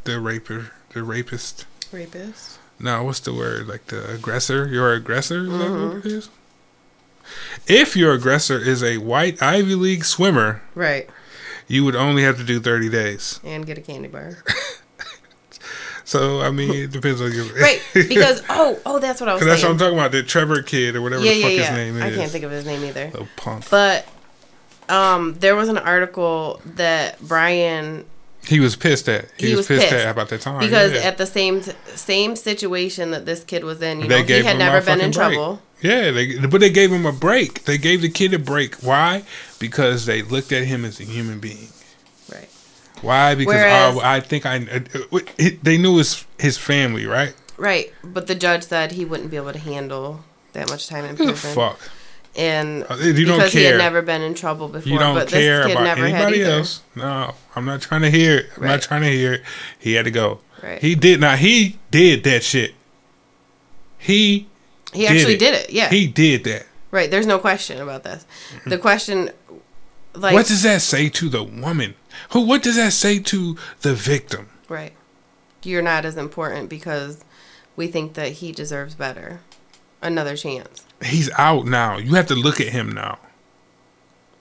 the 0.05 0.21
raper 0.21 0.71
the 0.95 1.03
rapist? 1.03 1.67
rapist 1.93 2.59
No, 2.81 3.03
what's 3.05 3.21
the 3.21 3.33
word? 3.35 3.67
Like 3.67 3.87
the 3.87 4.11
aggressor? 4.15 4.67
Your 4.69 4.93
aggressor? 4.95 5.43
Is 5.45 5.51
that 5.59 5.71
Mhm. 5.71 5.95
what 5.97 6.07
it 6.07 6.13
is? 6.13 6.29
If 7.67 7.97
your 7.97 8.13
aggressor 8.15 8.59
is 8.59 8.83
a 8.83 8.99
white 8.99 9.43
Ivy 9.43 9.75
League 9.75 10.05
swimmer, 10.05 10.63
right 10.75 11.09
you 11.67 11.85
would 11.85 11.95
only 11.97 12.23
have 12.23 12.39
to 12.39 12.45
do 12.45 12.59
30 12.61 12.89
days. 12.89 13.41
and 13.45 13.67
get 13.67 13.77
a 13.77 13.83
candy 13.83 14.09
bar 14.09 14.39
So, 16.09 16.41
I 16.41 16.51
mean, 16.51 16.73
it 16.73 16.91
depends 16.91 17.21
on 17.21 17.31
your. 17.33 17.45
right 17.61 17.83
because 17.93 18.43
oh 18.49 18.79
oh 18.87 18.99
that's 18.99 19.21
what 19.21 19.29
i 19.29 19.35
was 19.35 19.45
that's 19.45 19.63
what 19.63 19.71
I'm 19.73 19.77
talking 19.79 19.99
about. 19.99 20.11
The 20.11 20.23
Trevor 20.23 20.63
kid 20.63 20.97
or 20.97 21.03
whatever 21.03 21.23
yeah 21.23 21.35
the 21.35 21.43
fuck 21.43 21.53
yeah 21.53 21.59
his 21.59 21.71
name 21.77 21.97
is. 21.97 22.03
i 22.03 22.11
can't 22.17 22.31
think 22.31 22.45
of 22.45 22.51
his 22.51 22.65
name 22.65 22.83
either 22.83 23.11
Little 23.13 23.29
punk. 23.37 23.69
but 23.69 24.09
um 24.89 25.35
there 25.41 25.55
was 25.55 25.69
an 25.69 25.77
article 25.77 26.63
that 26.65 27.21
brian 27.21 28.07
He 28.47 28.59
was 28.59 28.75
pissed 28.75 29.07
at. 29.11 29.27
He, 29.37 29.49
He 29.49 29.55
was, 29.57 29.67
pissed, 29.67 29.83
pissed 29.91 30.07
at 30.07 30.11
about 30.11 30.31
that 30.31 30.41
time. 30.41 30.61
because 30.61 30.93
yeah. 30.95 31.01
at 31.01 31.19
the 31.19 31.27
same 31.27 31.61
same 31.95 32.37
situation 32.37 33.11
that 33.11 33.27
this 33.27 33.45
kid 33.45 33.63
was 33.65 33.83
in, 33.83 34.01
you 34.01 34.09
They 34.09 34.21
know, 34.23 34.27
he 34.27 34.43
had 34.45 34.57
never 34.57 34.81
been 34.81 35.01
in 35.03 35.11
break. 35.11 35.15
trouble. 35.15 35.61
Yeah, 35.83 36.11
they, 36.11 36.39
but 36.39 36.61
they 36.61 36.71
gave 36.71 36.91
him 36.91 37.05
a 37.05 37.13
break. 37.13 37.65
They 37.65 37.77
gave 37.79 38.01
the 38.01 38.09
kid 38.09 38.33
a 38.35 38.39
break. 38.39 38.77
Why? 38.77 39.23
Because 39.61 40.07
they 40.07 40.23
looked 40.23 40.51
at 40.53 40.65
him 40.65 40.85
as 40.87 40.99
a 41.01 41.05
human 41.05 41.39
being. 41.39 41.69
Right. 43.03 43.05
Why? 43.05 43.35
Because 43.35 43.55
Whereas- 43.55 43.97
oh, 43.97 44.01
I 44.03 44.21
think 44.21 44.47
I. 44.47 44.57
Uh, 45.13 45.21
they 45.63 45.79
knew 45.79 45.97
his 45.99 46.25
his 46.39 46.57
family, 46.59 47.07
right? 47.07 47.35
Right. 47.57 47.93
But 48.05 48.27
the 48.27 48.35
judge 48.35 48.65
said 48.65 48.93
he 48.93 49.05
wouldn't 49.05 49.31
be 49.31 49.37
able 49.37 49.53
to 49.53 49.59
handle 49.59 50.25
that 50.53 50.69
much 50.71 50.87
time 50.89 51.05
in 51.05 51.17
prison. 51.17 51.55
fuck. 51.55 51.81
And 52.37 52.85
Uh, 52.89 52.97
You 52.99 53.25
don't 53.25 53.39
because 53.39 53.53
he 53.53 53.65
had 53.65 53.79
never 53.79 54.01
been 54.03 54.23
in 54.23 54.35
trouble 54.35 54.69
before. 54.69 54.93
You 54.93 54.99
don't 54.99 55.15
but 55.15 55.29
care 55.29 55.59
this 55.59 55.67
kid 55.67 55.73
about 55.73 55.85
never 55.85 56.05
anybody 56.05 56.43
else. 56.45 56.83
No, 56.95 57.35
I'm 57.57 57.65
not 57.65 57.81
trying 57.81 58.03
to 58.03 58.11
hear 58.11 58.37
it. 58.39 58.47
I'm 58.57 58.65
not 58.65 58.81
trying 58.83 59.03
to 59.03 59.11
hear 59.11 59.33
it. 59.35 59.43
He 59.79 59.95
had 59.95 60.05
to 60.05 60.13
go. 60.13 60.41
Right. 60.63 60.81
He 60.81 60.95
did 60.95 61.21
not. 61.21 61.39
He 61.41 61.79
did 61.91 62.23
that 62.25 62.45
shit. 62.45 62.75
He 63.99 64.47
He 64.93 65.07
actually 65.07 65.35
it. 65.35 65.39
did 65.41 65.55
it. 65.55 65.71
Yeah. 65.71 65.89
he 65.91 66.07
did 66.07 66.45
that. 66.45 66.67
right. 66.91 67.11
There's 67.11 67.27
no 67.27 67.39
question 67.39 67.81
about 67.81 68.05
this. 68.05 68.25
The 68.67 68.79
question 68.79 69.31
like 70.15 70.35
what 70.35 70.47
does 70.47 70.63
that 70.63 70.83
say 70.83 71.09
to 71.09 71.29
the 71.29 71.43
woman? 71.43 71.95
Who? 72.31 72.41
What 72.43 72.63
does 72.63 72.77
that 72.77 72.93
say 72.93 73.19
to 73.21 73.57
the 73.81 73.95
victim? 73.95 74.49
right. 74.69 74.93
You're 75.65 75.83
not 75.83 76.05
as 76.05 76.17
important 76.17 76.69
because 76.71 77.25
we 77.75 77.89
think 77.89 78.15
that 78.15 78.33
he 78.33 78.53
deserves 78.53 78.95
better. 78.95 79.41
Another 80.01 80.37
chance. 80.37 80.87
He's 81.03 81.31
out 81.37 81.67
now. 81.67 81.99
You 81.99 82.15
have 82.15 82.27
to 82.29 82.37
look 82.37 82.61
at 82.61 82.69
him 82.69 82.93
now. 82.93 83.19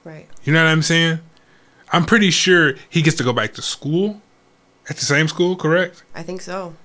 Right. 0.04 0.28
You 0.44 0.54
know 0.54 0.64
what 0.64 0.70
I'm 0.70 0.84
saying? 0.84 1.20
I'm 1.92 2.06
pretty 2.06 2.30
sure 2.30 2.76
he 2.88 3.02
gets 3.02 3.18
to 3.18 3.24
go 3.24 3.34
back 3.34 3.54
to 3.56 3.64
school 3.64 4.22
at 4.90 4.98
the 4.98 5.06
same 5.06 5.28
school, 5.28 5.56
correct? 5.56 6.04
I 6.14 6.22
think 6.22 6.42
so. 6.42 6.76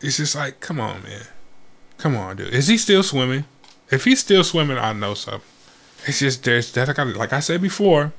It's 0.00 0.18
just 0.18 0.36
like, 0.36 0.60
come 0.60 0.78
on, 0.80 1.02
man. 1.02 1.22
Come 1.98 2.16
on, 2.16 2.36
dude. 2.36 2.54
Is 2.54 2.68
he 2.68 2.78
still 2.78 3.02
swimming? 3.02 3.44
If 3.90 4.04
he's 4.04 4.20
still 4.20 4.44
swimming, 4.44 4.78
I 4.78 4.92
know 4.92 5.14
something. 5.14 5.42
It's 6.06 6.20
just 6.20 6.44
there's 6.44 6.70
that 6.72 6.88
like 6.88 6.98
I, 6.98 7.02
like 7.04 7.32
I 7.32 7.40
said 7.40 7.60
before. 7.60 8.12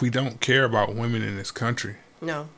We 0.00 0.10
don't 0.10 0.40
care 0.40 0.64
about 0.64 0.94
women 0.94 1.22
in 1.22 1.36
this 1.36 1.50
country. 1.50 1.96
No. 2.20 2.48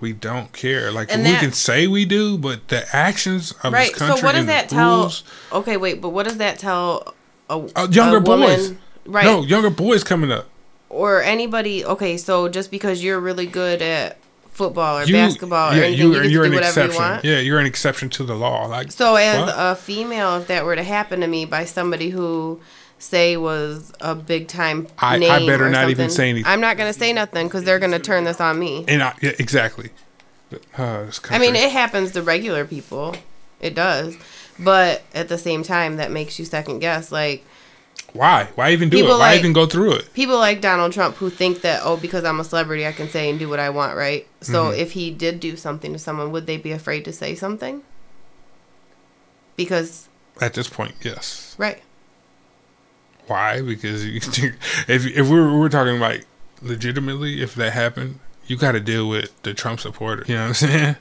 We 0.00 0.12
don't 0.12 0.52
care. 0.52 0.90
Like 0.90 1.12
And 1.12 1.22
we 1.22 1.30
that- 1.30 1.40
can 1.40 1.52
say 1.52 1.86
we 1.86 2.04
do, 2.04 2.36
but 2.36 2.68
the 2.68 2.84
actions 2.94 3.52
of 3.62 3.72
Right. 3.72 3.90
this 3.90 3.98
country 3.98 4.18
So 4.20 4.26
what 4.26 4.34
does 4.34 4.46
that 4.46 4.68
tell? 4.68 4.98
rules- 5.02 5.22
Okay, 5.52 5.76
wait, 5.76 6.00
but 6.00 6.08
what 6.08 6.26
does 6.26 6.38
that 6.38 6.58
tell 6.58 7.14
a, 7.48 7.60
Uh, 7.76 7.86
younger 7.90 8.16
a 8.16 8.20
woman, 8.20 8.48
boys. 8.48 8.72
Right. 9.06 9.24
No, 9.24 9.42
younger 9.42 9.70
boys 9.70 10.02
coming 10.02 10.32
up. 10.32 10.48
Or 10.88 11.22
anybody. 11.22 11.84
Okay, 11.84 12.16
so 12.16 12.48
just 12.48 12.70
because 12.70 13.02
you're 13.02 13.20
really 13.20 13.46
good 13.46 13.80
at 13.82 14.18
football 14.52 14.98
or 14.98 15.04
You- 15.04 15.14
basketball 15.14 15.70
or 15.70 15.74
anything. 15.74 15.98
you, 15.98 16.14
you 16.22 16.28
you're 16.28 16.44
an 16.44 16.54
exception. 16.54 17.20
Yeah, 17.22 17.38
you're 17.38 17.58
an 17.58 17.66
exception 17.66 18.10
to 18.10 18.24
the 18.24 18.34
law. 18.34 18.66
Like 18.66 18.90
So 18.92 19.14
as 19.16 19.36
fuck? 19.50 19.54
a 19.56 19.76
female, 19.76 20.36
if 20.38 20.48
that 20.48 20.64
were 20.64 20.76
to 20.76 20.82
happen 20.82 21.20
to 21.20 21.26
me 21.26 21.44
by 21.44 21.64
somebody 21.64 22.10
who 22.10 22.60
say 23.02 23.36
was 23.36 23.92
a 24.00 24.14
big 24.14 24.46
time 24.48 24.86
I- 24.98 25.16
I 25.16 25.18
name 25.18 25.46
better 25.46 25.66
or 25.66 25.70
not 25.70 25.84
even 25.90 26.08
something, 26.08 26.10
say 26.16 26.30
anything. 26.30 26.50
I'm 26.50 26.60
not 26.60 26.76
gonna 26.76 26.92
say 26.92 27.12
nothing 27.12 27.48
because 27.48 27.64
they're 27.64 27.78
gonna 27.80 27.98
turn 27.98 28.24
this 28.24 28.40
on 28.40 28.58
me. 28.58 28.84
and 28.88 29.02
I, 29.02 29.14
yeah, 29.20 29.32
exactly. 29.38 29.90
Uh, 30.78 31.06
I 31.30 31.38
mean, 31.38 31.56
it 31.56 31.70
happens 31.72 32.12
to 32.12 32.22
regular 32.22 32.64
people. 32.66 33.16
It 33.60 33.74
does. 33.74 34.16
But 34.58 35.02
at 35.14 35.28
the 35.28 35.38
same 35.38 35.62
time, 35.62 35.96
that 35.96 36.10
makes 36.10 36.38
you 36.38 36.44
second 36.44 36.80
guess. 36.80 37.10
Like, 37.10 37.42
why? 38.12 38.48
Why 38.54 38.70
even 38.72 38.90
do 38.90 38.98
it? 38.98 39.04
Why 39.08 39.16
like- 39.16 39.38
even 39.38 39.52
go 39.54 39.64
through 39.66 39.92
it? 39.94 40.12
people 40.12 40.36
like 40.38 40.60
Donald 40.60 40.92
Trump 40.92 41.16
who 41.16 41.30
think 41.30 41.62
that, 41.62 41.80
oh, 41.84 41.96
because 41.96 42.24
I'm 42.24 42.38
a 42.38 42.44
celebrity, 42.44 42.86
I 42.86 42.92
can 42.92 43.08
say 43.08 43.30
and 43.30 43.38
do 43.38 43.48
what 43.48 43.60
I 43.60 43.70
want, 43.70 43.96
right? 43.96 44.26
So 44.42 44.64
Mm-hmm. 44.66 44.80
if 44.80 44.92
he 44.92 45.10
did 45.10 45.40
do 45.40 45.56
something 45.56 45.92
to 45.94 45.98
someone, 45.98 46.30
would 46.32 46.46
they 46.46 46.58
be 46.58 46.72
afraid 46.72 47.04
to 47.06 47.12
say 47.12 47.34
something? 47.34 47.82
Because, 49.56 50.08
At 50.40 50.54
this 50.54 50.68
point, 50.68 50.94
yes. 51.02 51.54
right. 51.58 51.82
Why? 53.26 53.60
Because 53.62 54.04
you, 54.06 54.16
if 54.88 55.06
if 55.06 55.28
we're 55.28 55.58
we're 55.58 55.68
talking 55.68 56.00
like 56.00 56.26
legitimately, 56.60 57.42
if 57.42 57.54
that 57.56 57.72
happened, 57.72 58.18
you 58.46 58.56
got 58.56 58.72
to 58.72 58.80
deal 58.80 59.08
with 59.08 59.30
the 59.42 59.54
Trump 59.54 59.80
supporter. 59.80 60.24
You 60.26 60.34
know 60.34 60.48
what 60.48 60.62
I'm 60.62 60.68
saying? 60.68 60.96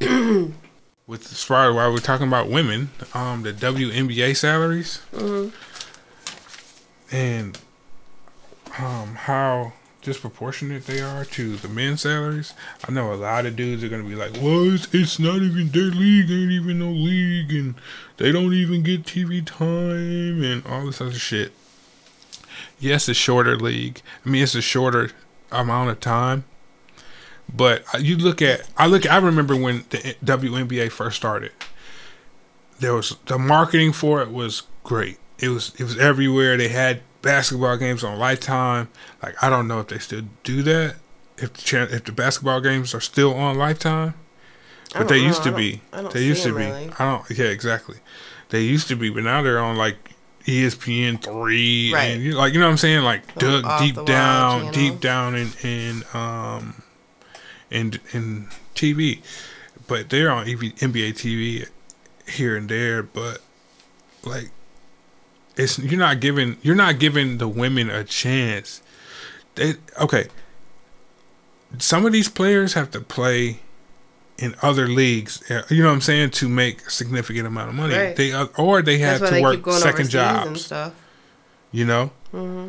Jeez. 0.00 0.52
With 1.06 1.30
as 1.30 1.42
far 1.44 1.70
as 1.70 1.74
while 1.76 1.92
we're 1.92 1.98
talking 1.98 2.26
about 2.26 2.48
women, 2.48 2.90
um, 3.14 3.42
the 3.44 3.52
WNBA 3.52 4.36
salaries 4.36 5.00
Mhm. 5.14 5.52
and 7.12 7.58
um 8.78 9.14
how 9.14 9.72
disproportionate 10.06 10.86
they 10.86 11.00
are 11.00 11.24
to 11.24 11.56
the 11.56 11.68
men's 11.68 12.02
salaries. 12.02 12.54
I 12.88 12.92
know 12.92 13.12
a 13.12 13.14
lot 13.14 13.44
of 13.44 13.56
dudes 13.56 13.82
are 13.82 13.88
gonna 13.88 14.04
be 14.04 14.14
like, 14.14 14.34
"Well, 14.34 14.72
it's, 14.72 14.86
it's 14.94 15.18
not 15.18 15.42
even 15.42 15.68
their 15.68 15.90
league, 15.90 16.30
ain't 16.30 16.52
even 16.52 16.78
no 16.78 16.90
league, 16.90 17.52
and 17.52 17.74
they 18.16 18.30
don't 18.30 18.54
even 18.54 18.82
get 18.82 19.04
TV 19.04 19.44
time 19.44 20.42
and 20.42 20.64
all 20.64 20.86
this 20.86 21.00
other 21.00 21.12
shit." 21.12 21.52
Yes, 22.78 23.08
it's 23.08 23.18
a 23.18 23.22
shorter 23.22 23.56
league. 23.56 24.00
I 24.24 24.28
mean, 24.28 24.44
it's 24.44 24.54
a 24.54 24.62
shorter 24.62 25.10
amount 25.50 25.90
of 25.90 26.00
time. 26.00 26.44
But 27.52 27.84
you 28.00 28.16
look 28.16 28.40
at, 28.40 28.68
I 28.76 28.86
look, 28.86 29.10
I 29.10 29.16
remember 29.18 29.56
when 29.56 29.84
the 29.90 30.16
WNBA 30.24 30.90
first 30.90 31.16
started. 31.16 31.52
There 32.78 32.94
was 32.94 33.16
the 33.26 33.38
marketing 33.38 33.92
for 33.92 34.22
it 34.22 34.30
was 34.30 34.62
great. 34.84 35.18
It 35.38 35.48
was 35.48 35.74
it 35.78 35.84
was 35.84 35.98
everywhere. 35.98 36.56
They 36.56 36.68
had 36.68 37.00
basketball 37.22 37.76
games 37.76 38.04
on 38.04 38.18
Lifetime. 38.18 38.88
Like 39.22 39.42
I 39.42 39.50
don't 39.50 39.68
know 39.68 39.80
if 39.80 39.88
they 39.88 39.98
still 39.98 40.22
do 40.44 40.62
that. 40.62 40.96
If 41.38 41.52
the 41.52 41.62
chan- 41.62 41.88
if 41.90 42.04
the 42.04 42.12
basketball 42.12 42.60
games 42.60 42.94
are 42.94 43.00
still 43.00 43.34
on 43.34 43.56
Lifetime, 43.58 44.14
but 44.94 45.08
they 45.08 45.20
know. 45.20 45.26
used 45.28 45.42
to 45.42 45.52
be. 45.52 45.82
They 46.12 46.22
used 46.24 46.42
to 46.44 46.50
be. 46.50 46.64
really. 46.64 46.90
I 46.98 47.04
don't. 47.04 47.38
Yeah, 47.38 47.46
exactly. 47.46 47.96
They 48.50 48.62
used 48.62 48.88
to 48.88 48.96
be, 48.96 49.10
but 49.10 49.24
now 49.24 49.42
they're 49.42 49.58
on 49.58 49.76
like 49.76 49.96
ESPN 50.46 51.20
three, 51.22 51.92
Right. 51.92 52.04
and 52.12 52.22
you 52.22 52.32
like 52.34 52.54
you 52.54 52.60
know 52.60 52.66
what 52.66 52.70
I'm 52.72 52.78
saying, 52.78 53.02
like 53.02 53.34
dug 53.36 53.64
deep 53.80 54.04
down, 54.06 54.70
deep 54.72 55.00
down 55.00 55.34
in 55.34 55.50
in 55.62 56.04
um 56.14 56.82
in 57.70 57.98
in 58.12 58.48
TV, 58.76 59.20
but 59.88 60.08
they're 60.08 60.30
on 60.30 60.48
EV, 60.48 60.60
NBA 60.76 61.14
TV 61.14 61.68
here 62.30 62.56
and 62.56 62.68
there, 62.68 63.02
but 63.02 63.40
like 64.24 64.50
it's 65.56 65.78
you're 65.78 65.98
not 65.98 66.20
giving 66.20 66.56
you're 66.62 66.74
not 66.74 66.98
giving 66.98 67.38
the 67.38 67.48
women 67.48 67.90
a 67.90 68.04
chance. 68.04 68.82
They 69.54 69.74
okay. 70.00 70.28
Some 71.78 72.06
of 72.06 72.12
these 72.12 72.28
players 72.28 72.74
have 72.74 72.90
to 72.92 73.00
play 73.00 73.60
in 74.38 74.54
other 74.62 74.86
leagues, 74.86 75.42
uh, 75.50 75.62
you 75.70 75.82
know 75.82 75.88
what 75.88 75.94
I'm 75.94 76.00
saying, 76.00 76.30
to 76.30 76.48
make 76.48 76.86
a 76.86 76.90
significant 76.90 77.46
amount 77.46 77.70
of 77.70 77.74
money. 77.74 77.94
Right. 77.96 78.16
They 78.16 78.32
uh, 78.32 78.46
or 78.58 78.82
they 78.82 78.98
have 78.98 79.20
to 79.20 79.30
they 79.30 79.42
work 79.42 79.66
second 79.70 80.10
jobs. 80.10 80.66
stuff. 80.66 80.94
You 81.72 81.84
know. 81.84 82.10
hmm 82.30 82.68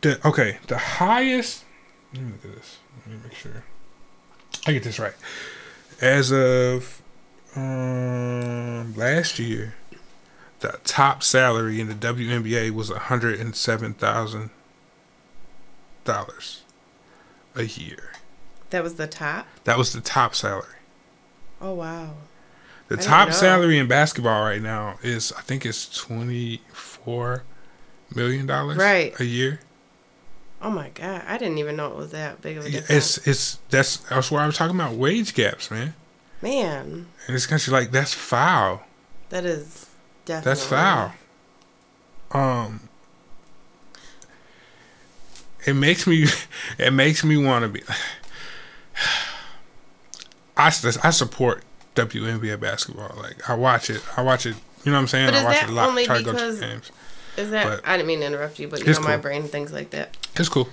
The 0.00 0.26
okay, 0.26 0.58
the 0.66 0.78
highest. 0.78 1.64
Let 2.12 2.22
me 2.22 2.32
look 2.32 2.44
at 2.44 2.54
this. 2.56 2.78
Let 3.06 3.14
me 3.14 3.20
make 3.22 3.34
sure 3.34 3.64
I 4.66 4.72
get 4.72 4.82
this 4.82 4.98
right. 4.98 5.14
As 6.00 6.32
of 6.32 7.02
um, 7.56 8.94
last 8.96 9.38
year, 9.38 9.74
the 10.60 10.78
top 10.84 11.22
salary 11.22 11.80
in 11.80 11.88
the 11.88 11.94
WNBA 11.94 12.70
was 12.70 12.90
hundred 12.90 13.38
and 13.40 13.54
seven 13.54 13.94
thousand 13.94 14.50
dollars 16.04 16.62
a 17.54 17.64
year. 17.64 18.12
That 18.70 18.82
was 18.82 18.94
the 18.94 19.06
top. 19.06 19.46
That 19.64 19.78
was 19.78 19.92
the 19.92 20.00
top 20.00 20.34
salary. 20.34 20.66
Oh 21.60 21.74
wow. 21.74 22.14
The 22.88 22.96
I 22.96 23.00
top 23.00 23.32
salary 23.32 23.78
in 23.78 23.86
basketball 23.86 24.42
right 24.44 24.62
now 24.62 24.98
is 25.02 25.32
I 25.36 25.42
think 25.42 25.66
it's 25.66 25.88
twenty 25.96 26.62
four 26.72 27.42
million 28.14 28.46
dollars 28.46 28.76
Right. 28.78 29.18
a 29.20 29.24
year. 29.24 29.60
Oh 30.60 30.70
my 30.70 30.88
god, 30.90 31.22
I 31.26 31.38
didn't 31.38 31.58
even 31.58 31.76
know 31.76 31.86
it 31.92 31.96
was 31.96 32.10
that 32.10 32.40
big 32.42 32.56
of 32.56 32.66
a 32.66 32.70
difference. 32.70 33.18
It's 33.18 33.28
it's 33.28 33.58
that's 33.70 33.96
that's 33.98 34.30
why 34.30 34.42
I 34.42 34.46
was 34.46 34.56
talking 34.56 34.74
about 34.74 34.94
wage 34.94 35.34
gaps, 35.34 35.70
man. 35.70 35.94
Man, 36.40 37.06
In 37.26 37.34
this 37.34 37.46
country, 37.46 37.72
like 37.72 37.90
that's 37.90 38.14
foul. 38.14 38.82
that 39.30 39.44
is 39.44 39.87
definitely 40.28 40.50
That's 40.50 40.64
foul. 40.64 41.12
Um, 42.30 42.80
it 45.66 45.74
makes 45.74 46.06
me 46.06 46.26
it 46.78 46.92
makes 46.92 47.24
me 47.24 47.36
want 47.36 47.62
to 47.64 47.68
be. 47.68 47.82
I, 50.56 50.66
I 50.66 51.10
support 51.10 51.62
WNBA 51.94 52.58
basketball. 52.60 53.14
Like 53.16 53.48
I 53.48 53.54
watch 53.54 53.90
it. 53.90 54.02
I 54.16 54.22
watch 54.22 54.46
it. 54.46 54.56
You 54.84 54.92
know 54.92 54.98
what 54.98 55.02
I'm 55.02 55.08
saying? 55.08 55.26
But 55.26 55.34
I 55.34 55.38
is 55.38 55.44
watch 55.44 55.54
that 55.54 55.64
it 55.64 55.70
a 55.70 55.72
lot. 55.72 55.88
only 55.88 56.04
Try 56.04 56.18
to 56.18 56.24
go 56.24 56.30
to 56.32 56.36
because- 56.36 56.60
games. 56.60 56.92
Is 57.36 57.50
that? 57.50 57.66
But- 57.66 57.88
I 57.88 57.96
didn't 57.96 58.08
mean 58.08 58.20
to 58.20 58.26
interrupt 58.26 58.58
you, 58.58 58.68
but 58.68 58.84
you 58.84 58.92
know 58.92 59.00
my 59.00 59.16
brain 59.16 59.44
thinks 59.44 59.72
like 59.72 59.90
that. 59.90 60.16
It's 60.36 60.48
cool. 60.48 60.68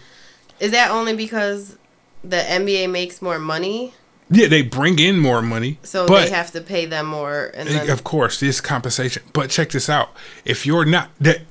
Is 0.59 0.71
that 0.71 0.89
only 0.89 1.15
because 1.15 1.77
the 2.23 2.37
NBA 2.37 2.89
makes 2.89 3.21
more 3.21 3.37
money, 3.37 3.93
Yeah, 4.29 4.47
they 4.47 4.63
bring 4.63 4.97
in 4.97 5.19
more 5.19 5.41
money, 5.43 5.77
so 5.83 6.07
they 6.07 6.29
have 6.31 6.51
to 6.53 6.61
pay 6.61 6.85
them 6.85 7.05
more, 7.05 7.51
and 7.53 7.69
then 7.69 7.89
of 7.91 8.03
course, 8.03 8.39
this 8.39 8.59
compensation. 8.59 9.21
But 9.33 9.49
check 9.51 9.69
this 9.69 9.87
out: 9.89 10.09
if 10.45 10.65
you're 10.65 10.85
not 10.85 11.09
that, 11.19 11.41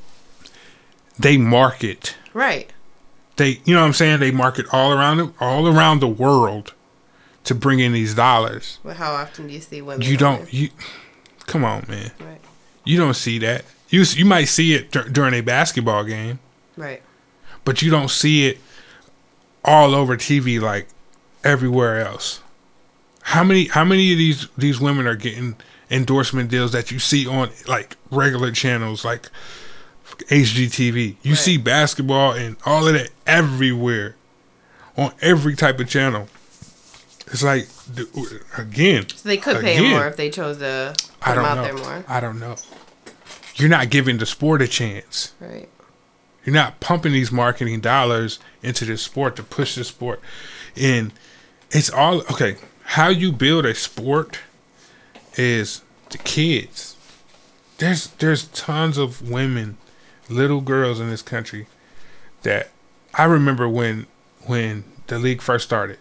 they 1.18 1.36
market. 1.36 2.16
right, 2.32 2.72
They, 3.36 3.60
you 3.64 3.74
know 3.74 3.80
what 3.80 3.86
I'm 3.86 3.92
saying? 3.92 4.18
They 4.20 4.32
market 4.32 4.66
all 4.72 4.90
around 4.92 5.18
the, 5.18 5.32
all 5.38 5.68
around 5.68 6.00
the 6.00 6.08
world 6.08 6.74
to 7.44 7.54
bring 7.54 7.78
in 7.78 7.92
these 7.92 8.14
dollars. 8.14 8.78
well, 8.82 8.94
how 8.94 9.12
often 9.12 9.46
do 9.46 9.52
you 9.54 9.60
see 9.60 9.80
women? 9.80 10.02
You 10.06 10.16
don't. 10.16 10.52
You 10.52 10.70
come 11.46 11.64
on, 11.64 11.84
man. 11.88 12.10
Right, 12.18 12.40
You 12.84 12.98
don't 12.98 13.14
see 13.14 13.38
that. 13.38 13.64
You 13.88 14.02
you 14.16 14.24
might 14.24 14.46
see 14.46 14.74
it 14.74 14.90
dur- 14.90 15.08
during 15.08 15.34
a 15.34 15.42
basketball 15.42 16.02
game, 16.02 16.40
right. 16.76 17.02
but 17.64 17.82
you 17.82 17.90
don't 17.90 18.10
see 18.10 18.48
it 18.48 18.58
all 19.64 19.94
over 19.94 20.16
TV 20.16 20.60
like 20.60 20.88
everywhere 21.44 22.00
else. 22.04 22.40
How 23.28 23.42
many 23.42 23.66
how 23.68 23.84
many 23.84 24.12
of 24.12 24.18
these 24.18 24.48
these 24.56 24.80
women 24.80 25.06
are 25.06 25.16
getting 25.16 25.56
endorsement 25.90 26.50
deals 26.50 26.72
that 26.72 26.90
you 26.90 26.98
see 26.98 27.26
on 27.26 27.50
like 27.66 27.96
regular 28.10 28.50
channels 28.52 29.04
like 29.04 29.28
HGTV? 30.28 31.16
You 31.22 31.32
Right. 31.32 31.38
see 31.38 31.56
basketball 31.56 32.32
and 32.32 32.56
all 32.64 32.86
of 32.86 32.94
that 32.94 33.10
everywhere 33.26 34.16
on 34.96 35.12
every 35.20 35.56
type 35.56 35.80
of 35.80 35.88
channel. 35.88 36.28
It's 37.28 37.42
like 37.42 37.66
again, 38.58 39.06
So 39.08 39.28
they 39.28 39.38
could 39.38 39.60
pay 39.62 39.90
more 39.90 40.06
if 40.06 40.16
they 40.16 40.30
chose 40.30 40.58
to 40.58 40.94
put 41.20 41.28
I 41.28 41.34
don't 41.34 41.44
out 41.44 41.56
know. 41.56 41.62
there 41.64 41.74
more. 41.74 42.04
I 42.06 42.20
don't 42.20 42.38
know. 42.38 42.56
You're 43.56 43.70
not 43.70 43.88
giving 43.88 44.18
the 44.18 44.26
sport 44.26 44.60
a 44.62 44.68
chance. 44.68 45.32
Right. 45.40 45.68
You're 46.44 46.54
not 46.54 46.80
pumping 46.80 47.12
these 47.12 47.32
marketing 47.32 47.80
dollars 47.80 48.38
into 48.62 48.84
this 48.84 49.00
sport 49.02 49.36
to 49.36 49.42
push 49.42 49.76
the 49.76 49.84
sport 49.84 50.20
in. 50.76 51.12
It's 51.70 51.88
all 51.90 52.20
okay. 52.32 52.56
How 52.84 53.08
you 53.08 53.32
build 53.32 53.66
a 53.66 53.74
sport 53.74 54.40
is 55.36 55.82
the 56.10 56.18
kids. 56.18 56.96
There's 57.78 58.08
there's 58.18 58.46
tons 58.48 58.98
of 58.98 59.28
women, 59.28 59.78
little 60.28 60.60
girls 60.60 61.00
in 61.00 61.10
this 61.10 61.22
country 61.22 61.66
that 62.42 62.70
I 63.14 63.24
remember 63.24 63.68
when 63.68 64.06
when 64.46 64.84
the 65.08 65.18
league 65.18 65.42
first 65.42 65.64
started. 65.64 65.98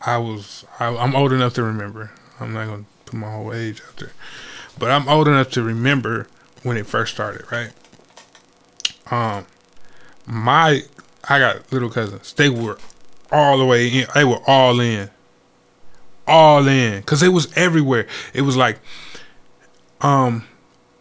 I 0.00 0.18
was 0.18 0.64
I, 0.80 0.86
I'm 0.86 1.14
old 1.14 1.32
enough 1.32 1.54
to 1.54 1.62
remember. 1.62 2.12
I'm 2.40 2.52
not 2.54 2.66
gonna 2.66 2.84
put 3.04 3.14
my 3.14 3.30
whole 3.30 3.52
age 3.52 3.82
out 3.86 3.96
there, 3.96 4.12
but 4.78 4.90
I'm 4.90 5.08
old 5.08 5.28
enough 5.28 5.50
to 5.52 5.62
remember 5.62 6.28
when 6.62 6.76
it 6.76 6.86
first 6.86 7.14
started. 7.14 7.50
Right 7.52 7.72
um 9.10 9.46
my 10.26 10.82
I 11.28 11.38
got 11.38 11.72
little 11.72 11.90
cousins. 11.90 12.32
They 12.32 12.48
were 12.48 12.78
all 13.30 13.58
the 13.58 13.64
way 13.64 13.88
in. 13.88 14.06
They 14.14 14.24
were 14.24 14.40
all 14.46 14.80
in. 14.80 15.10
All 16.26 16.66
in 16.68 17.02
cuz 17.02 17.22
it 17.22 17.28
was 17.28 17.52
everywhere. 17.56 18.06
It 18.32 18.42
was 18.42 18.56
like 18.56 18.78
um 20.00 20.44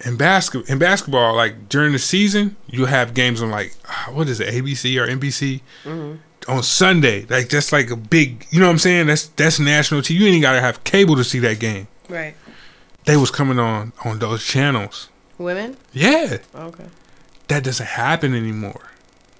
in 0.05 0.17
basket 0.17 0.67
in 0.69 0.77
basketball 0.79 1.35
like 1.35 1.69
during 1.69 1.93
the 1.93 1.99
season, 1.99 2.55
you 2.67 2.85
have 2.85 3.13
games 3.13 3.41
on 3.41 3.49
like 3.49 3.73
what 4.11 4.27
is 4.27 4.39
it, 4.39 4.49
ABC 4.53 4.97
or 5.01 5.07
NBC? 5.07 5.61
Mm-hmm. 5.85 6.51
on 6.51 6.61
Sunday. 6.63 7.25
Like 7.29 7.47
that's 7.49 7.71
like 7.71 7.89
a 7.89 7.95
big, 7.95 8.45
you 8.51 8.59
know 8.59 8.65
what 8.65 8.71
I'm 8.73 8.79
saying? 8.79 9.07
That's 9.07 9.27
that's 9.27 9.59
national 9.59 10.01
TV. 10.01 10.19
You 10.19 10.27
ain't 10.27 10.41
gotta 10.41 10.59
have 10.61 10.83
cable 10.83 11.15
to 11.15 11.23
see 11.23 11.39
that 11.39 11.59
game. 11.59 11.87
Right. 12.09 12.35
They 13.05 13.15
was 13.17 13.31
coming 13.31 13.59
on 13.59 13.93
on 14.03 14.19
those 14.19 14.43
channels. 14.45 15.09
Women? 15.37 15.77
Yeah, 15.93 16.37
Okay. 16.55 16.85
that 17.47 17.63
doesn't 17.63 17.85
happen 17.87 18.33
anymore. 18.35 18.81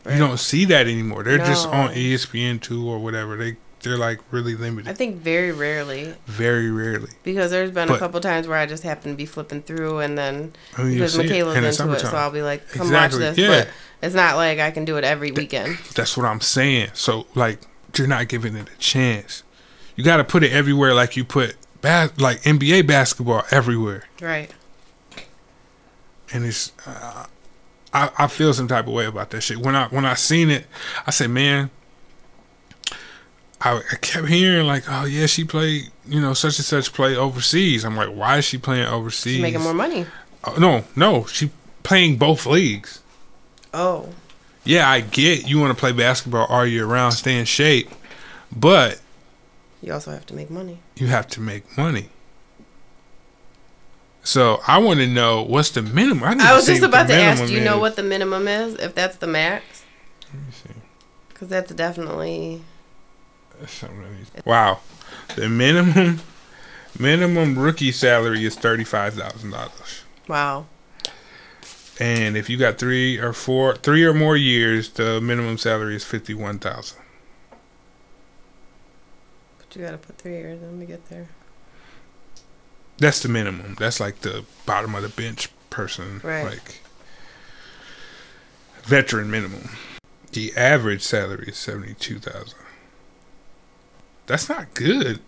Right. 0.05 0.13
You 0.13 0.19
don't 0.19 0.39
see 0.39 0.65
that 0.65 0.87
anymore. 0.87 1.23
They're 1.23 1.37
just 1.37 1.67
on 1.67 1.89
ESPN 1.93 2.59
two 2.61 2.87
or 2.89 2.99
whatever. 2.99 3.37
They 3.37 3.55
they're 3.83 3.97
like 3.97 4.19
really 4.31 4.55
limited. 4.55 4.89
I 4.89 4.93
think 4.93 5.17
very 5.17 5.51
rarely 5.51 6.15
Very 6.25 6.71
rarely. 6.71 7.09
because 7.23 7.51
there's 7.51 7.69
been 7.71 7.87
But- 7.89 7.95
a 7.95 7.99
couple 7.99 8.19
times 8.21 8.47
where 8.47 8.57
I 8.57 8.65
just 8.65 8.83
happen 8.83 9.11
to 9.11 9.17
be 9.17 9.25
flipping 9.25 9.61
through 9.61 9.99
and 9.99 10.17
then 10.17 10.53
I 10.77 10.83
because 10.89 11.13
see 11.13 11.19
it 11.19 11.23
Michaela's 11.29 11.79
into 11.79 11.93
it, 11.93 11.99
so. 11.99 12.15
I'll 12.17 12.31
be 12.31 12.41
like, 12.41 12.67
"Come 12.71 12.87
Exactly, 12.87 13.19
watch 13.25 13.35
this." 13.35 13.37
yeah. 13.37 13.47
But 13.65 13.69
it's 14.01 14.15
not 14.15 14.35
like 14.37 14.59
I 14.59 14.71
can 14.71 14.85
do 14.85 14.97
it 14.97 15.03
every 15.03 15.31
weekend. 15.31 15.77
That's 15.95 16.17
what 16.17 16.25
I'm 16.25 16.41
saying. 16.41 16.89
So 16.93 17.27
like 17.35 17.59
you're 17.97 18.07
not 18.07 18.27
giving 18.27 18.55
it 18.55 18.67
a 18.73 18.77
chance. 18.77 19.43
You 19.95 20.03
got 20.03 20.17
to 20.17 20.23
put 20.23 20.43
it 20.43 20.51
everywhere, 20.51 20.93
like 20.95 21.15
you 21.15 21.23
put 21.23 21.55
bas- 21.81 22.17
like 22.17 22.41
NBA 22.43 22.87
basketball 22.87 23.43
everywhere. 23.51 24.05
Right. 24.21 24.49
and 26.31 26.45
it's 26.45 26.71
uh, 26.87 27.25
I, 27.93 28.09
I 28.17 28.27
feel 28.27 28.53
some 28.53 28.67
type 28.67 28.87
of 28.87 28.93
way 28.93 29.05
about 29.05 29.29
that 29.31 29.41
shit. 29.41 29.57
When 29.59 29.75
I 29.75 29.87
when 29.89 30.05
I 30.05 30.15
seen 30.15 30.49
it, 30.49 30.65
I 31.05 31.11
said, 31.11 31.29
man, 31.29 31.69
I, 33.63 33.77
I 33.77 33.95
kept 34.01 34.27
hearing 34.27 34.67
like, 34.67 34.83
oh 34.89 35.05
yeah, 35.05 35.25
she 35.25 35.43
played, 35.43 35.89
you 36.05 36.19
know, 36.19 36.33
such 36.33 36.57
and 36.59 36.65
such 36.65 36.91
play 36.93 37.15
overseas. 37.15 37.83
I'm 37.85 37.95
like, 37.95 38.09
why 38.09 38.37
is 38.39 38.45
she 38.45 38.57
playing 38.57 38.87
overseas? 38.87 39.33
She's 39.35 39.41
making 39.41 39.61
more 39.61 39.73
money. 39.73 40.05
Oh, 40.43 40.55
no, 40.59 40.83
no, 40.95 41.25
she 41.25 41.51
playing 41.83 42.17
both 42.17 42.45
leagues. 42.45 43.01
Oh. 43.73 44.09
Yeah, 44.65 44.89
I 44.89 45.01
get 45.01 45.47
you 45.47 45.59
want 45.59 45.75
to 45.75 45.79
play 45.79 45.91
basketball 45.91 46.45
all 46.47 46.65
year 46.65 46.85
round, 46.85 47.13
stay 47.13 47.37
in 47.39 47.45
shape, 47.45 47.89
but 48.55 48.99
You 49.81 49.93
also 49.93 50.11
have 50.11 50.25
to 50.27 50.33
make 50.33 50.49
money. 50.49 50.79
you 50.95 51.07
have 51.07 51.27
to 51.29 51.41
make 51.41 51.77
money. 51.77 52.09
So 54.25 54.61
I 54.67 54.77
want 54.77 54.99
to 54.99 55.07
know 55.07 55.41
what's 55.43 55.71
the 55.71 55.81
minimum. 55.81 56.23
I, 56.23 56.51
I 56.51 56.55
was 56.55 56.65
just 56.65 56.81
about 56.81 57.07
to 57.07 57.13
ask. 57.13 57.45
Do 57.45 57.53
you 57.53 57.59
know 57.59 57.77
what 57.79 57.95
the 57.97 58.03
minimum 58.03 58.47
is? 58.47 58.75
If 58.75 58.95
that's 58.95 59.17
the 59.17 59.27
max? 59.27 59.83
Let 60.33 60.41
me 60.45 60.51
see. 60.51 60.69
Because 61.29 61.49
that's 61.49 61.73
definitely. 61.73 62.61
That's 62.61 62.61
something 62.63 63.52
I 63.52 63.52
need- 63.52 63.52
Wow, 64.45 64.79
the 65.35 65.47
minimum 65.49 66.19
minimum 66.99 67.57
rookie 67.57 67.91
salary 67.91 68.43
is 68.45 68.55
thirty 68.55 68.83
five 68.83 69.13
thousand 69.13 69.51
dollars, 69.51 70.03
Wow. 70.27 70.65
and 71.99 72.35
if 72.37 72.49
you 72.49 72.57
got 72.57 72.77
three 72.77 73.17
or 73.17 73.33
four, 73.33 73.75
three 73.75 74.03
or 74.03 74.13
more 74.13 74.35
years, 74.37 74.89
the 74.89 75.21
minimum 75.21 75.57
salary 75.57 75.95
is 75.95 76.03
fifty 76.03 76.33
one 76.33 76.59
thousand. 76.59 76.99
But 79.59 79.75
you 79.75 79.81
got 79.83 79.91
to 79.91 79.97
put 79.97 80.17
three 80.17 80.33
years 80.33 80.61
in 80.61 80.79
to 80.79 80.85
get 80.85 81.09
there. 81.09 81.27
That's 82.97 83.21
the 83.21 83.29
minimum. 83.29 83.75
That's 83.79 83.99
like 83.99 84.19
the 84.21 84.45
bottom 84.65 84.93
of 84.95 85.01
the 85.03 85.09
bench 85.09 85.49
person, 85.69 86.21
Right. 86.23 86.43
like 86.43 86.81
veteran 88.83 89.31
minimum. 89.31 89.69
The 90.31 90.53
average 90.57 91.01
salary 91.01 91.45
is 91.47 91.57
seventy 91.57 91.93
two 91.95 92.19
thousand. 92.19 92.59
That's 94.25 94.47
not 94.49 94.73
good. 94.73 95.19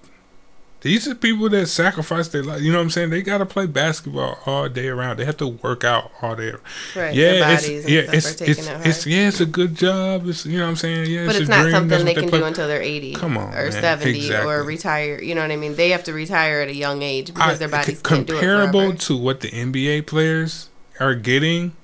These 0.82 1.08
are 1.08 1.16
people 1.16 1.50
that 1.50 1.66
sacrifice 1.66 2.28
their 2.28 2.43
life. 2.43 2.62
You 2.62 2.72
know 2.72 2.78
what 2.78 2.84
I'm 2.84 2.89
saying? 2.91 3.10
They 3.10 3.24
got 3.24 3.39
to 3.39 3.46
play 3.48 3.66
basketball 3.66 4.38
all 4.46 4.70
day 4.70 4.88
around. 4.88 5.18
They 5.18 5.26
have 5.26 5.38
to 5.38 5.48
work 5.48 5.84
out 5.84 6.12
all 6.22 6.36
day. 6.36 6.52
Right. 6.96 7.12
Yeah, 7.16 7.32
Their 7.32 7.54
it's 7.56 7.68
and 7.68 7.89
yeah, 7.89 8.02
stuff 8.04 8.14
it's 8.14 8.41
are 8.70 8.76
it's, 8.76 8.86
it's 8.86 9.08
yeah, 9.08 9.28
it's 9.28 9.39
a 9.39 9.48
good 9.48 9.74
job. 9.74 10.28
It's 10.28 10.46
you 10.46 10.60
know 10.60 10.66
what 10.66 10.70
I'm 10.70 10.76
saying? 10.76 11.10
Yeah, 11.10 11.26
but 11.26 11.38
it's, 11.38 11.50
not 11.50 11.62
dream. 11.64 11.72
something 11.72 11.89
That's 11.89 12.04
they 12.04 12.14
can 12.14 12.30
do 12.30 12.43
until 12.43 12.68
they're 12.68 12.84
80 12.84 13.16
Come 13.16 13.36
on, 13.36 13.52
or 13.56 13.64
man. 13.64 13.72
70 13.72 14.10
or 14.12 14.16
Exactly. 14.16 14.68
retire. 14.68 15.22
You 15.24 15.34
know 15.34 15.41
what 15.41 15.50
I 15.52 15.56
mean? 15.56 15.74
They 15.76 15.89
have 15.89 16.04
to 16.04 16.14
retire 16.14 16.62
at 16.62 16.68
a 16.68 16.76
young 16.76 17.02
age 17.02 17.34
because 17.34 17.56
I- 17.56 17.58
their 17.58 17.68
bodies 17.70 17.98
c- 17.98 18.04
can't 18.04 18.28
do 18.28 18.34
it 18.38 18.41
comparable 18.41 18.93
to 18.93 19.18
what 19.18 19.39
the 19.41 19.50
NBA 19.50 20.06
players 20.06 20.70
are 21.00 21.16
getting. 21.16 21.76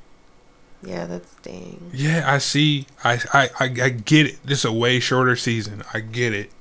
Yeah, 0.83 1.05
that's 1.07 1.33
dang. 1.41 1.89
Yeah, 1.91 2.23
I 2.31 2.37
see. 2.37 2.85
I, 3.03 3.13
I, 3.33 3.49
I, 3.59 3.63
I 3.65 3.89
get 3.89 4.27
it. 4.27 4.45
This 4.45 4.59
is 4.59 4.65
a 4.65 4.71
way 4.71 4.99
shorter 4.99 5.35
season. 5.35 5.81
I 5.91 6.01
get 6.01 6.33
it. 6.33 6.51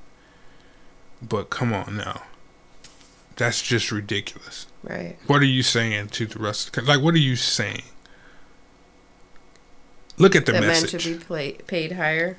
But 1.21 1.49
come 1.49 1.73
on 1.73 1.97
now. 1.97 2.23
That's 3.35 3.61
just 3.61 3.91
ridiculous. 3.91 4.67
Right. 4.83 5.17
What 5.27 5.41
are 5.41 5.45
you 5.45 5.63
saying 5.63 6.09
to 6.09 6.25
the 6.25 6.39
rest? 6.39 6.75
Of, 6.77 6.87
like, 6.87 7.01
what 7.01 7.13
are 7.13 7.19
you 7.19 7.35
saying? 7.35 7.83
Look 10.17 10.35
at 10.35 10.45
the 10.45 10.51
that 10.51 10.61
men 10.61 10.69
message. 10.69 11.01
should 11.01 11.19
be 11.19 11.25
play, 11.25 11.51
paid 11.53 11.93
higher. 11.93 12.37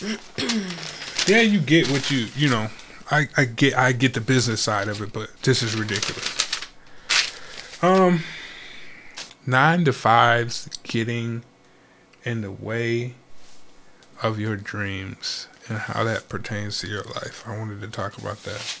yeah, 1.26 1.40
you 1.40 1.60
get 1.60 1.90
what 1.90 2.10
you 2.10 2.28
you 2.36 2.48
know. 2.48 2.68
I, 3.10 3.28
I 3.36 3.44
get 3.44 3.76
I 3.76 3.92
get 3.92 4.14
the 4.14 4.20
business 4.20 4.62
side 4.62 4.88
of 4.88 5.02
it, 5.02 5.12
but 5.12 5.30
this 5.42 5.62
is 5.62 5.76
ridiculous. 5.76 6.66
Um, 7.82 8.22
nine 9.46 9.84
to 9.84 9.92
fives 9.92 10.70
getting 10.82 11.44
in 12.24 12.40
the 12.40 12.50
way 12.50 13.14
of 14.22 14.38
your 14.38 14.56
dreams 14.56 15.48
and 15.68 15.78
how 15.78 16.04
that 16.04 16.28
pertains 16.28 16.78
to 16.80 16.88
your 16.88 17.02
life. 17.02 17.44
I 17.46 17.56
wanted 17.56 17.80
to 17.80 17.88
talk 17.88 18.18
about 18.18 18.42
that. 18.44 18.80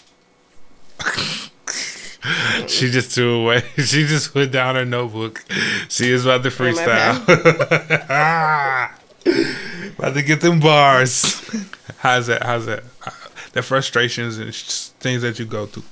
she 2.68 2.90
just 2.90 3.12
threw 3.12 3.42
away. 3.42 3.62
She 3.76 4.06
just 4.06 4.32
put 4.32 4.50
down 4.50 4.76
her 4.76 4.84
notebook. 4.84 5.44
She 5.88 6.10
is 6.10 6.24
about 6.24 6.42
to 6.44 6.50
freestyle. 6.50 7.22
about 9.98 10.14
to 10.14 10.22
get 10.22 10.40
them 10.40 10.60
bars. 10.60 11.50
How's 11.98 12.26
that? 12.28 12.42
How's 12.42 12.66
that? 12.66 12.84
Uh, 13.04 13.10
the 13.52 13.62
frustrations 13.62 14.38
and 14.38 14.54
things 14.54 15.22
that 15.22 15.38
you 15.38 15.44
go 15.44 15.66
through 15.66 15.84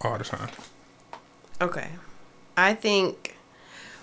all 0.00 0.18
the 0.18 0.24
time. 0.24 0.48
Okay. 1.60 1.88
I 2.56 2.74
think 2.74 3.29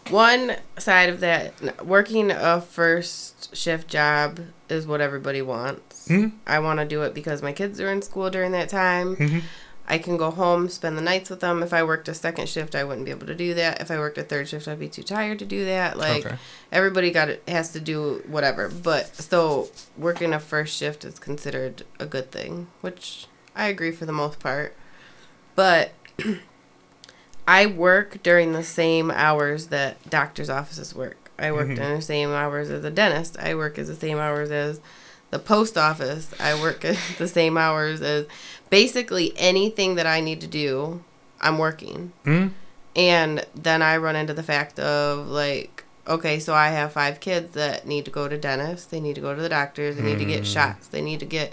one 0.09 0.55
side 0.77 1.09
of 1.09 1.19
that, 1.21 1.85
working 1.85 2.31
a 2.31 2.61
first 2.61 3.55
shift 3.55 3.87
job 3.87 4.39
is 4.69 4.85
what 4.87 5.01
everybody 5.01 5.41
wants. 5.41 6.07
Mhm. 6.07 6.33
I 6.45 6.59
want 6.59 6.79
to 6.79 6.85
do 6.85 7.01
it 7.03 7.13
because 7.13 7.41
my 7.41 7.51
kids 7.53 7.79
are 7.79 7.89
in 7.89 8.01
school 8.01 8.29
during 8.29 8.51
that 8.51 8.69
time. 8.69 9.15
Mhm. 9.15 9.41
I 9.89 9.97
can 9.99 10.17
go 10.17 10.31
home, 10.31 10.67
spend 10.67 10.97
the 10.97 11.01
nights 11.01 11.29
with 11.29 11.39
them. 11.39 11.63
If 11.63 11.71
I 11.71 11.81
worked 11.83 12.09
a 12.09 12.13
second 12.13 12.49
shift, 12.49 12.75
I 12.75 12.83
wouldn't 12.83 13.05
be 13.05 13.11
able 13.11 13.27
to 13.27 13.35
do 13.35 13.53
that. 13.53 13.79
If 13.79 13.89
I 13.89 13.97
worked 13.97 14.17
a 14.17 14.23
third 14.23 14.49
shift, 14.49 14.67
I'd 14.67 14.79
be 14.79 14.89
too 14.89 15.03
tired 15.03 15.39
to 15.39 15.45
do 15.45 15.63
that. 15.63 15.97
Like 15.97 16.25
Okay. 16.25 16.35
everybody 16.73 17.09
got 17.09 17.29
it 17.29 17.41
has 17.47 17.69
to 17.71 17.79
do 17.79 18.21
whatever. 18.27 18.67
But 18.67 19.15
so 19.15 19.69
working 19.97 20.33
a 20.33 20.39
first 20.41 20.75
shift 20.75 21.05
is 21.05 21.19
considered 21.19 21.83
a 22.01 22.05
good 22.05 22.31
thing, 22.31 22.67
which 22.81 23.27
I 23.55 23.67
agree 23.67 23.91
for 23.91 24.05
the 24.05 24.11
most 24.11 24.39
part. 24.39 24.75
But 25.55 25.91
I 27.47 27.65
work 27.65 28.21
during 28.23 28.51
the 28.53 28.63
same 28.63 29.09
hours 29.09 29.67
that 29.67 30.09
doctors' 30.09 30.49
offices 30.49 30.93
work. 30.93 31.31
I 31.39 31.51
work 31.51 31.67
Mhm. 31.69 31.75
during 31.75 31.95
the 31.97 32.01
same 32.01 32.31
hours 32.31 32.69
as 32.69 32.83
a 32.83 32.89
dentist. 32.91 33.37
I 33.39 33.55
work 33.55 33.77
as 33.79 33.87
the 33.87 33.95
same 33.95 34.17
hours 34.17 34.51
as 34.51 34.79
the 35.31 35.39
post 35.39 35.77
office. 35.77 36.27
I 36.39 36.59
work 36.59 36.83
at 36.83 36.97
the 37.17 37.27
same 37.27 37.57
hours 37.57 38.01
as 38.01 38.25
basically 38.69 39.33
anything 39.37 39.95
that 39.95 40.05
I 40.07 40.19
need 40.19 40.41
to 40.41 40.47
do. 40.47 41.03
I'm 41.39 41.57
working. 41.57 42.11
Hmm? 42.25 42.47
And 42.95 43.45
then 43.55 43.81
I 43.83 43.97
run 43.97 44.15
into 44.15 44.33
the 44.33 44.41
fact 44.43 44.79
of 44.79 45.27
like, 45.27 45.83
okay, 46.07 46.39
so 46.39 46.53
I 46.53 46.69
have 46.69 46.93
five 46.93 47.19
kids 47.19 47.53
that 47.53 47.85
need 47.85 48.05
to 48.05 48.11
go 48.11 48.27
to 48.27 48.37
dentists, 48.37 48.87
they 48.87 48.99
need 48.99 49.15
to 49.15 49.21
go 49.21 49.35
to 49.35 49.41
the 49.41 49.49
doctors, 49.49 49.95
they 49.97 50.01
need 50.01 50.17
to 50.19 50.25
get 50.25 50.43
Mm. 50.43 50.53
shots, 50.53 50.87
they 50.87 51.01
need 51.01 51.19
to 51.19 51.25
get, 51.25 51.51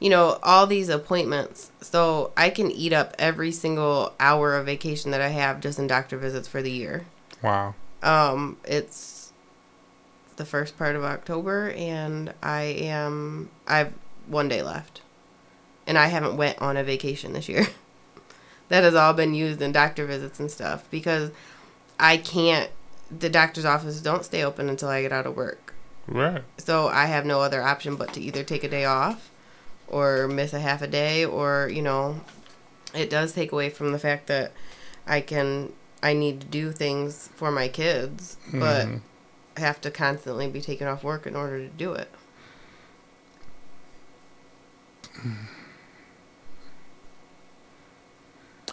you 0.00 0.10
know, 0.10 0.38
all 0.42 0.66
these 0.66 0.88
appointments. 0.88 1.70
So 1.80 2.32
I 2.36 2.50
can 2.50 2.70
eat 2.70 2.92
up 2.92 3.14
every 3.18 3.50
single 3.52 4.14
hour 4.20 4.56
of 4.56 4.66
vacation 4.66 5.10
that 5.10 5.20
I 5.20 5.28
have 5.28 5.60
just 5.60 5.78
in 5.78 5.86
doctor 5.86 6.16
visits 6.18 6.46
for 6.48 6.62
the 6.62 6.70
year. 6.70 7.06
Wow. 7.42 7.74
Um, 8.02 8.58
it's 8.64 9.32
the 10.36 10.44
first 10.44 10.78
part 10.78 10.94
of 10.94 11.02
October, 11.02 11.70
and 11.70 12.32
I 12.42 12.62
am 12.62 13.50
I've 13.66 13.92
one 14.28 14.46
day 14.48 14.62
left, 14.62 15.00
and 15.86 15.98
I 15.98 16.06
haven't 16.06 16.36
went 16.36 16.60
on 16.60 16.76
a 16.76 16.84
vacation 16.84 17.32
this 17.32 17.48
year. 17.48 17.66
that 18.68 18.84
has 18.84 18.94
all 18.94 19.14
been 19.14 19.34
used 19.34 19.60
in 19.60 19.72
doctor 19.72 20.06
visits 20.06 20.38
and 20.38 20.48
stuff 20.50 20.88
because 20.90 21.30
I 21.98 22.18
can't. 22.18 22.70
The 23.10 23.30
doctor's 23.30 23.64
office 23.64 24.00
don't 24.00 24.24
stay 24.24 24.44
open 24.44 24.68
until 24.68 24.90
I 24.90 25.00
get 25.02 25.12
out 25.12 25.26
of 25.26 25.34
work, 25.34 25.74
Right. 26.06 26.42
so 26.58 26.86
I 26.88 27.06
have 27.06 27.24
no 27.26 27.40
other 27.40 27.62
option 27.62 27.96
but 27.96 28.12
to 28.12 28.20
either 28.20 28.44
take 28.44 28.62
a 28.62 28.68
day 28.68 28.84
off, 28.84 29.30
or 29.90 30.28
miss 30.28 30.52
a 30.52 30.60
half 30.60 30.82
a 30.82 30.86
day, 30.86 31.24
or 31.24 31.68
you 31.72 31.82
know, 31.82 32.20
it 32.94 33.10
does 33.10 33.32
take 33.32 33.52
away 33.52 33.70
from 33.70 33.92
the 33.92 33.98
fact 33.98 34.26
that 34.28 34.52
I 35.06 35.20
can 35.20 35.72
I 36.02 36.12
need 36.12 36.40
to 36.42 36.46
do 36.46 36.72
things 36.72 37.28
for 37.34 37.50
my 37.50 37.68
kids, 37.68 38.36
but 38.52 38.86
Mhm. 38.86 39.00
I 39.56 39.60
have 39.60 39.80
to 39.80 39.90
constantly 39.90 40.48
be 40.48 40.60
taken 40.60 40.86
off 40.86 41.02
work 41.02 41.26
in 41.26 41.34
order 41.34 41.58
to 41.58 41.68
do 41.68 41.92
it. 41.92 42.08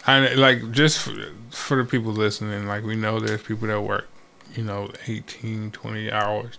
I 0.06 0.34
like 0.34 0.70
just 0.70 1.00
for, 1.00 1.12
for 1.50 1.76
the 1.78 1.84
people 1.84 2.12
listening, 2.12 2.66
like 2.66 2.84
we 2.84 2.94
know 2.96 3.18
there's 3.18 3.42
people 3.42 3.66
that 3.68 3.80
work, 3.80 4.08
you 4.54 4.62
know, 4.62 4.90
18, 5.08 5.72
20 5.72 6.12
hours. 6.12 6.58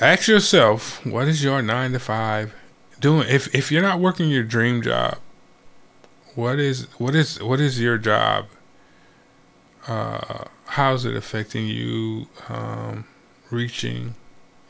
Ask 0.00 0.26
yourself, 0.26 1.04
what 1.06 1.28
is 1.28 1.44
your 1.44 1.62
nine 1.62 1.92
to 1.92 2.00
five 2.00 2.52
doing? 3.00 3.28
If 3.28 3.54
if 3.54 3.70
you're 3.70 3.82
not 3.82 4.00
working 4.00 4.30
your 4.30 4.42
dream 4.42 4.82
job, 4.82 5.18
what 6.34 6.58
is 6.58 6.84
what 6.98 7.14
is 7.14 7.42
what 7.42 7.60
is 7.60 7.80
your 7.80 7.98
job? 7.98 8.46
Uh, 9.86 10.44
how's 10.66 11.04
it 11.04 11.14
affecting 11.14 11.66
you 11.66 12.26
um, 12.48 13.04
reaching 13.50 14.14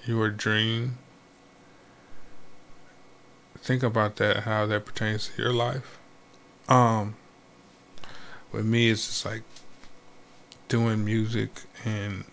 your 0.05 0.31
dream? 0.31 0.99
Think 3.59 3.83
about 3.83 4.17
that, 4.17 4.39
how 4.39 4.67
that 4.67 4.85
pertains 4.85 5.29
to 5.29 5.43
your 5.43 5.53
life. 5.53 5.99
Um, 6.69 7.17
with 8.53 8.67
me, 8.67 8.91
it's 8.91 9.07
just 9.07 9.25
like 9.25 9.43
doing 10.69 11.05
music 11.05 11.51
and 11.85 12.25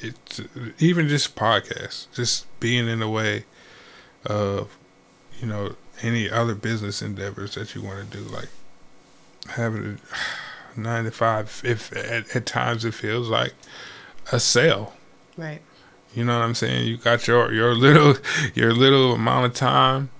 it's 0.00 0.40
even 0.78 1.08
just 1.08 1.34
podcasts, 1.34 2.06
just 2.12 2.46
being 2.60 2.88
in 2.88 3.00
the 3.00 3.08
way 3.08 3.44
of 4.26 4.76
you 5.40 5.46
know 5.46 5.74
any 6.02 6.28
other 6.30 6.54
business 6.54 7.02
endeavors 7.02 7.54
that 7.54 7.74
you 7.74 7.82
want 7.82 8.10
to 8.10 8.16
do, 8.18 8.22
like 8.24 8.48
having 9.48 9.98
a 10.76 10.78
nine 10.80 11.04
to 11.04 11.10
five. 11.10 11.60
If 11.64 11.94
at, 11.96 12.34
at 12.34 12.46
times 12.46 12.84
it 12.84 12.94
feels 12.94 13.28
like 13.28 13.54
a 14.32 14.38
sale, 14.40 14.94
Right. 15.36 15.60
you 16.14 16.24
know 16.24 16.38
what 16.38 16.44
I'm 16.44 16.54
saying. 16.54 16.86
You 16.86 16.96
got 16.96 17.26
your 17.26 17.52
your 17.52 17.74
little 17.74 18.16
your 18.54 18.72
little 18.72 19.14
amount 19.14 19.46
of 19.46 19.54
time 19.54 20.10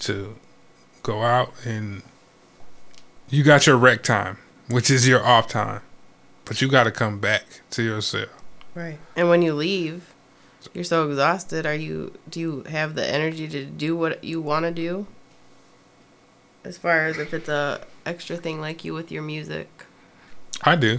to 0.00 0.36
go 1.02 1.22
out 1.22 1.52
and 1.64 2.02
you 3.30 3.42
got 3.42 3.66
your 3.66 3.76
rec 3.76 4.02
time, 4.02 4.38
which 4.68 4.90
is 4.90 5.06
your 5.08 5.24
off 5.24 5.48
time, 5.48 5.80
but 6.44 6.60
you 6.60 6.68
got 6.68 6.84
to 6.84 6.90
come 6.90 7.18
back 7.18 7.44
to 7.70 7.82
yourself. 7.82 8.28
Right. 8.74 8.98
And 9.16 9.28
when 9.28 9.40
you 9.42 9.54
leave, 9.54 10.12
you're 10.76 10.84
so 10.84 11.08
exhausted. 11.08 11.64
Are 11.64 11.74
you 11.74 12.12
do 12.28 12.38
you 12.38 12.62
have 12.68 12.94
the 12.94 13.04
energy 13.06 13.48
to 13.48 13.64
do 13.64 13.96
what 13.96 14.22
you 14.22 14.40
want 14.42 14.66
to 14.66 14.70
do? 14.70 15.06
As 16.64 16.76
far 16.76 17.06
as 17.06 17.18
if 17.18 17.32
it's 17.32 17.48
a 17.48 17.80
extra 18.04 18.36
thing 18.36 18.60
like 18.60 18.84
you 18.84 18.92
with 18.92 19.10
your 19.10 19.22
music. 19.22 19.68
I 20.62 20.76
do. 20.76 20.98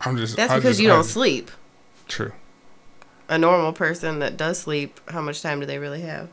I'm 0.00 0.16
just. 0.16 0.36
That's 0.36 0.50
I 0.52 0.56
because 0.56 0.76
just- 0.76 0.80
you 0.82 0.88
don't 0.88 1.04
sleep. 1.04 1.50
True. 2.08 2.32
A 3.28 3.38
normal 3.38 3.72
person 3.72 4.18
that 4.20 4.36
does 4.36 4.58
sleep, 4.58 4.98
how 5.08 5.20
much 5.20 5.40
time 5.42 5.60
do 5.60 5.66
they 5.66 5.78
really 5.78 6.00
have? 6.00 6.28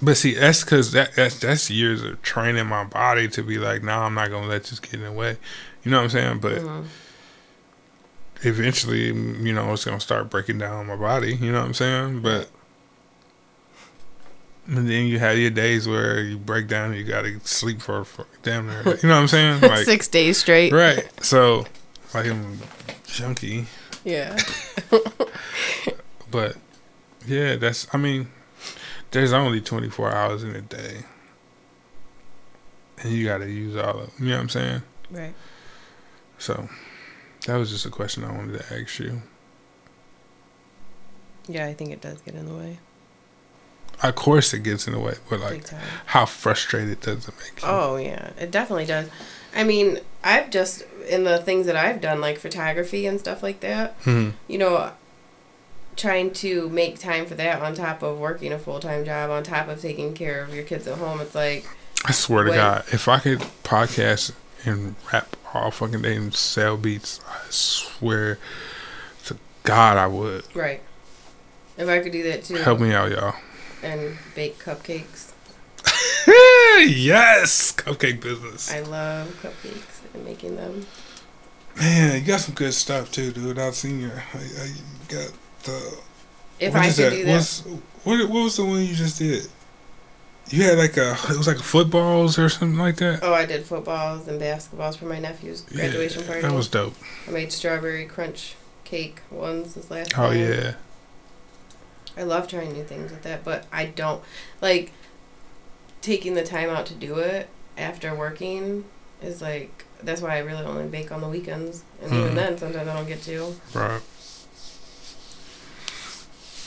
But 0.00 0.16
see, 0.16 0.34
that's 0.34 0.62
because 0.62 0.92
that 0.92 1.16
that's 1.16 1.40
that's 1.40 1.70
years 1.70 2.02
of 2.04 2.20
training 2.22 2.66
my 2.66 2.84
body 2.84 3.26
to 3.28 3.42
be 3.42 3.58
like, 3.58 3.82
nah, 3.82 4.04
I'm 4.04 4.14
not 4.14 4.30
gonna 4.30 4.46
let 4.46 4.64
this 4.64 4.78
get 4.78 4.94
in 4.94 5.02
the 5.02 5.10
way. 5.12 5.38
You 5.82 5.90
know 5.90 5.96
what 5.96 6.04
I'm 6.04 6.10
saying? 6.10 6.38
But 6.38 6.58
Mhm. 6.58 6.84
Eventually, 8.42 9.06
you 9.06 9.52
know, 9.52 9.72
it's 9.72 9.84
gonna 9.84 10.00
start 10.00 10.30
breaking 10.30 10.58
down 10.58 10.86
my 10.86 10.96
body. 10.96 11.34
You 11.36 11.52
know 11.52 11.60
what 11.60 11.66
I'm 11.66 11.74
saying? 11.74 12.22
But 12.22 12.48
and 14.66 14.88
then 14.88 15.06
you 15.06 15.18
have 15.18 15.38
your 15.38 15.50
days 15.50 15.88
where 15.88 16.20
you 16.20 16.36
break 16.36 16.68
down, 16.68 16.90
and 16.90 16.98
you 16.98 17.04
gotta 17.04 17.40
sleep 17.40 17.80
for, 17.80 18.04
for 18.04 18.26
damn 18.42 18.66
near. 18.66 18.82
You 19.02 19.08
know 19.08 19.14
what 19.14 19.22
I'm 19.22 19.28
saying? 19.28 19.60
Like 19.62 19.84
Six 19.84 20.08
days 20.08 20.36
straight. 20.38 20.72
right. 20.72 21.08
So 21.24 21.64
like 22.14 22.26
I'm 22.26 22.58
junky, 23.06 23.64
Yeah. 24.04 24.36
but 26.30 26.56
yeah, 27.26 27.56
that's. 27.56 27.86
I 27.94 27.96
mean, 27.98 28.28
there's 29.10 29.32
only 29.32 29.60
24 29.60 30.12
hours 30.12 30.44
in 30.44 30.54
a 30.54 30.60
day, 30.60 30.98
and 33.02 33.12
you 33.12 33.26
gotta 33.26 33.50
use 33.50 33.76
all 33.76 34.00
of. 34.00 34.10
You 34.18 34.26
know 34.28 34.34
what 34.36 34.40
I'm 34.42 34.48
saying? 34.50 34.82
Right. 35.10 35.34
So 36.38 36.68
that 37.46 37.56
was 37.56 37.70
just 37.70 37.86
a 37.86 37.90
question 37.90 38.24
I 38.24 38.32
wanted 38.32 38.58
to 38.60 38.80
ask 38.80 38.98
you. 38.98 39.22
Yeah, 41.46 41.66
I 41.66 41.74
think 41.74 41.90
it 41.90 42.00
does 42.00 42.20
get 42.20 42.34
in 42.34 42.46
the 42.46 42.54
way. 42.54 42.78
Of 44.02 44.14
course, 44.14 44.54
it 44.54 44.62
gets 44.62 44.86
in 44.86 44.92
the 44.92 45.00
way, 45.00 45.14
but 45.28 45.40
like, 45.40 45.64
how 46.06 46.24
frustrated 46.26 47.00
does 47.00 47.26
it 47.26 47.34
make 47.38 47.62
you? 47.62 47.68
Oh 47.68 47.96
yeah, 47.96 48.30
it 48.38 48.50
definitely 48.50 48.86
does. 48.86 49.08
I 49.56 49.64
mean, 49.64 49.98
I've 50.22 50.50
just 50.50 50.84
in 51.08 51.24
the 51.24 51.38
things 51.38 51.66
that 51.66 51.74
I've 51.74 52.00
done, 52.00 52.20
like 52.20 52.38
photography 52.38 53.06
and 53.06 53.18
stuff 53.18 53.42
like 53.42 53.60
that. 53.60 54.00
Mhm. 54.02 54.34
You 54.46 54.58
know, 54.58 54.92
trying 55.96 56.32
to 56.32 56.68
make 56.68 57.00
time 57.00 57.26
for 57.26 57.34
that 57.34 57.60
on 57.60 57.74
top 57.74 58.02
of 58.02 58.18
working 58.18 58.52
a 58.52 58.58
full 58.58 58.78
time 58.78 59.04
job, 59.04 59.30
on 59.30 59.42
top 59.42 59.68
of 59.68 59.80
taking 59.82 60.14
care 60.14 60.44
of 60.44 60.54
your 60.54 60.64
kids 60.64 60.86
at 60.86 60.98
home. 60.98 61.20
It's 61.20 61.34
like, 61.34 61.66
I 62.04 62.12
swear 62.12 62.44
to 62.44 62.50
Wait. 62.50 62.56
God, 62.56 62.84
if 62.92 63.08
I 63.08 63.18
could 63.18 63.40
podcast 63.64 64.32
and 64.64 64.94
rap 65.12 65.34
all 65.54 65.70
fucking 65.70 66.02
day 66.02 66.16
and 66.16 66.34
sell 66.34 66.76
beats, 66.76 67.20
I 67.28 67.38
swear 67.50 68.38
to 69.26 69.36
God 69.64 69.96
I 69.96 70.06
would. 70.06 70.44
right. 70.54 70.80
If 71.76 71.88
I 71.88 72.00
could 72.00 72.12
do 72.12 72.24
that 72.24 72.42
too, 72.44 72.56
Help 72.56 72.80
me 72.80 72.92
out, 72.92 73.10
y'all. 73.10 73.34
and 73.82 74.16
bake 74.34 74.58
cupcakes. 74.58 75.32
yes, 76.26 77.72
cupcake 77.72 78.20
business. 78.20 78.72
I 78.72 78.80
love 78.80 79.28
cupcakes 79.42 80.00
and 80.14 80.24
making 80.24 80.56
them. 80.56 80.86
Man, 81.76 82.20
you 82.20 82.26
got 82.26 82.40
some 82.40 82.54
good 82.54 82.74
stuff 82.74 83.12
too, 83.12 83.30
dude. 83.30 83.58
I've 83.58 83.74
seen 83.76 84.00
your. 84.00 84.12
I, 84.34 84.38
I 84.38 84.70
got 85.08 85.32
the. 85.62 85.98
If 86.58 86.74
I 86.74 86.88
could 86.88 86.96
do 87.10 87.24
that, 87.24 87.32
What's, 87.32 87.60
what 88.04 88.28
what 88.28 88.42
was 88.42 88.56
the 88.56 88.64
one 88.64 88.80
you 88.84 88.94
just 88.94 89.18
did? 89.18 89.46
You 90.50 90.62
had 90.64 90.78
like 90.78 90.96
a 90.96 91.12
it 91.12 91.36
was 91.36 91.46
like 91.46 91.58
footballs 91.58 92.38
or 92.38 92.48
something 92.48 92.78
like 92.78 92.96
that. 92.96 93.20
oh, 93.22 93.34
I 93.34 93.44
did 93.46 93.64
footballs 93.64 94.26
and 94.28 94.40
basketballs 94.40 94.96
for 94.96 95.04
my 95.06 95.18
nephew's 95.18 95.60
graduation 95.62 96.22
Yeah, 96.22 96.26
party. 96.26 96.42
That 96.42 96.52
was 96.52 96.68
dope. 96.68 96.94
I 97.26 97.30
made 97.32 97.52
strawberry 97.52 98.06
crunch 98.06 98.54
cake 98.84 99.20
ones 99.30 99.74
this 99.74 99.90
last. 99.90 100.16
Year. 100.16 100.24
Oh 100.26 100.28
time. 100.30 100.38
yeah. 100.38 100.74
I 102.16 102.22
love 102.22 102.48
trying 102.48 102.72
new 102.72 102.82
things 102.84 103.10
with 103.12 103.22
that, 103.22 103.44
but 103.44 103.66
I 103.72 103.84
don't 103.86 104.22
like 104.60 104.92
taking 106.00 106.34
the 106.34 106.44
time 106.44 106.68
out 106.70 106.86
to 106.86 106.94
do 106.94 107.18
it 107.18 107.48
after 107.76 108.14
working 108.14 108.84
is 109.22 109.40
like 109.42 109.84
that's 110.02 110.20
why 110.22 110.36
I 110.36 110.38
really 110.38 110.64
only 110.64 110.86
bake 110.86 111.10
on 111.12 111.20
the 111.20 111.28
weekends, 111.28 111.82
and 112.02 112.12
even 112.12 112.30
Mhm. 112.30 112.34
then 112.36 112.58
sometimes 112.58 112.88
I 112.88 112.94
don't 112.94 113.06
get 113.08 113.20
to. 113.24 113.54
Right. 113.74 114.00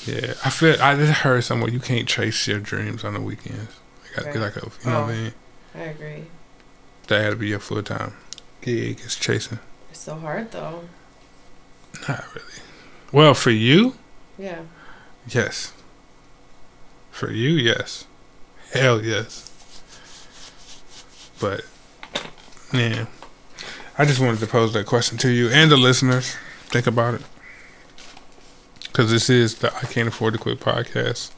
Yeah, 0.06 0.34
I 0.44 0.50
feel 0.50 0.82
I 0.82 0.96
just 0.96 1.20
heard 1.22 1.44
somewhere 1.44 1.70
you 1.70 1.80
can't 1.80 2.08
chase 2.08 2.48
your 2.48 2.60
dreams 2.60 3.04
on 3.04 3.14
the 3.14 3.22
weekends. 3.22 3.72
Be 4.18 4.24
Right. 4.24 4.36
like 4.36 4.56
a, 4.58 4.62
you 4.62 4.90
know 4.92 5.02
what 5.02 5.10
I 5.10 5.14
Oh. 5.14 5.16
mean? 5.16 5.34
I 5.76 5.80
agree. 5.80 6.24
That 7.08 7.24
had 7.24 7.30
to 7.32 7.36
be 7.36 7.48
your 7.50 7.60
full 7.60 7.84
time 7.84 8.14
gig 8.62 9.00
is 9.02 9.16
chasing. 9.16 9.60
It's 9.92 10.00
so 10.02 10.16
hard 10.18 10.52
though. 10.52 10.84
Not 12.08 12.26
really. 12.34 12.48
Well, 13.12 13.34
for 13.34 13.52
you, 13.52 13.96
Yeah. 14.38 14.62
yes. 15.28 15.72
For 17.12 17.32
you, 17.32 17.50
yes. 17.52 18.06
Hell 18.74 19.04
yes. 19.04 19.50
But 21.40 21.66
yeah, 22.74 23.06
I 23.98 24.06
just 24.06 24.20
wanted 24.20 24.40
to 24.40 24.48
pose 24.48 24.74
that 24.74 24.86
question 24.86 25.18
to 25.20 25.30
you 25.30 25.50
and 25.50 25.70
the 25.72 25.78
listeners. 25.78 26.36
Think 26.68 26.88
about 26.88 27.16
it, 27.16 27.22
because 28.92 29.12
this 29.12 29.30
is 29.30 29.56
the 29.56 29.74
I 29.76 29.82
can't 29.82 30.08
afford 30.08 30.34
to 30.34 30.40
quit 30.40 30.60
podcast. 30.60 31.32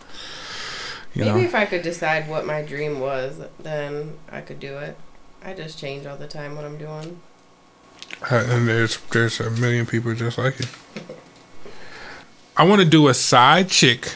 You 1.13 1.25
Maybe 1.25 1.41
know, 1.41 1.45
if 1.45 1.53
I 1.53 1.65
could 1.65 1.83
decide 1.83 2.27
what 2.27 2.45
my 2.45 2.63
dream 2.63 2.99
was, 2.99 3.39
then 3.59 4.17
I 4.31 4.41
could 4.41 4.59
do 4.59 4.79
it. 4.79 4.97
I 5.43 5.53
just 5.53 5.77
change 5.77 6.05
all 6.05 6.17
the 6.17 6.27
time 6.27 6.55
what 6.55 6.65
I'm 6.65 6.77
doing. 6.77 7.21
Uh, 8.31 8.45
and 8.49 8.67
there's 8.67 8.97
there's 9.11 9.39
a 9.39 9.51
million 9.51 9.85
people 9.85 10.13
just 10.15 10.37
like 10.37 10.59
you. 10.59 10.65
I 12.57 12.63
want 12.65 12.81
to 12.81 12.87
do 12.87 13.07
a 13.07 13.13
side 13.13 13.69
chick 13.69 14.15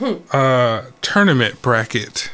uh 0.32 0.82
tournament 1.02 1.60
bracket. 1.62 2.30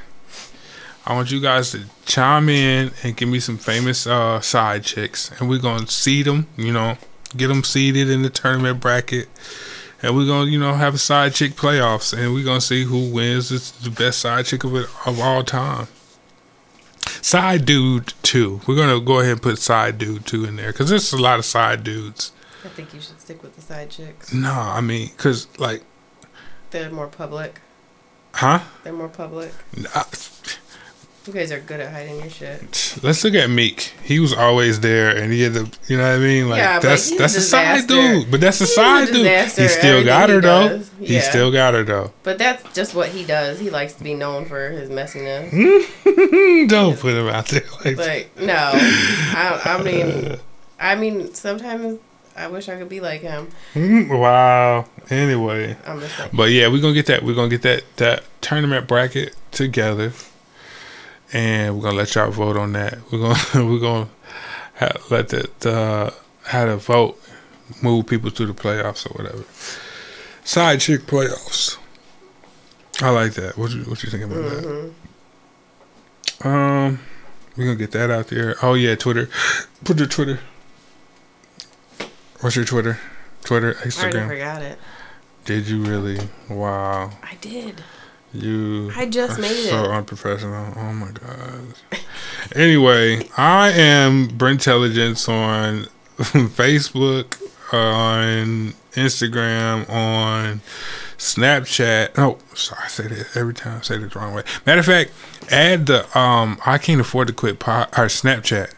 I 1.06 1.14
want 1.14 1.30
you 1.30 1.40
guys 1.40 1.72
to 1.72 1.84
chime 2.06 2.48
in 2.48 2.90
and 3.02 3.14
give 3.16 3.28
me 3.28 3.38
some 3.40 3.58
famous 3.58 4.06
uh 4.06 4.40
side 4.40 4.84
chicks, 4.84 5.30
and 5.38 5.48
we're 5.48 5.58
gonna 5.60 5.86
seed 5.86 6.26
them. 6.26 6.46
You 6.56 6.72
know, 6.72 6.98
get 7.36 7.48
them 7.48 7.64
seeded 7.64 8.10
in 8.10 8.22
the 8.22 8.30
tournament 8.30 8.80
bracket, 8.80 9.28
and 10.04 10.16
we're 10.16 10.26
gonna 10.26 10.50
you 10.50 10.58
know 10.58 10.74
have 10.74 10.94
a 10.94 10.98
side 10.98 11.34
chick 11.34 11.52
playoffs, 11.52 12.16
and 12.16 12.32
we're 12.34 12.44
gonna 12.44 12.60
see 12.60 12.84
who 12.84 13.10
wins 13.10 13.48
this, 13.48 13.70
the 13.70 13.90
best 13.90 14.18
side 14.20 14.46
chick 14.46 14.64
of 14.64 14.74
it 14.76 14.86
of 15.06 15.18
all 15.20 15.42
time. 15.42 15.88
Side 17.20 17.64
dude 17.66 18.14
two. 18.22 18.60
We're 18.66 18.76
gonna 18.76 19.00
go 19.00 19.20
ahead 19.20 19.32
and 19.32 19.42
put 19.42 19.58
side 19.58 19.98
dude 19.98 20.26
two 20.26 20.44
in 20.44 20.56
there 20.56 20.72
because 20.72 20.90
there's 20.90 21.12
a 21.12 21.20
lot 21.20 21.38
of 21.38 21.44
side 21.44 21.84
dudes. 21.84 22.32
I 22.64 22.68
think 22.68 22.94
you 22.94 23.00
should 23.00 23.20
stick 23.20 23.42
with 23.42 23.56
the 23.56 23.60
side 23.62 23.90
chicks. 23.90 24.32
No, 24.32 24.52
I 24.52 24.80
mean, 24.80 25.10
cause 25.18 25.48
like, 25.58 25.82
They're 26.70 26.90
more 26.90 27.08
public. 27.08 27.60
huh? 28.32 28.60
They're 28.82 28.92
more 28.94 29.08
public. 29.08 29.52
Uh, 29.94 30.04
You 31.26 31.32
guys 31.32 31.50
are 31.52 31.60
good 31.60 31.80
at 31.80 31.90
hiding 31.90 32.18
your 32.18 32.28
shit. 32.28 32.98
Let's 33.02 33.24
look 33.24 33.32
at 33.32 33.48
Meek. 33.48 33.94
He 34.02 34.20
was 34.20 34.34
always 34.34 34.80
there, 34.80 35.16
and 35.16 35.32
he 35.32 35.40
had 35.40 35.54
the, 35.54 35.74
you 35.88 35.96
know 35.96 36.02
what 36.02 36.16
I 36.16 36.18
mean? 36.18 36.50
Like 36.50 36.58
Yeah, 36.58 36.80
but 36.80 36.88
that's 36.88 37.08
he's 37.08 37.18
a 37.18 37.22
that's 37.22 37.36
a 37.36 37.40
side 37.40 37.86
dude, 37.86 38.30
but 38.30 38.40
that's 38.42 38.60
a 38.60 38.64
He's 38.64 38.72
a 38.72 38.74
side 38.74 39.06
dude. 39.08 39.26
He 39.26 39.68
still 39.68 40.04
got 40.04 40.28
her 40.28 40.34
he 40.36 40.40
though. 40.42 40.68
does. 40.68 40.90
He 40.98 41.20
still 41.20 41.50
got 41.50 41.72
her 41.72 41.82
though. 41.82 42.12
But 42.24 42.36
that's 42.36 42.74
just 42.74 42.94
what 42.94 43.08
he 43.08 43.24
does. 43.24 43.58
He 43.58 43.70
likes 43.70 43.94
to 43.94 44.04
be 44.04 44.12
known 44.12 44.44
for 44.44 44.68
his 44.68 44.90
messiness. 44.90 45.50
Don't 46.68 46.98
put 46.98 47.14
him 47.14 47.28
out 47.28 47.46
there 47.46 47.62
like 47.84 47.96
that. 47.96 48.06
Like, 48.06 48.40
no. 48.40 48.54
I, 48.74 49.60
I 49.64 49.82
mean, 49.82 50.36
I 50.78 50.94
mean, 50.94 51.32
sometimes 51.32 52.00
I 52.36 52.48
wish 52.48 52.68
I 52.68 52.76
could 52.76 52.90
be 52.90 53.00
like 53.00 53.22
him. 53.22 53.48
wow. 54.10 54.84
Anyway, 55.08 55.76
but 56.34 56.50
yeah, 56.50 56.68
we're 56.68 56.82
gonna 56.82 56.92
get 56.94 57.06
that. 57.06 57.22
We're 57.22 57.34
gonna 57.34 57.48
get 57.48 57.62
that 57.62 57.84
that 57.96 58.24
tournament 58.42 58.86
bracket 58.86 59.34
together, 59.52 60.12
and 61.34 61.76
we're 61.76 61.82
gonna 61.82 61.96
let 61.96 62.14
y'all 62.14 62.30
vote 62.30 62.56
on 62.56 62.72
that. 62.72 62.98
We're 63.12 63.18
gonna 63.20 63.38
we're 63.70 63.80
gonna 63.80 64.08
ha- 64.76 64.96
let 65.10 65.28
the 65.28 65.50
the 65.60 66.14
how 66.44 66.64
to 66.64 66.76
vote 66.78 67.20
move 67.82 68.06
people 68.06 68.30
to 68.30 68.46
the 68.46 68.54
playoffs 68.54 69.04
or 69.10 69.22
whatever. 69.22 69.44
Side 70.44 70.80
chick 70.80 71.02
playoffs. 71.02 71.76
I 73.02 73.10
like 73.10 73.34
that. 73.34 73.58
What 73.58 73.72
you 73.72 73.82
what 73.84 74.02
you 74.02 74.10
think 74.10 74.24
about 74.24 74.42
that? 74.50 74.92
hmm 76.42 76.46
Um, 76.48 77.00
we're 77.56 77.64
gonna 77.64 77.76
get 77.76 77.92
that 77.92 78.10
out 78.10 78.28
there. 78.28 78.56
Oh 78.62 78.74
yeah, 78.74 78.94
Twitter. 78.94 79.28
Put 79.84 79.98
your 79.98 80.06
Twitter. 80.08 80.40
What's 82.40 82.56
your 82.56 82.64
Twitter? 82.64 82.98
Twitter, 83.42 83.74
Instagram. 83.74 84.04
I 84.04 84.08
already 84.24 84.28
forgot 84.28 84.62
it. 84.62 84.78
Did 85.44 85.66
you 85.68 85.82
really? 85.82 86.18
Wow, 86.48 87.10
I 87.22 87.34
did. 87.40 87.82
You. 88.34 88.90
I 88.96 89.06
just 89.06 89.38
made 89.38 89.48
so 89.48 89.82
it. 89.82 89.84
So 89.86 89.92
unprofessional. 89.92 90.72
Oh 90.76 90.92
my 90.92 91.10
god. 91.10 92.00
anyway, 92.54 93.28
I 93.36 93.70
am 93.70 94.28
Brintelligence 94.28 95.28
on 95.28 95.86
Facebook, 96.18 97.40
on 97.72 98.74
Instagram, 98.92 99.88
on 99.88 100.60
Snapchat. 101.18 102.10
Oh, 102.18 102.38
sorry, 102.54 102.82
I 102.84 102.88
say 102.88 103.06
that 103.08 103.36
every 103.36 103.54
time. 103.54 103.78
I 103.78 103.82
say 103.82 103.96
it 103.96 104.12
the 104.12 104.18
wrong 104.18 104.34
way. 104.34 104.42
Matter 104.66 104.80
of 104.80 104.86
fact, 104.86 105.10
add 105.50 105.86
the 105.86 106.18
um. 106.18 106.58
I 106.66 106.78
can't 106.78 107.00
afford 107.00 107.28
to 107.28 107.34
quit 107.34 107.58
pod, 107.58 107.88
or 107.92 108.06
Snapchat. 108.06 108.72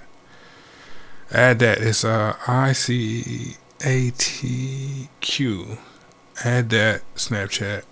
Add 1.32 1.58
that. 1.58 1.78
It's 1.78 2.04
uh 2.04 2.36
I 2.46 2.72
C 2.72 3.56
A 3.84 4.12
T 4.16 5.08
Q. 5.20 5.78
Add 6.44 6.70
that 6.70 7.02
Snapchat. 7.14 7.82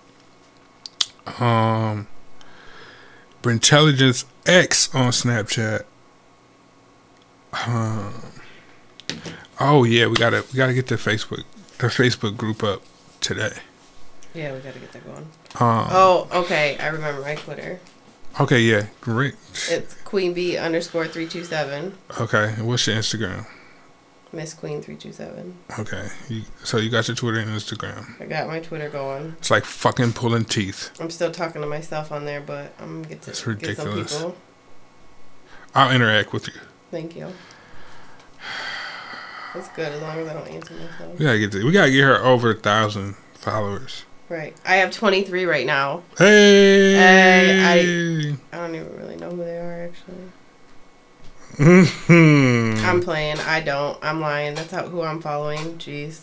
Um. 1.39 2.07
Brintelligence 3.41 4.25
X 4.45 4.93
on 4.95 5.11
Snapchat. 5.11 5.83
Um. 7.67 8.13
Oh 9.59 9.83
yeah, 9.83 10.07
we 10.07 10.15
gotta 10.15 10.43
we 10.51 10.57
gotta 10.57 10.73
get 10.73 10.87
the 10.87 10.95
Facebook 10.95 11.43
the 11.77 11.87
Facebook 11.87 12.37
group 12.37 12.63
up 12.63 12.81
today. 13.21 13.53
Yeah, 14.33 14.53
we 14.53 14.59
gotta 14.59 14.79
get 14.79 14.91
that 14.91 15.05
going. 15.05 15.27
Um, 15.59 15.87
Oh, 15.91 16.27
okay. 16.33 16.77
I 16.77 16.87
remember 16.87 17.21
my 17.21 17.35
Twitter. 17.35 17.79
Okay, 18.41 18.59
yeah, 18.59 18.87
great. 18.99 19.35
It's 19.69 19.93
Queen 20.03 20.33
Bee 20.33 20.57
underscore 20.57 21.07
three 21.07 21.27
two 21.27 21.43
seven. 21.45 21.97
Okay, 22.19 22.55
what's 22.61 22.85
your 22.87 22.97
Instagram? 22.97 23.45
Miss 24.35 24.53
Queen 24.53 24.81
three 24.81 24.95
two 24.95 25.11
seven. 25.11 25.57
Okay, 25.79 26.07
you, 26.29 26.41
so 26.63 26.77
you 26.77 26.89
got 26.89 27.07
your 27.07 27.15
Twitter 27.15 27.39
and 27.39 27.49
Instagram. 27.49 28.19
I 28.21 28.25
got 28.25 28.47
my 28.47 28.59
Twitter 28.59 28.89
going. 28.89 29.35
It's 29.39 29.49
like 29.51 29.63
fucking 29.65 30.13
pulling 30.13 30.45
teeth. 30.45 30.91
I'm 30.99 31.09
still 31.09 31.31
talking 31.31 31.61
to 31.61 31.67
myself 31.67 32.11
on 32.11 32.25
there, 32.25 32.41
but 32.41 32.73
I'm 32.79 33.01
gonna 33.03 33.07
get 33.07 33.21
to 33.23 33.27
That's 33.27 33.39
get 33.39 33.45
some 33.45 33.53
ridiculous. 33.53 34.17
people. 34.17 34.35
I'll 35.73 35.91
interact 35.93 36.33
with 36.33 36.47
you. 36.47 36.53
Thank 36.91 37.15
you. 37.15 37.31
That's 39.53 39.69
good 39.69 39.91
as 39.93 40.01
long 40.01 40.17
as 40.19 40.27
I 40.27 40.33
don't 40.33 40.47
answer 40.49 40.73
myself. 40.73 41.17
We 41.17 41.25
gotta 41.25 41.39
get 41.39 41.51
to, 41.53 41.65
we 41.65 41.71
gotta 41.71 41.91
get 41.91 42.01
her 42.03 42.17
over 42.23 42.51
a 42.51 42.55
thousand 42.55 43.15
followers. 43.33 44.03
Right. 44.27 44.55
I 44.65 44.77
have 44.77 44.91
23 44.91 45.45
right 45.45 45.65
now. 45.65 46.01
Hey, 46.17 46.93
Hey, 46.93 48.35
I 48.51 48.57
don't 48.57 48.75
even 48.75 48.97
really 48.97 49.15
know 49.17 49.29
who 49.29 49.37
they 49.37 49.57
are 49.57 49.85
actually. 49.85 50.15
Mhm. 51.55 52.83
I'm 52.83 53.01
playing. 53.01 53.39
I 53.39 53.61
don't. 53.61 53.97
I'm 54.03 54.19
lying. 54.21 54.55
That's 54.55 54.71
how, 54.71 54.87
who 54.87 55.01
I'm 55.01 55.21
following. 55.21 55.77
Jeez. 55.77 56.19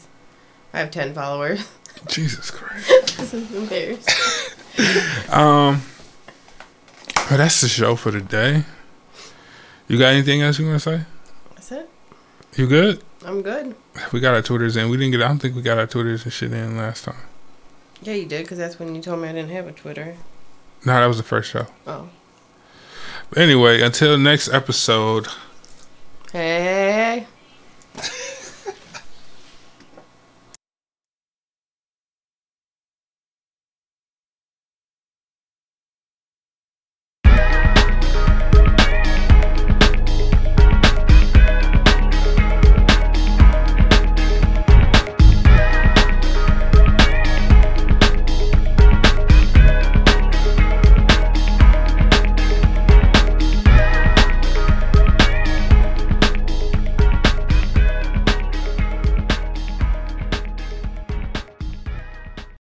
I 0.74 0.78
have 0.80 0.90
10 0.90 1.14
followers. 1.14 1.68
Jesus 2.08 2.50
Christ. 2.50 2.88
this 3.18 3.34
is 3.34 3.54
embarrassing. 3.54 4.14
Um, 5.30 5.82
but 7.28 7.36
that's 7.36 7.60
the 7.60 7.68
show 7.68 7.94
for 7.94 8.10
today. 8.10 8.64
You 9.86 9.98
got 9.98 10.14
anything 10.14 10.40
else 10.40 10.58
you 10.58 10.66
want 10.66 10.82
to 10.82 10.90
say? 10.98 11.04
That's 11.50 11.72
it. 11.72 11.90
You 12.56 12.66
good? 12.66 13.02
I'm 13.24 13.42
good. 13.42 13.74
We 14.12 14.20
got 14.20 14.34
our 14.34 14.40
Twitters 14.40 14.76
in. 14.76 14.88
We 14.88 14.96
didn't 14.96 15.12
get. 15.12 15.22
I 15.22 15.28
don't 15.28 15.38
think 15.38 15.54
we 15.54 15.60
got 15.60 15.76
our 15.76 15.86
Twitters 15.86 16.24
and 16.24 16.32
shit 16.32 16.52
in 16.54 16.78
last 16.78 17.04
time. 17.04 17.16
Yeah, 18.00 18.14
you 18.14 18.24
did, 18.26 18.44
because 18.44 18.56
that's 18.58 18.78
when 18.78 18.94
you 18.94 19.02
told 19.02 19.20
me 19.20 19.28
I 19.28 19.32
didn't 19.32 19.50
have 19.50 19.66
a 19.66 19.72
Twitter. 19.72 20.16
No, 20.86 20.94
that 20.94 21.06
was 21.06 21.18
the 21.18 21.22
first 21.22 21.50
show. 21.50 21.66
Oh. 21.86 22.08
Anyway, 23.36 23.80
until 23.80 24.18
next 24.18 24.48
episode. 24.52 25.26
Hey. 26.32 27.26